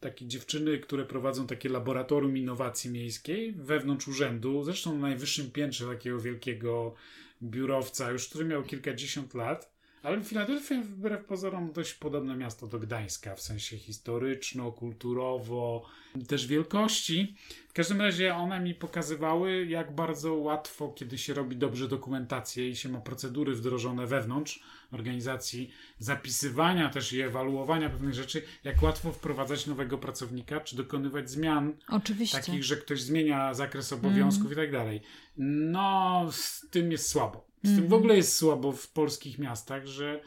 takie 0.00 0.26
dziewczyny, 0.26 0.78
które 0.78 1.04
prowadzą 1.04 1.46
takie 1.46 1.68
laboratorium 1.68 2.36
innowacji 2.36 2.90
miejskiej 2.90 3.52
wewnątrz 3.52 4.08
urzędu, 4.08 4.64
zresztą 4.64 4.94
na 4.94 5.00
najwyższym 5.00 5.50
piętrze 5.50 5.86
takiego 5.86 6.20
wielkiego 6.20 6.94
biurowca, 7.42 8.10
już 8.10 8.28
który 8.28 8.44
miał 8.44 8.62
kilkadziesiąt 8.62 9.34
lat. 9.34 9.79
Ale 10.02 10.24
Filadelfia 10.24 10.82
wbrew 10.82 11.24
pozorom 11.24 11.72
dość 11.72 11.94
podobne 11.94 12.36
miasto 12.36 12.66
do 12.66 12.78
Gdańska 12.78 13.34
w 13.34 13.40
sensie 13.40 13.78
historyczno, 13.78 14.72
kulturowo, 14.72 15.86
też 16.28 16.46
wielkości. 16.46 17.34
W 17.68 17.72
każdym 17.72 18.00
razie 18.00 18.34
one 18.34 18.60
mi 18.60 18.74
pokazywały, 18.74 19.66
jak 19.66 19.94
bardzo 19.94 20.34
łatwo, 20.34 20.88
kiedy 20.88 21.18
się 21.18 21.34
robi 21.34 21.56
dobrze 21.56 21.88
dokumentację 21.88 22.68
i 22.68 22.76
się 22.76 22.88
ma 22.88 23.00
procedury 23.00 23.54
wdrożone 23.54 24.06
wewnątrz 24.06 24.62
organizacji, 24.92 25.70
zapisywania 25.98 26.88
też 26.88 27.12
i 27.12 27.20
ewaluowania 27.20 27.90
pewnych 27.90 28.14
rzeczy, 28.14 28.42
jak 28.64 28.82
łatwo 28.82 29.12
wprowadzać 29.12 29.66
nowego 29.66 29.98
pracownika, 29.98 30.60
czy 30.60 30.76
dokonywać 30.76 31.30
zmian. 31.30 31.72
Oczywiście. 31.88 32.38
Takich, 32.38 32.64
że 32.64 32.76
ktoś 32.76 33.02
zmienia 33.02 33.54
zakres 33.54 33.92
obowiązków 33.92 34.46
mm. 34.46 34.52
i 34.52 34.56
tak 34.56 34.72
dalej. 34.72 35.00
No, 35.36 36.26
z 36.32 36.66
tym 36.70 36.92
jest 36.92 37.08
słabo. 37.08 37.49
Z 37.62 37.66
mm 37.68 37.74
-hmm. 37.74 37.80
tym 37.80 37.82
w 37.82 37.92
mhm. 37.92 37.92
ogóle 37.92 38.16
jest 38.16 38.36
słabo 38.36 38.72
w 38.72 38.88
polskich 38.92 39.38
miastach, 39.38 39.86
że 39.86 40.20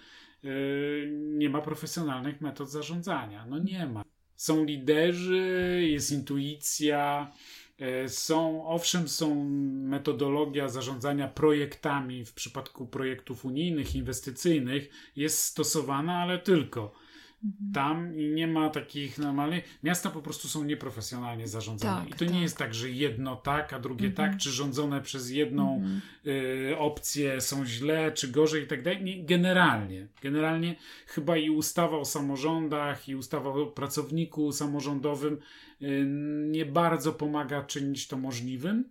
yy, 0.43 1.09
nie 1.13 1.49
ma 1.49 1.61
profesjonalnych 1.61 2.41
metod 2.41 2.69
zarządzania. 2.69 3.45
No 3.45 3.59
nie 3.59 3.85
ma. 3.85 4.03
Są 4.35 4.63
liderzy, 4.63 5.81
jest 5.89 6.11
intuicja, 6.11 7.31
yy, 7.79 8.09
są, 8.09 8.67
owszem, 8.67 9.07
są 9.07 9.49
metodologia 9.73 10.69
zarządzania 10.69 11.27
projektami 11.27 12.25
w 12.25 12.33
przypadku 12.33 12.87
projektów 12.87 13.45
unijnych, 13.45 13.95
inwestycyjnych, 13.95 14.89
jest 15.15 15.41
stosowana, 15.41 16.17
ale 16.17 16.39
tylko. 16.39 17.02
Mhm. 17.43 17.71
Tam 17.73 18.11
nie 18.35 18.47
ma 18.47 18.69
takich 18.69 19.17
normalnych. 19.17 19.79
Miasta 19.83 20.09
po 20.09 20.21
prostu 20.21 20.47
są 20.47 20.63
nieprofesjonalnie 20.63 21.47
zarządzane. 21.47 22.01
Tak, 22.01 22.09
I 22.09 22.11
to 22.11 22.25
tak. 22.25 22.33
nie 22.33 22.41
jest 22.41 22.57
tak, 22.57 22.73
że 22.73 22.89
jedno 22.89 23.35
tak, 23.35 23.73
a 23.73 23.79
drugie 23.79 24.07
mhm. 24.07 24.29
tak, 24.29 24.39
czy 24.39 24.51
rządzone 24.51 25.01
przez 25.01 25.29
jedną 25.29 25.75
mhm. 25.75 26.01
y, 26.27 26.77
opcję 26.77 27.41
są 27.41 27.65
źle, 27.65 28.11
czy 28.11 28.27
gorzej 28.27 28.63
i 28.63 28.67
tak 28.67 28.83
dalej. 28.83 29.25
Generalnie. 29.25 30.07
Generalnie 30.21 30.75
chyba 31.07 31.37
i 31.37 31.49
ustawa 31.49 31.97
o 31.97 32.05
samorządach, 32.05 33.09
i 33.09 33.15
ustawa 33.15 33.49
o 33.49 33.65
pracowniku 33.65 34.51
samorządowym 34.51 35.37
y, 35.81 36.05
nie 36.47 36.65
bardzo 36.65 37.13
pomaga 37.13 37.63
czynić 37.63 38.07
to 38.07 38.17
możliwym. 38.17 38.89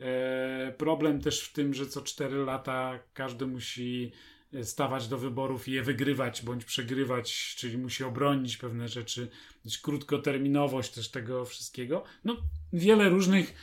Y, 0.00 0.72
problem 0.72 1.20
też 1.20 1.40
w 1.40 1.52
tym, 1.52 1.74
że 1.74 1.86
co 1.86 2.02
4 2.02 2.36
lata 2.36 2.98
każdy 3.14 3.46
musi 3.46 4.12
stawać 4.62 5.08
do 5.08 5.18
wyborów 5.18 5.68
i 5.68 5.72
je 5.72 5.82
wygrywać 5.82 6.42
bądź 6.42 6.64
przegrywać, 6.64 7.54
czyli 7.58 7.78
musi 7.78 8.04
obronić 8.04 8.56
pewne 8.56 8.88
rzeczy, 8.88 9.28
krótkoterminowość 9.82 10.92
też 10.92 11.08
tego 11.08 11.44
wszystkiego. 11.44 12.04
No, 12.24 12.36
wiele 12.72 13.08
różnych 13.08 13.54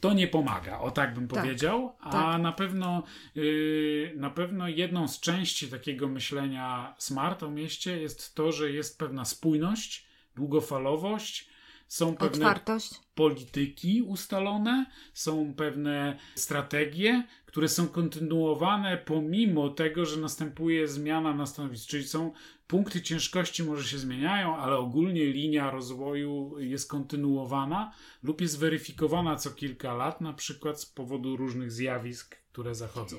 to 0.00 0.12
nie 0.12 0.28
pomaga, 0.28 0.78
o 0.78 0.90
tak 0.90 1.14
bym 1.14 1.28
tak, 1.28 1.40
powiedział, 1.40 1.96
a 2.00 2.10
tak. 2.10 2.42
na 2.42 2.52
pewno 2.52 3.02
yy, 3.34 4.12
na 4.16 4.30
pewno 4.30 4.68
jedną 4.68 5.08
z 5.08 5.20
części 5.20 5.68
takiego 5.68 6.08
myślenia 6.08 6.94
smart 6.98 7.42
o 7.42 7.50
mieście 7.50 8.00
jest 8.00 8.34
to, 8.34 8.52
że 8.52 8.70
jest 8.70 8.98
pewna 8.98 9.24
spójność, 9.24 10.06
długofalowość, 10.36 11.51
są 11.92 12.16
pewne 12.16 12.46
Otwartość. 12.46 13.00
polityki 13.14 14.02
ustalone, 14.02 14.86
są 15.14 15.54
pewne 15.54 16.18
strategie, 16.34 17.26
które 17.46 17.68
są 17.68 17.88
kontynuowane 17.88 18.98
pomimo 18.98 19.68
tego, 19.68 20.06
że 20.06 20.16
następuje 20.16 20.88
zmiana 20.88 21.34
na 21.34 21.46
stanowisku. 21.46 21.90
Czyli 21.90 22.04
są 22.04 22.32
punkty 22.66 23.02
ciężkości, 23.02 23.62
może 23.62 23.88
się 23.88 23.98
zmieniają, 23.98 24.56
ale 24.56 24.76
ogólnie 24.76 25.26
linia 25.26 25.70
rozwoju 25.70 26.58
jest 26.58 26.90
kontynuowana 26.90 27.92
lub 28.22 28.40
jest 28.40 28.58
weryfikowana 28.58 29.36
co 29.36 29.50
kilka 29.50 29.94
lat, 29.94 30.20
na 30.20 30.32
przykład 30.32 30.80
z 30.80 30.86
powodu 30.86 31.36
różnych 31.36 31.72
zjawisk, 31.72 32.36
które 32.52 32.74
zachodzą. 32.74 33.16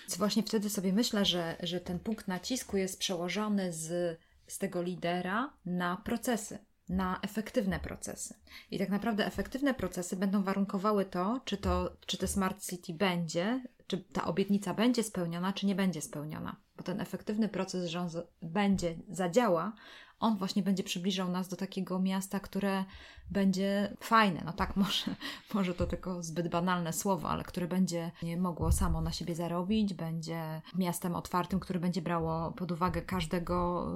Więc 0.00 0.16
właśnie 0.18 0.42
wtedy 0.42 0.70
sobie 0.70 0.92
myślę, 0.92 1.24
że, 1.24 1.56
że 1.62 1.80
ten 1.80 1.98
punkt 1.98 2.28
nacisku 2.28 2.76
jest 2.76 2.98
przełożony 2.98 3.72
z, 3.72 4.18
z 4.46 4.58
tego 4.58 4.82
lidera 4.82 5.52
na 5.64 5.96
procesy 5.96 6.58
na 6.88 7.18
efektywne 7.22 7.80
procesy. 7.80 8.34
I 8.70 8.78
tak 8.78 8.88
naprawdę 8.88 9.26
efektywne 9.26 9.74
procesy 9.74 10.16
będą 10.16 10.42
warunkowały 10.42 11.04
to, 11.04 11.40
czy, 11.44 11.56
to, 11.56 11.96
czy 12.06 12.18
te 12.18 12.26
smart 12.26 12.66
city 12.66 12.94
będzie, 12.94 13.64
czy 13.86 13.98
ta 13.98 14.24
obietnica 14.24 14.74
będzie 14.74 15.02
spełniona, 15.02 15.52
czy 15.52 15.66
nie 15.66 15.74
będzie 15.74 16.02
spełniona. 16.02 16.56
Bo 16.76 16.82
ten 16.82 17.00
efektywny 17.00 17.48
proces, 17.48 17.94
on 17.94 18.08
będzie, 18.42 18.94
zadziała, 19.08 19.72
on 20.20 20.36
właśnie 20.36 20.62
będzie 20.62 20.82
przybliżał 20.82 21.30
nas 21.30 21.48
do 21.48 21.56
takiego 21.56 21.98
miasta, 21.98 22.40
które 22.40 22.84
będzie 23.30 23.96
fajne. 24.00 24.42
No 24.44 24.52
tak, 24.52 24.76
może, 24.84 25.16
może 25.54 25.74
to 25.74 25.86
tylko 25.86 26.22
zbyt 26.22 26.48
banalne 26.48 26.92
słowo, 26.92 27.28
ale 27.28 27.44
które 27.44 27.68
będzie 27.68 28.10
mogło 28.38 28.72
samo 28.72 29.00
na 29.00 29.12
siebie 29.12 29.34
zarobić, 29.34 29.94
będzie 29.94 30.62
miastem 30.74 31.14
otwartym, 31.14 31.60
które 31.60 31.80
będzie 31.80 32.02
brało 32.02 32.52
pod 32.52 32.72
uwagę 32.72 33.02
każdego, 33.02 33.88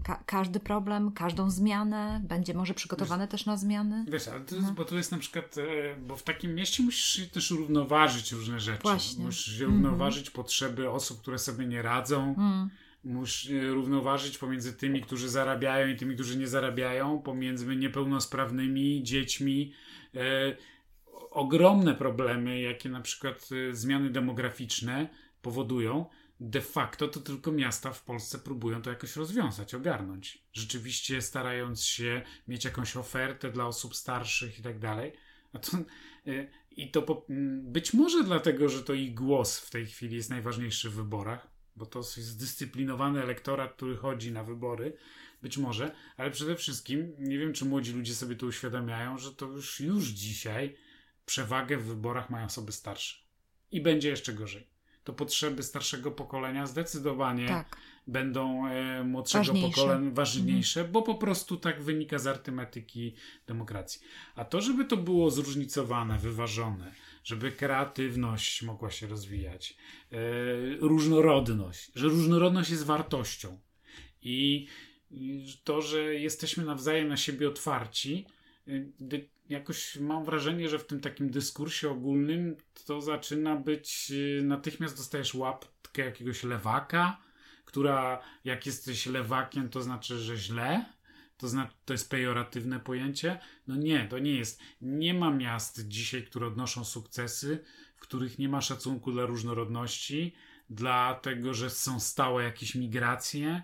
y, 0.00 0.02
ka 0.02 0.22
każdy 0.26 0.60
problem, 0.60 1.12
każdą 1.12 1.50
zmianę, 1.50 2.20
będzie 2.24 2.54
może 2.54 2.74
przygotowane 2.74 3.24
wiesz, 3.24 3.30
też 3.30 3.46
na 3.46 3.56
zmiany. 3.56 4.04
Wiesz, 4.08 4.28
ale 4.28 4.40
to 4.40 4.54
jest, 4.54 4.68
no. 4.68 4.74
bo 4.74 4.84
to 4.84 4.96
jest 4.96 5.12
na 5.12 5.18
przykład, 5.18 5.58
e, 5.58 5.96
bo 5.96 6.16
w 6.16 6.22
takim 6.22 6.54
mieście 6.54 6.82
musisz 6.82 7.30
też 7.30 7.50
równoważyć 7.50 8.32
różne 8.32 8.60
rzeczy. 8.60 8.82
Właśnie. 8.82 9.24
Musisz 9.24 9.60
mm 9.60 9.72
-hmm. 9.72 9.74
równoważyć 9.74 10.30
potrzeby 10.30 10.90
osób, 10.90 11.20
które 11.20 11.38
sobie 11.38 11.66
nie 11.66 11.82
radzą. 11.82 12.34
Mm 12.38 12.70
Musisz 13.04 13.50
równoważyć 13.70 14.38
pomiędzy 14.38 14.72
tymi, 14.72 15.02
którzy 15.02 15.28
zarabiają 15.28 15.88
i 15.88 15.96
tymi, 15.96 16.14
którzy 16.14 16.38
nie 16.38 16.48
zarabiają, 16.48 17.22
pomiędzy 17.22 17.76
niepełnosprawnymi, 17.76 19.02
dziećmi. 19.02 19.72
E, 20.14 20.56
ogromne 21.30 21.94
problemy, 21.94 22.60
jakie 22.60 22.88
na 22.88 23.00
przykład 23.00 23.48
e, 23.70 23.74
zmiany 23.74 24.10
demograficzne 24.10 25.08
powodują, 25.42 26.06
de 26.40 26.60
facto 26.60 27.08
to 27.08 27.20
tylko 27.20 27.52
miasta 27.52 27.92
w 27.92 28.04
Polsce 28.04 28.38
próbują 28.38 28.82
to 28.82 28.90
jakoś 28.90 29.16
rozwiązać, 29.16 29.74
ogarnąć. 29.74 30.44
Rzeczywiście 30.52 31.22
starając 31.22 31.84
się 31.84 32.22
mieć 32.48 32.64
jakąś 32.64 32.96
ofertę 32.96 33.50
dla 33.50 33.66
osób 33.66 33.96
starszych 33.96 34.58
i 34.58 34.62
tak 34.62 34.78
dalej. 34.78 35.12
E, 36.26 36.48
I 36.70 36.90
to 36.90 37.02
po, 37.02 37.26
być 37.62 37.94
może 37.94 38.24
dlatego, 38.24 38.68
że 38.68 38.82
to 38.82 38.94
ich 38.94 39.14
głos 39.14 39.58
w 39.58 39.70
tej 39.70 39.86
chwili 39.86 40.16
jest 40.16 40.30
najważniejszy 40.30 40.90
w 40.90 40.94
wyborach, 40.94 41.53
bo 41.76 41.86
to 41.86 41.98
jest 41.98 42.16
zdyscyplinowany 42.16 43.22
elektorat, 43.22 43.72
który 43.72 43.96
chodzi 43.96 44.32
na 44.32 44.44
wybory, 44.44 44.96
być 45.42 45.58
może, 45.58 45.94
ale 46.16 46.30
przede 46.30 46.56
wszystkim 46.56 47.12
nie 47.18 47.38
wiem, 47.38 47.52
czy 47.52 47.64
młodzi 47.64 47.92
ludzie 47.92 48.14
sobie 48.14 48.36
to 48.36 48.46
uświadamiają, 48.46 49.18
że 49.18 49.32
to 49.32 49.46
już, 49.46 49.80
już 49.80 50.08
dzisiaj 50.08 50.76
przewagę 51.26 51.76
w 51.76 51.84
wyborach 51.84 52.30
mają 52.30 52.46
osoby 52.46 52.72
starsze. 52.72 53.16
I 53.70 53.80
będzie 53.80 54.08
jeszcze 54.08 54.32
gorzej. 54.32 54.66
To 55.04 55.12
potrzeby 55.12 55.62
starszego 55.62 56.10
pokolenia 56.10 56.66
zdecydowanie 56.66 57.48
tak. 57.48 57.76
będą 58.06 58.66
e, 58.66 59.04
młodszego 59.04 59.44
ważniejsze. 59.44 59.80
pokolenia 59.80 60.10
ważniejsze, 60.10 60.80
mhm. 60.80 60.92
bo 60.92 61.02
po 61.02 61.14
prostu 61.14 61.56
tak 61.56 61.82
wynika 61.82 62.18
z 62.18 62.26
artymetyki 62.26 63.14
demokracji. 63.46 64.00
A 64.34 64.44
to, 64.44 64.60
żeby 64.60 64.84
to 64.84 64.96
było 64.96 65.30
zróżnicowane, 65.30 66.18
wyważone, 66.18 66.94
żeby 67.24 67.52
kreatywność 67.52 68.62
mogła 68.62 68.90
się 68.90 69.06
rozwijać, 69.06 69.76
e, 70.12 70.16
różnorodność, 70.80 71.90
że 71.94 72.08
różnorodność 72.08 72.70
jest 72.70 72.84
wartością. 72.84 73.58
I 74.22 74.66
to, 75.64 75.82
że 75.82 76.14
jesteśmy 76.14 76.64
nawzajem 76.64 77.08
na 77.08 77.16
siebie 77.16 77.48
otwarci, 77.48 78.26
e, 78.68 78.72
jakoś 79.48 79.96
mam 79.96 80.24
wrażenie, 80.24 80.68
że 80.68 80.78
w 80.78 80.86
tym 80.86 81.00
takim 81.00 81.30
dyskursie 81.30 81.90
ogólnym 81.90 82.56
to 82.86 83.00
zaczyna 83.00 83.56
być, 83.56 84.12
e, 84.40 84.42
natychmiast 84.42 84.96
dostajesz 84.96 85.34
łapkę 85.34 86.04
jakiegoś 86.04 86.42
lewaka, 86.42 87.20
która 87.64 88.22
jak 88.44 88.66
jesteś 88.66 89.06
lewakiem, 89.06 89.68
to 89.68 89.82
znaczy, 89.82 90.18
że 90.18 90.36
źle, 90.36 90.84
to 91.36 91.48
znaczy 91.48 91.74
to 91.84 91.94
jest 91.94 92.10
pejoratywne 92.10 92.80
pojęcie? 92.80 93.38
No 93.66 93.76
nie, 93.76 94.08
to 94.08 94.18
nie 94.18 94.34
jest. 94.34 94.60
Nie 94.80 95.14
ma 95.14 95.30
miast 95.30 95.88
dzisiaj, 95.88 96.24
które 96.24 96.46
odnoszą 96.46 96.84
sukcesy, 96.84 97.64
w 97.96 98.00
których 98.00 98.38
nie 98.38 98.48
ma 98.48 98.60
szacunku 98.60 99.12
dla 99.12 99.26
różnorodności, 99.26 100.34
dlatego 100.70 101.54
że 101.54 101.70
są 101.70 102.00
stałe 102.00 102.44
jakieś 102.44 102.74
migracje, 102.74 103.62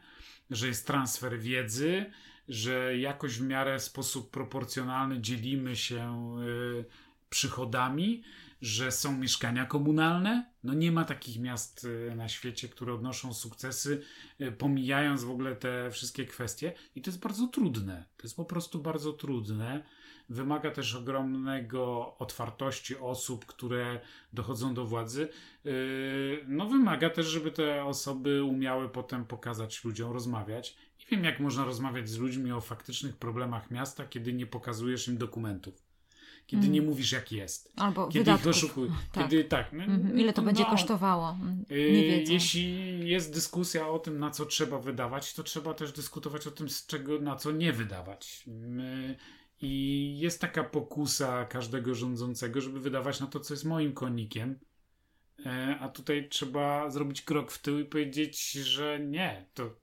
że 0.51 0.66
jest 0.66 0.87
transfer 0.87 1.41
wiedzy, 1.41 2.12
że 2.49 2.99
jakoś 2.99 3.39
w 3.39 3.43
miarę 3.43 3.81
sposób 3.81 4.31
proporcjonalny 4.31 5.21
dzielimy 5.21 5.77
się 5.77 6.37
y, 6.41 6.85
przychodami, 7.29 8.23
że 8.61 8.93
są 8.93 9.19
mieszkania 9.19 9.67
komunalne. 9.67 10.51
No 10.65 10.75
nie 10.75 10.93
ma 10.93 11.05
takich 11.05 11.41
miast 11.41 11.85
y, 11.85 12.15
na 12.17 12.29
świecie, 12.29 12.69
które 12.69 12.95
odnoszą 12.95 13.35
sukcesy, 13.35 14.03
y, 14.41 14.53
pomijając 14.53 15.25
w 15.25 15.31
ogóle 15.31 15.57
te 15.57 15.91
wszystkie 15.91 16.25
kwestie. 16.25 16.73
I 16.95 17.03
to 17.03 17.11
jest 17.11 17.21
bardzo 17.21 17.47
trudne. 17.47 18.05
To 18.17 18.23
jest 18.23 18.37
po 18.37 18.45
prostu 18.45 18.79
bardzo 18.79 19.13
trudne. 19.13 19.85
Wymaga 20.29 20.71
też 20.71 20.95
ogromnego 20.95 22.15
otwartości 22.19 22.97
osób, 22.97 23.47
które 23.47 24.01
dochodzą 24.33 24.75
do 24.75 24.87
władzy. 24.87 25.29
Y, 25.67 26.45
no 26.49 26.67
wymaga 26.67 27.11
też, 27.11 27.27
żeby 27.27 27.51
te 27.51 27.85
osoby 27.85 28.45
umiały 28.45 28.89
potem 28.89 29.25
pokazać 29.25 29.85
ludziom, 29.85 30.13
rozmawiać. 30.13 30.77
Nie 30.99 31.07
wiem, 31.07 31.25
jak 31.25 31.41
można 31.41 31.65
rozmawiać 31.65 32.09
z 32.09 32.19
ludźmi 32.19 32.53
o 32.53 32.61
faktycznych 32.61 33.17
problemach 33.17 33.71
miasta, 33.71 34.07
kiedy 34.07 34.33
nie 34.33 34.47
pokazujesz 34.47 35.09
im 35.09 35.19
dokumentów 35.19 35.89
kiedy 36.47 36.62
mm. 36.62 36.72
nie 36.72 36.82
mówisz 36.82 37.12
jak 37.12 37.32
jest. 37.32 37.72
Albo 37.76 38.07
kiedy 38.07 38.18
wydatków. 38.18 38.45
doszukuj, 38.45 38.88
tak. 39.12 39.24
kiedy 39.24 39.45
tak. 39.45 39.72
No, 39.72 39.84
mm 39.84 40.03
-hmm. 40.03 40.20
Ile 40.20 40.32
to 40.32 40.43
no, 40.43 40.47
będzie 40.47 40.64
kosztowało? 40.64 41.36
Y, 41.70 41.93
nie 41.93 42.03
wiedzą. 42.03 42.32
Jeśli 42.32 43.09
jest 43.09 43.34
dyskusja 43.34 43.88
o 43.88 43.99
tym, 43.99 44.18
na 44.18 44.30
co 44.30 44.47
trzeba 44.47 44.78
wydawać, 44.78 45.34
to 45.34 45.43
trzeba 45.43 45.74
też 45.74 45.93
dyskutować 45.93 46.47
o 46.47 46.51
tym, 46.51 46.68
z 46.68 46.86
czego, 46.86 47.20
na 47.20 47.36
co 47.36 47.53
nie 47.53 47.72
wydawać. 47.72 48.45
My, 48.47 49.16
I 49.61 50.16
jest 50.18 50.41
taka 50.41 50.64
pokusa 50.64 51.45
każdego 51.45 51.95
rządzącego, 51.95 52.61
żeby 52.61 52.80
wydawać 52.80 53.20
na 53.20 53.26
to, 53.26 53.41
co 53.41 53.55
jest 53.55 53.64
moim 53.64 53.93
konikiem. 53.93 54.59
E, 55.47 55.76
a 55.80 55.88
tutaj 55.88 56.28
trzeba 56.28 56.91
zrobić 56.91 57.22
krok 57.22 57.51
w 57.51 57.62
tył 57.62 57.78
i 57.78 57.84
powiedzieć, 57.84 58.53
że 58.53 59.01
nie, 59.01 59.47
to, 59.55 59.76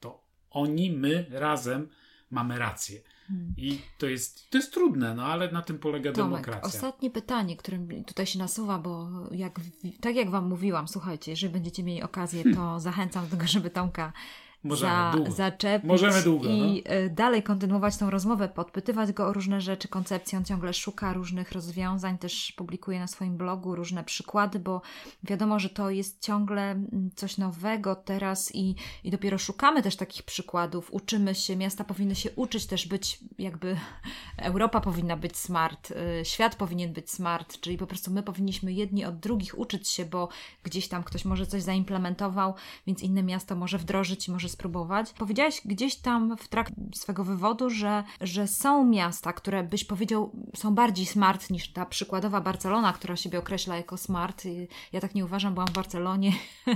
to 0.00 0.24
oni, 0.50 0.92
my 0.92 1.26
razem 1.30 1.88
mamy 2.30 2.58
rację. 2.58 3.00
Hmm. 3.28 3.54
I 3.56 3.80
to 3.98 4.06
jest, 4.06 4.50
to 4.50 4.58
jest 4.58 4.74
trudne, 4.74 5.14
no 5.14 5.24
ale 5.24 5.52
na 5.52 5.62
tym 5.62 5.78
polega 5.78 6.12
Tomek, 6.12 6.40
demokracja. 6.40 6.68
Ostatnie 6.68 7.10
pytanie, 7.10 7.56
które 7.56 7.78
tutaj 8.06 8.26
się 8.26 8.38
nasuwa, 8.38 8.78
bo 8.78 9.08
jak, 9.30 9.60
tak 10.00 10.16
jak 10.16 10.30
Wam 10.30 10.48
mówiłam, 10.48 10.88
słuchajcie, 10.88 11.30
jeżeli 11.30 11.52
będziecie 11.52 11.82
mieli 11.82 12.02
okazję, 12.02 12.44
to 12.54 12.80
zachęcam 12.80 13.24
do 13.24 13.30
tego, 13.30 13.46
żeby 13.46 13.70
Tomka 13.70 14.12
Możemy 14.64 14.92
za, 14.92 15.12
długo. 15.14 15.30
zaczepić 15.30 15.88
Możemy 15.88 16.22
długo, 16.22 16.48
i 16.48 16.82
no. 16.86 16.90
E, 16.90 17.10
dalej 17.10 17.42
kontynuować 17.42 17.96
tą 17.96 18.10
rozmowę, 18.10 18.48
podpytywać 18.48 19.12
go 19.12 19.26
o 19.26 19.32
różne 19.32 19.60
rzeczy, 19.60 19.88
koncepcje. 19.88 20.38
On 20.38 20.44
ciągle 20.44 20.72
szuka 20.72 21.12
różnych 21.12 21.52
rozwiązań, 21.52 22.18
też 22.18 22.52
publikuje 22.52 22.98
na 22.98 23.06
swoim 23.06 23.36
blogu 23.36 23.74
różne 23.74 24.04
przykłady, 24.04 24.58
bo 24.58 24.82
wiadomo, 25.22 25.58
że 25.58 25.68
to 25.68 25.90
jest 25.90 26.22
ciągle 26.22 26.70
mm, 26.70 27.10
coś 27.16 27.38
nowego 27.38 27.96
teraz 27.96 28.54
i, 28.54 28.74
i 29.04 29.10
dopiero 29.10 29.38
szukamy 29.38 29.82
też 29.82 29.96
takich 29.96 30.22
przykładów. 30.22 30.92
Uczymy 30.92 31.34
się, 31.34 31.56
miasta 31.56 31.84
powinny 31.84 32.14
się 32.14 32.30
uczyć 32.30 32.66
też 32.66 32.86
być 32.88 33.18
jakby 33.38 33.76
Europa 34.36 34.80
powinna 34.80 35.16
być 35.16 35.36
smart, 35.36 35.92
e, 36.20 36.24
świat 36.24 36.56
powinien 36.56 36.92
być 36.92 37.10
smart, 37.10 37.60
czyli 37.60 37.78
po 37.78 37.86
prostu 37.86 38.10
my 38.10 38.22
powinniśmy 38.22 38.72
jedni 38.72 39.04
od 39.04 39.18
drugich 39.18 39.58
uczyć 39.58 39.88
się, 39.88 40.04
bo 40.04 40.28
gdzieś 40.62 40.88
tam 40.88 41.04
ktoś 41.04 41.24
może 41.24 41.46
coś 41.46 41.62
zaimplementował, 41.62 42.54
więc 42.86 43.02
inne 43.02 43.22
miasto 43.22 43.56
może 43.56 43.78
wdrożyć, 43.78 44.28
może 44.28 44.49
spróbować. 44.50 45.12
Powiedziałaś 45.12 45.60
gdzieś 45.64 45.96
tam 45.96 46.36
w 46.36 46.48
trakcie 46.48 46.74
swego 46.94 47.24
wywodu, 47.24 47.70
że, 47.70 48.04
że 48.20 48.46
są 48.46 48.84
miasta, 48.84 49.32
które 49.32 49.62
byś 49.62 49.84
powiedział 49.84 50.32
są 50.56 50.74
bardziej 50.74 51.06
smart 51.06 51.50
niż 51.50 51.72
ta 51.72 51.86
przykładowa 51.86 52.40
Barcelona, 52.40 52.92
która 52.92 53.16
siebie 53.16 53.38
określa 53.38 53.76
jako 53.76 53.96
smart. 53.96 54.44
Ja 54.92 55.00
tak 55.00 55.14
nie 55.14 55.24
uważam, 55.24 55.54
byłam 55.54 55.68
w 55.68 55.72
Barcelonie 55.72 56.32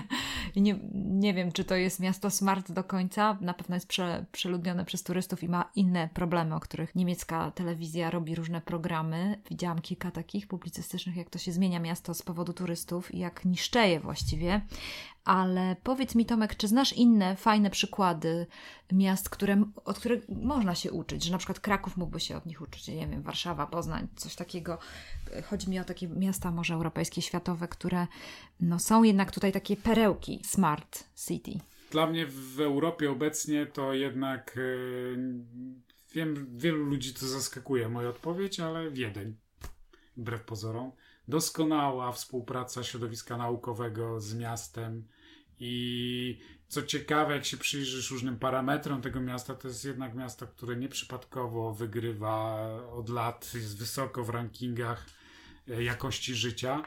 i 0.56 0.62
nie, 0.62 0.78
nie 0.94 1.34
wiem, 1.34 1.52
czy 1.52 1.64
to 1.64 1.74
jest 1.74 2.00
miasto 2.00 2.30
smart 2.30 2.72
do 2.72 2.84
końca. 2.84 3.38
Na 3.40 3.54
pewno 3.54 3.76
jest 3.76 3.88
prze, 3.88 4.26
przeludnione 4.32 4.84
przez 4.84 5.02
turystów 5.02 5.42
i 5.42 5.48
ma 5.48 5.70
inne 5.74 6.08
problemy, 6.14 6.54
o 6.54 6.60
których 6.60 6.94
niemiecka 6.94 7.50
telewizja 7.50 8.10
robi 8.10 8.34
różne 8.34 8.60
programy. 8.60 9.40
Widziałam 9.50 9.80
kilka 9.80 10.10
takich 10.10 10.46
publicystycznych, 10.46 11.16
jak 11.16 11.30
to 11.30 11.38
się 11.38 11.52
zmienia 11.52 11.80
miasto 11.80 12.14
z 12.14 12.22
powodu 12.22 12.52
turystów 12.52 13.14
i 13.14 13.18
jak 13.18 13.44
niszczeje 13.44 14.00
właściwie. 14.00 14.60
Ale 15.24 15.76
powiedz 15.82 16.14
mi, 16.14 16.26
Tomek, 16.26 16.56
czy 16.56 16.68
znasz 16.68 16.92
inne 16.92 17.36
fajne 17.36 17.70
przykłady 17.70 18.46
miast, 18.92 19.30
które, 19.30 19.64
od 19.84 19.98
których 19.98 20.28
można 20.28 20.74
się 20.74 20.92
uczyć? 20.92 21.24
Że 21.24 21.32
na 21.32 21.38
przykład 21.38 21.60
Kraków 21.60 21.96
mógłby 21.96 22.20
się 22.20 22.36
od 22.36 22.46
nich 22.46 22.60
uczyć, 22.60 22.88
nie 22.88 23.06
wiem, 23.06 23.22
Warszawa, 23.22 23.66
Poznań, 23.66 24.08
coś 24.16 24.34
takiego. 24.34 24.78
Chodzi 25.50 25.70
mi 25.70 25.80
o 25.80 25.84
takie 25.84 26.08
miasta 26.08 26.50
może 26.50 26.74
europejskie, 26.74 27.22
światowe, 27.22 27.68
które 27.68 28.06
no, 28.60 28.78
są 28.78 29.02
jednak 29.02 29.30
tutaj 29.30 29.52
takie 29.52 29.76
perełki 29.76 30.40
Smart 30.44 31.04
City. 31.26 31.60
Dla 31.90 32.06
mnie 32.06 32.26
w 32.26 32.60
Europie 32.60 33.10
obecnie 33.10 33.66
to 33.66 33.92
jednak 33.92 34.56
yy, 34.56 35.18
wiem, 36.14 36.46
wielu 36.58 36.84
ludzi 36.84 37.14
to 37.14 37.26
zaskakuje 37.26 37.88
moja 37.88 38.08
odpowiedź, 38.08 38.60
ale 38.60 38.90
Wiedeń, 38.90 39.36
wbrew 40.16 40.44
pozorom. 40.44 40.92
Doskonała 41.28 42.12
współpraca 42.12 42.82
środowiska 42.82 43.36
naukowego 43.36 44.20
z 44.20 44.34
miastem, 44.34 45.04
i 45.66 46.38
co 46.68 46.82
ciekawe, 46.82 47.34
jak 47.34 47.44
się 47.44 47.56
przyjrzysz 47.56 48.10
różnym 48.10 48.38
parametrom 48.38 49.02
tego 49.02 49.20
miasta, 49.20 49.54
to 49.54 49.68
jest 49.68 49.84
jednak 49.84 50.14
miasto, 50.14 50.46
które 50.46 50.76
nieprzypadkowo 50.76 51.74
wygrywa 51.74 52.66
od 52.92 53.08
lat, 53.08 53.54
jest 53.54 53.78
wysoko 53.78 54.24
w 54.24 54.28
rankingach 54.28 55.06
e, 55.68 55.82
jakości 55.82 56.34
życia. 56.34 56.82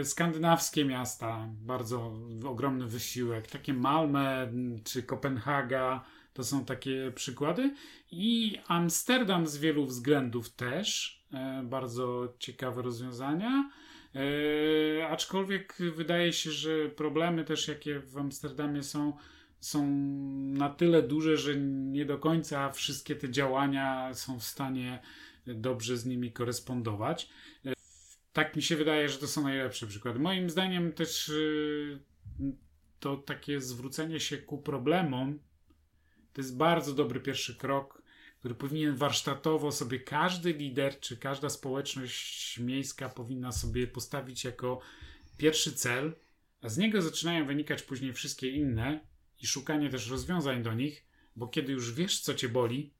E, 0.00 0.04
skandynawskie 0.04 0.84
miasta, 0.84 1.48
bardzo 1.50 2.14
ogromny 2.44 2.86
wysiłek, 2.86 3.46
takie 3.46 3.74
Malmö 3.74 4.48
czy 4.84 5.02
Kopenhaga, 5.02 6.04
to 6.32 6.44
są 6.44 6.64
takie 6.64 7.12
przykłady. 7.14 7.74
I 8.10 8.58
Amsterdam 8.68 9.46
z 9.46 9.56
wielu 9.56 9.86
względów 9.86 10.50
też, 10.50 11.20
e, 11.32 11.62
bardzo 11.64 12.34
ciekawe 12.38 12.82
rozwiązania. 12.82 13.70
E, 14.16 15.08
aczkolwiek 15.08 15.78
wydaje 15.96 16.32
się, 16.32 16.50
że 16.50 16.88
problemy 16.88 17.44
też, 17.44 17.68
jakie 17.68 18.00
w 18.00 18.18
Amsterdamie 18.18 18.82
są, 18.82 19.16
są 19.60 19.86
na 20.52 20.70
tyle 20.70 21.02
duże, 21.02 21.36
że 21.36 21.56
nie 21.56 22.04
do 22.04 22.18
końca 22.18 22.72
wszystkie 22.72 23.16
te 23.16 23.30
działania 23.30 24.14
są 24.14 24.38
w 24.38 24.44
stanie 24.44 25.02
dobrze 25.46 25.96
z 25.96 26.06
nimi 26.06 26.32
korespondować. 26.32 27.28
E, 27.66 27.72
tak 28.32 28.56
mi 28.56 28.62
się 28.62 28.76
wydaje, 28.76 29.08
że 29.08 29.18
to 29.18 29.26
są 29.26 29.42
najlepsze 29.42 29.86
przykłady. 29.86 30.18
Moim 30.18 30.50
zdaniem 30.50 30.92
też 30.92 31.28
e, 31.28 31.32
to 33.00 33.16
takie 33.16 33.60
zwrócenie 33.60 34.20
się 34.20 34.38
ku 34.38 34.58
problemom 34.58 35.38
to 36.36 36.40
jest 36.40 36.56
bardzo 36.56 36.94
dobry 36.94 37.20
pierwszy 37.20 37.56
krok 37.56 38.02
który 38.38 38.54
powinien 38.54 38.96
warsztatowo 38.96 39.72
sobie 39.72 40.00
każdy 40.00 40.52
lider 40.52 41.00
czy 41.00 41.16
każda 41.16 41.48
społeczność 41.48 42.58
miejska 42.58 43.08
powinna 43.08 43.52
sobie 43.52 43.86
postawić 43.86 44.44
jako 44.44 44.80
pierwszy 45.38 45.72
cel, 45.72 46.14
a 46.62 46.68
z 46.68 46.78
niego 46.78 47.02
zaczynają 47.02 47.46
wynikać 47.46 47.82
później 47.82 48.12
wszystkie 48.12 48.50
inne 48.50 49.00
i 49.42 49.46
szukanie 49.46 49.90
też 49.90 50.10
rozwiązań 50.10 50.62
do 50.62 50.74
nich, 50.74 51.06
bo 51.36 51.48
kiedy 51.48 51.72
już 51.72 51.92
wiesz, 51.92 52.20
co 52.20 52.34
cię 52.34 52.48
boli, 52.48 52.92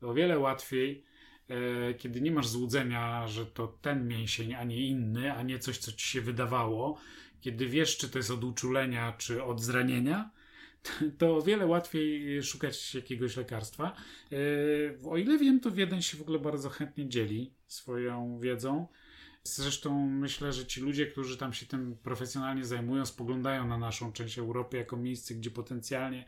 to 0.00 0.08
o 0.10 0.14
wiele 0.14 0.38
łatwiej, 0.38 1.04
e, 1.48 1.94
kiedy 1.94 2.20
nie 2.20 2.30
masz 2.30 2.48
złudzenia, 2.48 3.28
że 3.28 3.46
to 3.46 3.66
ten 3.66 4.08
mięsień, 4.08 4.54
a 4.54 4.64
nie 4.64 4.86
inny, 4.86 5.32
a 5.32 5.42
nie 5.42 5.58
coś, 5.58 5.78
co 5.78 5.92
ci 5.92 6.08
się 6.08 6.20
wydawało, 6.20 6.98
kiedy 7.40 7.66
wiesz, 7.66 7.96
czy 7.96 8.08
to 8.08 8.18
jest 8.18 8.30
od 8.30 8.44
uczulenia, 8.44 9.12
czy 9.12 9.42
od 9.42 9.60
zranienia, 9.60 10.30
to 11.18 11.36
o 11.36 11.42
wiele 11.42 11.66
łatwiej 11.66 12.42
szukać 12.42 12.94
jakiegoś 12.94 13.36
lekarstwa. 13.36 13.96
E, 14.32 14.36
o 15.08 15.16
ile 15.16 15.38
wiem, 15.38 15.60
to 15.60 15.70
Wiedeń 15.70 16.02
się 16.02 16.16
w 16.16 16.22
ogóle 16.22 16.38
bardzo 16.38 16.68
chętnie 16.68 17.08
dzieli 17.08 17.50
swoją 17.66 18.38
wiedzą. 18.40 18.86
Zresztą 19.44 20.08
myślę, 20.08 20.52
że 20.52 20.66
ci 20.66 20.80
ludzie, 20.80 21.06
którzy 21.06 21.36
tam 21.36 21.52
się 21.52 21.66
tym 21.66 21.96
profesjonalnie 22.02 22.64
zajmują, 22.64 23.06
spoglądają 23.06 23.68
na 23.68 23.78
naszą 23.78 24.12
część 24.12 24.38
Europy 24.38 24.76
jako 24.76 24.96
miejsce, 24.96 25.34
gdzie 25.34 25.50
potencjalnie 25.50 26.24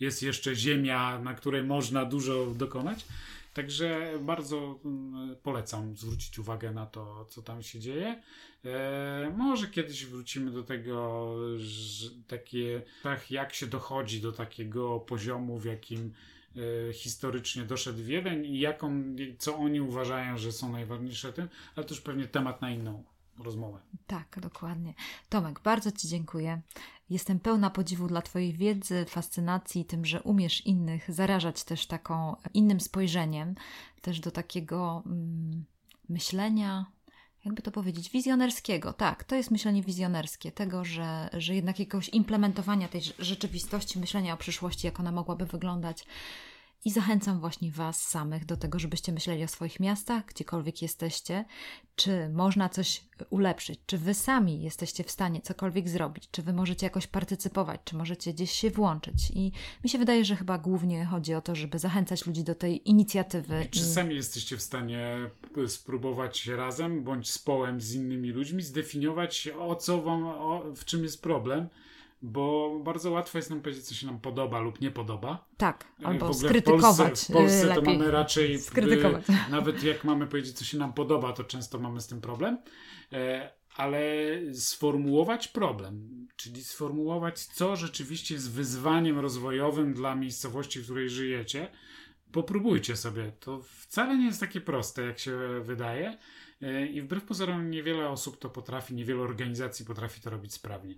jest 0.00 0.22
jeszcze 0.22 0.54
ziemia, 0.54 1.18
na 1.18 1.34
której 1.34 1.62
można 1.62 2.04
dużo 2.04 2.46
dokonać. 2.46 3.06
Także 3.56 4.12
bardzo 4.20 4.80
mm, 4.84 5.36
polecam 5.42 5.96
zwrócić 5.96 6.38
uwagę 6.38 6.72
na 6.72 6.86
to, 6.86 7.24
co 7.24 7.42
tam 7.42 7.62
się 7.62 7.80
dzieje. 7.80 8.22
E, 8.64 9.32
może 9.36 9.66
kiedyś 9.66 10.06
wrócimy 10.06 10.50
do 10.50 10.62
tego, 10.62 11.34
że 11.58 12.10
takie, 12.28 12.82
tak 13.02 13.30
jak 13.30 13.54
się 13.54 13.66
dochodzi 13.66 14.20
do 14.20 14.32
takiego 14.32 15.00
poziomu, 15.00 15.58
w 15.58 15.64
jakim 15.64 16.12
e, 16.56 16.92
historycznie 16.92 17.62
doszedł 17.62 18.02
Wiedeń 18.02 18.46
i 18.46 18.66
co 19.38 19.56
oni 19.56 19.80
uważają, 19.80 20.38
że 20.38 20.52
są 20.52 20.72
najważniejsze 20.72 21.32
tym, 21.32 21.48
ale 21.76 21.86
to 21.86 21.94
już 21.94 22.00
pewnie 22.00 22.28
temat 22.28 22.62
na 22.62 22.70
inną 22.70 23.04
rozmowę. 23.38 23.78
Tak, 24.06 24.38
dokładnie. 24.40 24.94
Tomek, 25.28 25.60
bardzo 25.60 25.92
Ci 25.92 26.08
dziękuję. 26.08 26.60
Jestem 27.10 27.40
pełna 27.40 27.70
podziwu 27.70 28.06
dla 28.06 28.22
Twojej 28.22 28.52
wiedzy, 28.52 29.04
fascynacji 29.08 29.84
tym, 29.84 30.04
że 30.04 30.22
umiesz 30.22 30.66
innych 30.66 31.12
zarażać 31.12 31.64
też 31.64 31.86
taką 31.86 32.36
innym 32.54 32.80
spojrzeniem, 32.80 33.54
też 34.00 34.20
do 34.20 34.30
takiego 34.30 35.02
mm, 35.06 35.64
myślenia, 36.08 36.86
jakby 37.44 37.62
to 37.62 37.70
powiedzieć, 37.70 38.10
wizjonerskiego. 38.10 38.92
Tak, 38.92 39.24
to 39.24 39.36
jest 39.36 39.50
myślenie 39.50 39.82
wizjonerskie, 39.82 40.52
tego, 40.52 40.84
że, 40.84 41.28
że 41.32 41.54
jednak 41.54 41.78
jakiegoś 41.78 42.08
implementowania 42.08 42.88
tej 42.88 43.00
rzeczywistości, 43.18 43.98
myślenia 43.98 44.34
o 44.34 44.36
przyszłości, 44.36 44.86
jak 44.86 45.00
ona 45.00 45.12
mogłaby 45.12 45.46
wyglądać 45.46 46.06
i 46.86 46.90
zachęcam 46.90 47.40
właśnie 47.40 47.70
Was 47.70 48.02
samych 48.02 48.44
do 48.44 48.56
tego, 48.56 48.78
żebyście 48.78 49.12
myśleli 49.12 49.44
o 49.44 49.48
swoich 49.48 49.80
miastach, 49.80 50.24
gdziekolwiek 50.26 50.82
jesteście, 50.82 51.44
czy 51.96 52.28
można 52.28 52.68
coś 52.68 53.04
ulepszyć, 53.30 53.80
czy 53.86 53.98
Wy 53.98 54.14
sami 54.14 54.62
jesteście 54.62 55.04
w 55.04 55.10
stanie 55.10 55.40
cokolwiek 55.40 55.88
zrobić, 55.88 56.28
czy 56.30 56.42
Wy 56.42 56.52
możecie 56.52 56.86
jakoś 56.86 57.06
partycypować, 57.06 57.80
czy 57.84 57.96
możecie 57.96 58.32
gdzieś 58.32 58.50
się 58.50 58.70
włączyć. 58.70 59.30
I 59.34 59.52
mi 59.84 59.90
się 59.90 59.98
wydaje, 59.98 60.24
że 60.24 60.36
chyba 60.36 60.58
głównie 60.58 61.04
chodzi 61.04 61.34
o 61.34 61.40
to, 61.40 61.54
żeby 61.54 61.78
zachęcać 61.78 62.26
ludzi 62.26 62.44
do 62.44 62.54
tej 62.54 62.90
inicjatywy. 62.90 63.66
Czy 63.70 63.84
sami 63.84 64.14
jesteście 64.14 64.56
w 64.56 64.62
stanie 64.62 65.30
spróbować 65.66 66.46
razem, 66.46 67.04
bądź 67.04 67.30
z 67.30 67.38
połem 67.38 67.80
z 67.80 67.94
innymi 67.94 68.30
ludźmi, 68.30 68.62
zdefiniować 68.62 69.48
o 69.58 69.74
co 69.74 70.02
Wam, 70.02 70.24
o, 70.24 70.64
w 70.76 70.84
czym 70.84 71.02
jest 71.02 71.22
problem? 71.22 71.68
Bo 72.26 72.78
bardzo 72.84 73.10
łatwo 73.10 73.38
jest 73.38 73.50
nam 73.50 73.60
powiedzieć, 73.60 73.84
co 73.84 73.94
się 73.94 74.06
nam 74.06 74.20
podoba 74.20 74.60
lub 74.60 74.80
nie 74.80 74.90
podoba. 74.90 75.44
Tak, 75.56 75.84
e, 76.02 76.06
albo 76.06 76.34
skrytykować. 76.34 76.96
W 76.96 77.06
Polsce, 77.06 77.32
w 77.32 77.36
Polsce 77.36 77.74
to 77.74 77.82
mamy 77.82 78.10
raczej, 78.10 78.58
skrytykować. 78.58 79.24
nawet 79.50 79.82
jak 79.82 80.04
mamy 80.04 80.26
powiedzieć, 80.26 80.58
co 80.58 80.64
się 80.64 80.78
nam 80.78 80.92
podoba, 80.92 81.32
to 81.32 81.44
często 81.44 81.78
mamy 81.78 82.00
z 82.00 82.06
tym 82.06 82.20
problem, 82.20 82.58
e, 83.12 83.50
ale 83.76 84.00
sformułować 84.52 85.48
problem, 85.48 86.26
czyli 86.36 86.64
sformułować, 86.64 87.44
co 87.44 87.76
rzeczywiście 87.76 88.34
jest 88.34 88.52
wyzwaniem 88.52 89.18
rozwojowym 89.18 89.94
dla 89.94 90.14
miejscowości, 90.14 90.80
w 90.80 90.84
której 90.84 91.10
żyjecie, 91.10 91.68
popróbujcie 92.32 92.96
sobie. 92.96 93.32
To 93.40 93.60
wcale 93.62 94.18
nie 94.18 94.26
jest 94.26 94.40
takie 94.40 94.60
proste, 94.60 95.02
jak 95.02 95.18
się 95.18 95.38
wydaje. 95.62 96.18
E, 96.62 96.86
I 96.86 97.02
wbrew 97.02 97.24
pozorom 97.24 97.70
niewiele 97.70 98.08
osób 98.08 98.38
to 98.38 98.50
potrafi, 98.50 98.94
niewiele 98.94 99.20
organizacji 99.20 99.86
potrafi 99.86 100.20
to 100.20 100.30
robić 100.30 100.54
sprawnie. 100.54 100.94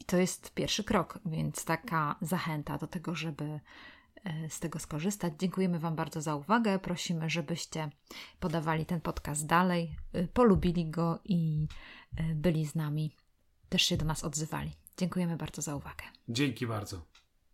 I 0.00 0.04
to 0.04 0.16
jest 0.16 0.54
pierwszy 0.54 0.84
krok, 0.84 1.18
więc 1.26 1.64
taka 1.64 2.16
zachęta 2.20 2.78
do 2.78 2.86
tego, 2.86 3.14
żeby 3.14 3.44
e, 4.24 4.50
z 4.50 4.60
tego 4.60 4.78
skorzystać. 4.78 5.32
Dziękujemy 5.38 5.78
Wam 5.78 5.96
bardzo 5.96 6.22
za 6.22 6.34
uwagę. 6.34 6.78
Prosimy, 6.78 7.30
żebyście 7.30 7.90
podawali 8.40 8.86
ten 8.86 9.00
podcast 9.00 9.46
dalej, 9.46 9.96
e, 10.12 10.28
polubili 10.28 10.90
go 10.90 11.18
i 11.24 11.66
e, 12.16 12.34
byli 12.34 12.66
z 12.66 12.74
nami, 12.74 13.16
też 13.68 13.82
się 13.82 13.96
do 13.96 14.04
nas 14.04 14.24
odzywali. 14.24 14.70
Dziękujemy 14.96 15.36
bardzo 15.36 15.62
za 15.62 15.76
uwagę. 15.76 16.04
Dzięki 16.28 16.66
bardzo. 16.66 17.17